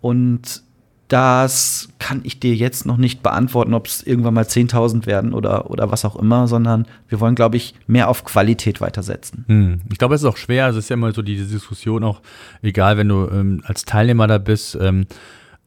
Und 0.00 0.62
das 1.12 1.90
kann 1.98 2.22
ich 2.24 2.40
dir 2.40 2.54
jetzt 2.54 2.86
noch 2.86 2.96
nicht 2.96 3.22
beantworten, 3.22 3.74
ob 3.74 3.86
es 3.86 4.02
irgendwann 4.02 4.32
mal 4.32 4.44
10.000 4.44 5.04
werden 5.04 5.34
oder, 5.34 5.70
oder 5.70 5.90
was 5.90 6.06
auch 6.06 6.16
immer, 6.16 6.48
sondern 6.48 6.86
wir 7.08 7.20
wollen, 7.20 7.34
glaube 7.34 7.58
ich, 7.58 7.74
mehr 7.86 8.08
auf 8.08 8.24
Qualität 8.24 8.80
weitersetzen. 8.80 9.44
Hm. 9.46 9.80
Ich 9.90 9.98
glaube, 9.98 10.14
es 10.14 10.22
ist 10.22 10.26
auch 10.26 10.38
schwer. 10.38 10.68
Es 10.68 10.76
ist 10.76 10.88
ja 10.88 10.94
immer 10.94 11.12
so 11.12 11.20
diese 11.20 11.44
Diskussion 11.44 12.02
auch, 12.02 12.22
egal, 12.62 12.96
wenn 12.96 13.08
du 13.08 13.28
ähm, 13.28 13.62
als 13.66 13.84
Teilnehmer 13.84 14.26
da 14.26 14.38
bist, 14.38 14.78
ähm, 14.80 15.04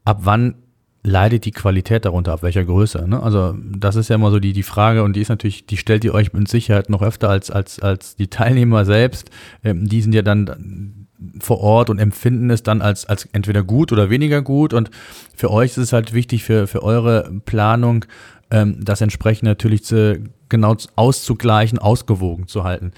ab 0.04 0.22
wann 0.24 0.56
leidet 1.04 1.46
die 1.46 1.52
Qualität 1.52 2.06
darunter, 2.06 2.34
ab 2.34 2.42
welcher 2.42 2.66
Größe? 2.66 3.08
Ne? 3.08 3.22
Also 3.22 3.56
das 3.64 3.96
ist 3.96 4.10
ja 4.10 4.16
immer 4.16 4.32
so 4.32 4.40
die, 4.40 4.54
die 4.54 4.64
Frage 4.64 5.04
und 5.04 5.16
die 5.16 5.22
ist 5.22 5.30
natürlich, 5.30 5.68
die 5.68 5.78
stellt 5.78 6.04
ihr 6.04 6.16
euch 6.16 6.34
mit 6.34 6.48
Sicherheit 6.48 6.90
noch 6.90 7.04
öfter 7.04 7.30
als, 7.30 7.52
als, 7.52 7.80
als 7.80 8.16
die 8.16 8.30
Teilnehmer 8.30 8.84
selbst. 8.84 9.30
Ähm, 9.64 9.88
die 9.88 10.02
sind 10.02 10.16
ja 10.16 10.24
dann 10.24 11.05
vor 11.40 11.60
Ort 11.60 11.90
und 11.90 12.00
empfinden 12.00 12.50
es 12.50 12.64
dann 12.64 12.82
als, 12.82 13.06
als 13.06 13.28
entweder 13.32 13.64
gut 13.64 13.92
oder 13.92 14.10
weniger 14.10 14.42
gut. 14.42 14.74
Und 14.74 14.90
für 15.36 15.52
euch 15.52 15.72
ist 15.72 15.78
es 15.78 15.94
halt 15.94 16.14
wichtig, 16.14 16.44
für, 16.44 16.68
für 16.68 16.84
eure 16.84 17.32
Planung, 17.46 18.06
ähm, 18.52 18.78
das 18.84 19.02
entsprechend 19.02 19.44
natürlich 19.44 19.84
zu, 19.84 20.22
genau 20.50 20.76
auszugleichen, 20.96 21.80
ausgewogen 21.80 22.48
zu 22.48 22.64
halten. 22.64 22.92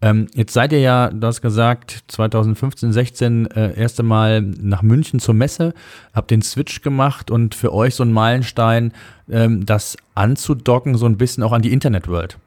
Ähm, 0.00 0.26
jetzt 0.34 0.52
seid 0.52 0.72
ihr 0.72 0.80
ja, 0.80 1.10
du 1.10 1.26
hast 1.26 1.42
gesagt, 1.42 2.04
2015, 2.08 2.92
16 2.92 3.46
äh, 3.50 3.78
erste 3.78 4.02
Mal 4.02 4.40
nach 4.40 4.82
München 4.82 5.20
zur 5.20 5.34
Messe, 5.34 5.74
habt 6.12 6.30
den 6.30 6.42
Switch 6.42 6.82
gemacht 6.82 7.30
und 7.30 7.54
für 7.54 7.72
euch 7.72 7.94
so 7.94 8.04
ein 8.04 8.12
Meilenstein, 8.12 8.92
ähm, 9.30 9.66
das 9.66 9.96
anzudocken, 10.14 10.96
so 10.96 11.06
ein 11.06 11.16
bisschen 11.18 11.42
auch 11.42 11.52
an 11.52 11.62
die 11.62 11.72
Internetworld. 11.72 12.38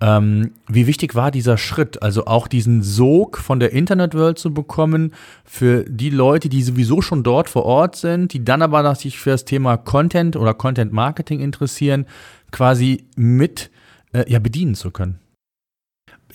Ähm, 0.00 0.50
wie 0.68 0.86
wichtig 0.86 1.14
war 1.14 1.30
dieser 1.30 1.56
Schritt, 1.56 2.02
also 2.02 2.26
auch 2.26 2.48
diesen 2.48 2.82
Sog 2.82 3.38
von 3.38 3.60
der 3.60 3.72
Internetwelt 3.72 4.38
zu 4.38 4.52
bekommen 4.52 5.14
für 5.44 5.84
die 5.84 6.10
Leute, 6.10 6.50
die 6.50 6.62
sowieso 6.62 7.00
schon 7.00 7.22
dort 7.22 7.48
vor 7.48 7.64
Ort 7.64 7.96
sind, 7.96 8.34
die 8.34 8.44
dann 8.44 8.60
aber 8.60 8.94
sich 8.94 9.18
für 9.18 9.30
das 9.30 9.46
Thema 9.46 9.78
Content 9.78 10.36
oder 10.36 10.52
Content 10.52 10.92
Marketing 10.92 11.40
interessieren, 11.40 12.04
quasi 12.50 13.06
mit 13.16 13.70
äh, 14.12 14.30
ja, 14.30 14.38
bedienen 14.38 14.74
zu 14.74 14.90
können? 14.90 15.18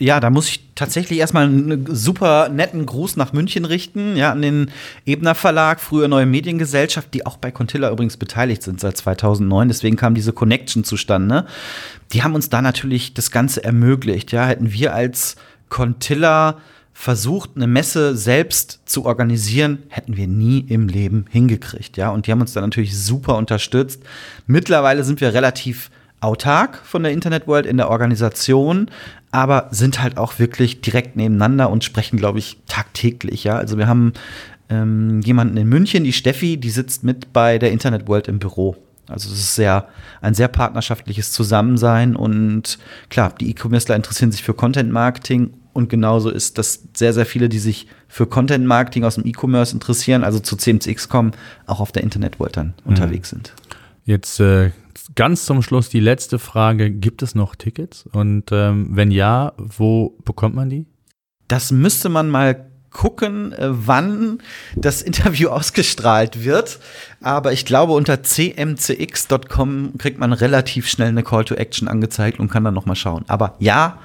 Ja, 0.01 0.19
da 0.19 0.31
muss 0.31 0.49
ich 0.49 0.71
tatsächlich 0.73 1.19
erstmal 1.19 1.45
einen 1.45 1.85
super 1.95 2.49
netten 2.49 2.87
Gruß 2.87 3.17
nach 3.17 3.33
München 3.33 3.65
richten, 3.65 4.15
ja, 4.15 4.31
an 4.31 4.41
den 4.41 4.71
Ebner 5.05 5.35
Verlag, 5.35 5.79
früher 5.79 6.07
Neue 6.07 6.25
Mediengesellschaft, 6.25 7.13
die 7.13 7.25
auch 7.27 7.37
bei 7.37 7.51
Contilla 7.51 7.91
übrigens 7.91 8.17
beteiligt 8.17 8.63
sind 8.63 8.79
seit 8.79 8.97
2009. 8.97 9.67
Deswegen 9.67 9.97
kam 9.97 10.15
diese 10.15 10.33
Connection 10.33 10.83
zustande. 10.83 11.45
Die 12.13 12.23
haben 12.23 12.33
uns 12.33 12.49
da 12.49 12.63
natürlich 12.63 13.13
das 13.13 13.29
Ganze 13.29 13.63
ermöglicht. 13.63 14.31
Ja, 14.31 14.47
hätten 14.47 14.73
wir 14.73 14.95
als 14.95 15.35
Contilla 15.69 16.57
versucht, 16.93 17.51
eine 17.55 17.67
Messe 17.67 18.15
selbst 18.15 18.81
zu 18.85 19.05
organisieren, 19.05 19.83
hätten 19.89 20.17
wir 20.17 20.27
nie 20.27 20.65
im 20.67 20.87
Leben 20.87 21.25
hingekriegt. 21.29 21.95
Ja, 21.97 22.09
und 22.09 22.25
die 22.25 22.31
haben 22.31 22.41
uns 22.41 22.53
da 22.53 22.61
natürlich 22.61 22.97
super 22.97 23.37
unterstützt. 23.37 24.01
Mittlerweile 24.47 25.03
sind 25.03 25.21
wir 25.21 25.35
relativ 25.35 25.91
autark 26.21 26.79
von 26.83 27.03
der 27.03 27.11
Internet 27.11 27.47
World 27.47 27.65
in 27.65 27.77
der 27.77 27.89
Organisation, 27.89 28.89
aber 29.31 29.67
sind 29.71 30.01
halt 30.01 30.17
auch 30.17 30.39
wirklich 30.39 30.81
direkt 30.81 31.15
nebeneinander 31.15 31.69
und 31.69 31.83
sprechen, 31.83 32.17
glaube 32.17 32.39
ich, 32.39 32.57
tagtäglich. 32.67 33.43
Ja, 33.43 33.57
also 33.57 33.77
wir 33.77 33.87
haben 33.87 34.13
ähm, 34.69 35.21
jemanden 35.21 35.57
in 35.57 35.67
München, 35.67 36.03
die 36.03 36.13
Steffi, 36.13 36.57
die 36.57 36.69
sitzt 36.69 37.03
mit 37.03 37.33
bei 37.33 37.57
der 37.57 37.71
Internet 37.71 38.07
World 38.07 38.27
im 38.27 38.39
Büro. 38.39 38.75
Also 39.07 39.29
es 39.29 39.39
ist 39.39 39.55
sehr, 39.55 39.87
ein 40.21 40.33
sehr 40.33 40.47
partnerschaftliches 40.47 41.31
Zusammensein 41.31 42.15
und 42.15 42.77
klar, 43.09 43.33
die 43.39 43.49
E-Commercer 43.49 43.95
interessieren 43.95 44.31
sich 44.31 44.43
für 44.43 44.53
Content 44.53 44.91
Marketing 44.91 45.51
und 45.73 45.89
genauso 45.89 46.29
ist 46.29 46.57
das 46.57 46.83
sehr, 46.93 47.13
sehr 47.13 47.25
viele, 47.25 47.49
die 47.49 47.59
sich 47.59 47.87
für 48.07 48.25
Content 48.25 48.65
Marketing 48.65 49.03
aus 49.03 49.15
dem 49.15 49.25
E-Commerce 49.25 49.73
interessieren, 49.73 50.23
also 50.23 50.39
zu 50.39 50.55
CMCX 50.55 51.09
kommen, 51.09 51.31
auch 51.65 51.79
auf 51.79 51.91
der 51.91 52.03
Internet 52.03 52.39
World 52.39 52.57
dann 52.57 52.67
mhm. 52.67 52.91
unterwegs 52.91 53.29
sind. 53.29 53.53
Jetzt 54.05 54.39
äh, 54.39 54.71
ganz 55.15 55.45
zum 55.45 55.61
Schluss 55.61 55.89
die 55.89 55.99
letzte 55.99 56.39
Frage: 56.39 56.91
Gibt 56.91 57.21
es 57.21 57.35
noch 57.35 57.55
Tickets? 57.55 58.05
Und 58.11 58.51
ähm, 58.51 58.89
wenn 58.91 59.11
ja, 59.11 59.53
wo 59.57 60.17
bekommt 60.25 60.55
man 60.55 60.69
die? 60.69 60.85
Das 61.47 61.71
müsste 61.71 62.09
man 62.09 62.29
mal 62.29 62.71
gucken, 62.91 63.53
äh, 63.53 63.67
wann 63.69 64.39
das 64.75 65.01
Interview 65.01 65.49
ausgestrahlt 65.49 66.43
wird. 66.43 66.79
Aber 67.21 67.53
ich 67.53 67.65
glaube, 67.65 67.93
unter 67.93 68.21
cmcx.com 68.21 69.97
kriegt 69.97 70.19
man 70.19 70.33
relativ 70.33 70.87
schnell 70.87 71.09
eine 71.09 71.23
Call 71.23 71.45
to 71.45 71.55
Action 71.55 71.87
angezeigt 71.87 72.39
und 72.39 72.49
kann 72.49 72.63
dann 72.63 72.73
noch 72.73 72.85
mal 72.85 72.95
schauen. 72.95 73.23
Aber 73.27 73.55
ja, 73.59 73.99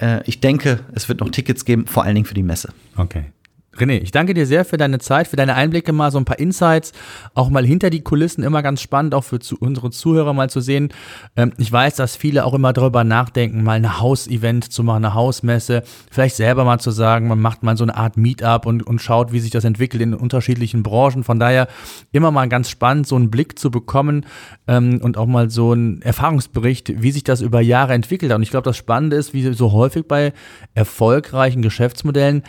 äh, 0.00 0.22
ich 0.24 0.40
denke, 0.40 0.80
es 0.94 1.08
wird 1.08 1.20
noch 1.20 1.30
Tickets 1.30 1.64
geben, 1.64 1.86
vor 1.86 2.04
allen 2.04 2.14
Dingen 2.14 2.26
für 2.26 2.34
die 2.34 2.42
Messe. 2.42 2.72
Okay. 2.96 3.32
René, 3.80 4.00
ich 4.00 4.10
danke 4.10 4.34
dir 4.34 4.46
sehr 4.46 4.64
für 4.64 4.76
deine 4.76 4.98
Zeit, 4.98 5.28
für 5.28 5.36
deine 5.36 5.54
Einblicke 5.54 5.92
mal, 5.92 6.10
so 6.10 6.18
ein 6.18 6.24
paar 6.24 6.38
Insights, 6.38 6.92
auch 7.34 7.48
mal 7.50 7.64
hinter 7.64 7.90
die 7.90 8.02
Kulissen, 8.02 8.42
immer 8.42 8.62
ganz 8.62 8.80
spannend, 8.80 9.14
auch 9.14 9.24
für 9.24 9.38
zu, 9.38 9.56
unsere 9.58 9.90
Zuhörer 9.90 10.32
mal 10.32 10.50
zu 10.50 10.60
sehen. 10.60 10.90
Ähm, 11.36 11.52
ich 11.58 11.70
weiß, 11.70 11.96
dass 11.96 12.16
viele 12.16 12.44
auch 12.44 12.54
immer 12.54 12.72
darüber 12.72 13.04
nachdenken, 13.04 13.62
mal 13.62 13.74
ein 13.74 14.00
Hausevent 14.00 14.72
zu 14.72 14.82
machen, 14.82 15.04
eine 15.04 15.14
Hausmesse, 15.14 15.82
vielleicht 16.10 16.36
selber 16.36 16.64
mal 16.64 16.78
zu 16.78 16.90
sagen, 16.90 17.28
man 17.28 17.40
macht 17.40 17.62
mal 17.62 17.76
so 17.76 17.84
eine 17.84 17.96
Art 17.96 18.16
Meetup 18.16 18.66
und, 18.66 18.86
und 18.86 19.00
schaut, 19.00 19.32
wie 19.32 19.40
sich 19.40 19.50
das 19.50 19.64
entwickelt 19.64 20.02
in 20.02 20.14
unterschiedlichen 20.14 20.82
Branchen. 20.82 21.24
Von 21.24 21.38
daher 21.38 21.68
immer 22.12 22.30
mal 22.30 22.48
ganz 22.48 22.70
spannend, 22.70 23.06
so 23.06 23.16
einen 23.16 23.30
Blick 23.30 23.58
zu 23.58 23.70
bekommen 23.70 24.26
ähm, 24.66 25.00
und 25.02 25.16
auch 25.16 25.26
mal 25.26 25.50
so 25.50 25.72
einen 25.72 26.02
Erfahrungsbericht, 26.02 27.02
wie 27.02 27.12
sich 27.12 27.24
das 27.24 27.40
über 27.40 27.60
Jahre 27.60 27.94
entwickelt 27.94 28.32
hat. 28.32 28.36
Und 28.36 28.42
ich 28.42 28.50
glaube, 28.50 28.64
das 28.64 28.76
Spannende 28.76 29.16
ist, 29.16 29.34
wie 29.34 29.52
so 29.52 29.72
häufig 29.72 30.06
bei 30.06 30.32
erfolgreichen 30.74 31.62
Geschäftsmodellen, 31.62 32.42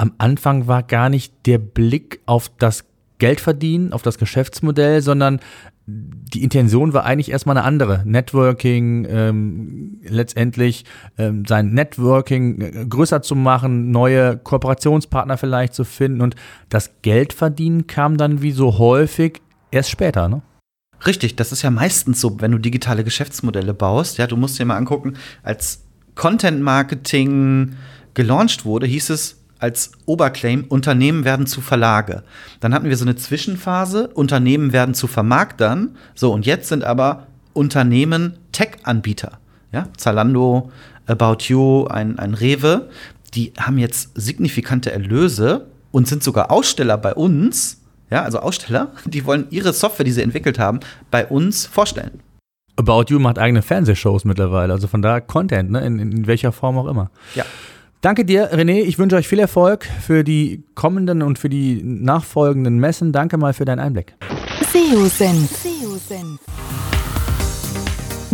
am 0.00 0.12
Anfang 0.16 0.66
war 0.70 0.82
gar 0.82 1.10
nicht 1.10 1.34
der 1.44 1.58
Blick 1.58 2.20
auf 2.24 2.50
das 2.56 2.84
Geldverdienen, 3.18 3.92
auf 3.92 4.00
das 4.00 4.16
Geschäftsmodell, 4.16 5.02
sondern 5.02 5.40
die 5.86 6.44
Intention 6.44 6.94
war 6.94 7.04
eigentlich 7.04 7.32
erstmal 7.32 7.58
eine 7.58 7.66
andere. 7.66 8.02
Networking, 8.06 9.04
ähm, 9.10 10.00
letztendlich 10.04 10.84
ähm, 11.18 11.44
sein 11.44 11.72
Networking 11.74 12.60
äh, 12.60 12.86
größer 12.86 13.20
zu 13.20 13.34
machen, 13.34 13.90
neue 13.90 14.38
Kooperationspartner 14.38 15.36
vielleicht 15.36 15.74
zu 15.74 15.84
finden 15.84 16.20
und 16.20 16.36
das 16.68 17.02
Geldverdienen 17.02 17.88
kam 17.88 18.16
dann 18.16 18.40
wie 18.40 18.52
so 18.52 18.78
häufig 18.78 19.42
erst 19.72 19.90
später, 19.90 20.28
ne? 20.28 20.42
Richtig, 21.04 21.34
das 21.34 21.50
ist 21.50 21.62
ja 21.62 21.70
meistens 21.70 22.20
so, 22.20 22.40
wenn 22.40 22.52
du 22.52 22.58
digitale 22.58 23.02
Geschäftsmodelle 23.02 23.74
baust. 23.74 24.18
Ja, 24.18 24.28
du 24.28 24.36
musst 24.36 24.58
dir 24.58 24.66
mal 24.66 24.76
angucken, 24.76 25.14
als 25.42 25.82
Content 26.14 26.62
Marketing 26.62 27.74
gelauncht 28.14 28.64
wurde, 28.64 28.86
hieß 28.86 29.10
es, 29.10 29.39
als 29.60 29.92
Oberclaim, 30.06 30.64
Unternehmen 30.68 31.24
werden 31.24 31.46
zu 31.46 31.60
Verlage. 31.60 32.24
Dann 32.60 32.74
hatten 32.74 32.88
wir 32.88 32.96
so 32.96 33.04
eine 33.04 33.16
Zwischenphase, 33.16 34.08
Unternehmen 34.08 34.72
werden 34.72 34.94
zu 34.94 35.06
Vermarktern. 35.06 35.96
So, 36.14 36.32
und 36.32 36.46
jetzt 36.46 36.68
sind 36.68 36.82
aber 36.82 37.26
Unternehmen 37.52 38.38
Tech-Anbieter. 38.52 39.38
Ja, 39.72 39.88
Zalando, 39.96 40.72
About 41.06 41.44
You, 41.44 41.86
ein, 41.86 42.18
ein 42.18 42.34
Rewe, 42.34 42.88
die 43.34 43.52
haben 43.58 43.78
jetzt 43.78 44.10
signifikante 44.14 44.90
Erlöse 44.90 45.66
und 45.92 46.08
sind 46.08 46.22
sogar 46.22 46.50
Aussteller 46.50 46.98
bei 46.98 47.14
uns. 47.14 47.80
Ja, 48.10 48.22
also 48.22 48.40
Aussteller, 48.40 48.92
die 49.04 49.24
wollen 49.24 49.46
ihre 49.50 49.72
Software, 49.72 50.04
die 50.04 50.12
sie 50.12 50.22
entwickelt 50.22 50.58
haben, 50.58 50.80
bei 51.10 51.26
uns 51.26 51.66
vorstellen. 51.66 52.20
About 52.76 53.04
You 53.08 53.18
macht 53.18 53.38
eigene 53.38 53.62
Fernsehshows 53.62 54.24
mittlerweile, 54.24 54.72
also 54.72 54.88
von 54.88 55.02
daher 55.02 55.20
Content, 55.20 55.70
ne? 55.70 55.84
in, 55.84 55.98
in 55.98 56.26
welcher 56.26 56.50
Form 56.50 56.78
auch 56.78 56.86
immer. 56.86 57.10
Ja. 57.34 57.44
Danke 58.00 58.24
dir, 58.24 58.50
René. 58.52 58.80
Ich 58.80 58.98
wünsche 58.98 59.16
euch 59.16 59.28
viel 59.28 59.38
Erfolg 59.38 59.84
für 59.84 60.24
die 60.24 60.64
kommenden 60.74 61.22
und 61.22 61.38
für 61.38 61.50
die 61.50 61.82
nachfolgenden 61.82 62.78
Messen. 62.78 63.12
Danke 63.12 63.36
mal 63.36 63.52
für 63.52 63.66
deinen 63.66 63.80
Einblick. 63.80 64.14
SEO-Senf. 64.72 65.50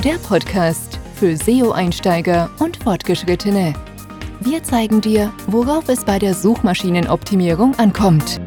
Der 0.04 0.18
Podcast 0.18 1.00
für 1.16 1.36
SEO-Einsteiger 1.36 2.48
und 2.60 2.76
Fortgeschrittene. 2.76 3.74
Wir 4.40 4.62
zeigen 4.62 5.00
dir, 5.00 5.32
worauf 5.48 5.88
es 5.88 6.04
bei 6.04 6.20
der 6.20 6.34
Suchmaschinenoptimierung 6.34 7.74
ankommt. 7.76 8.40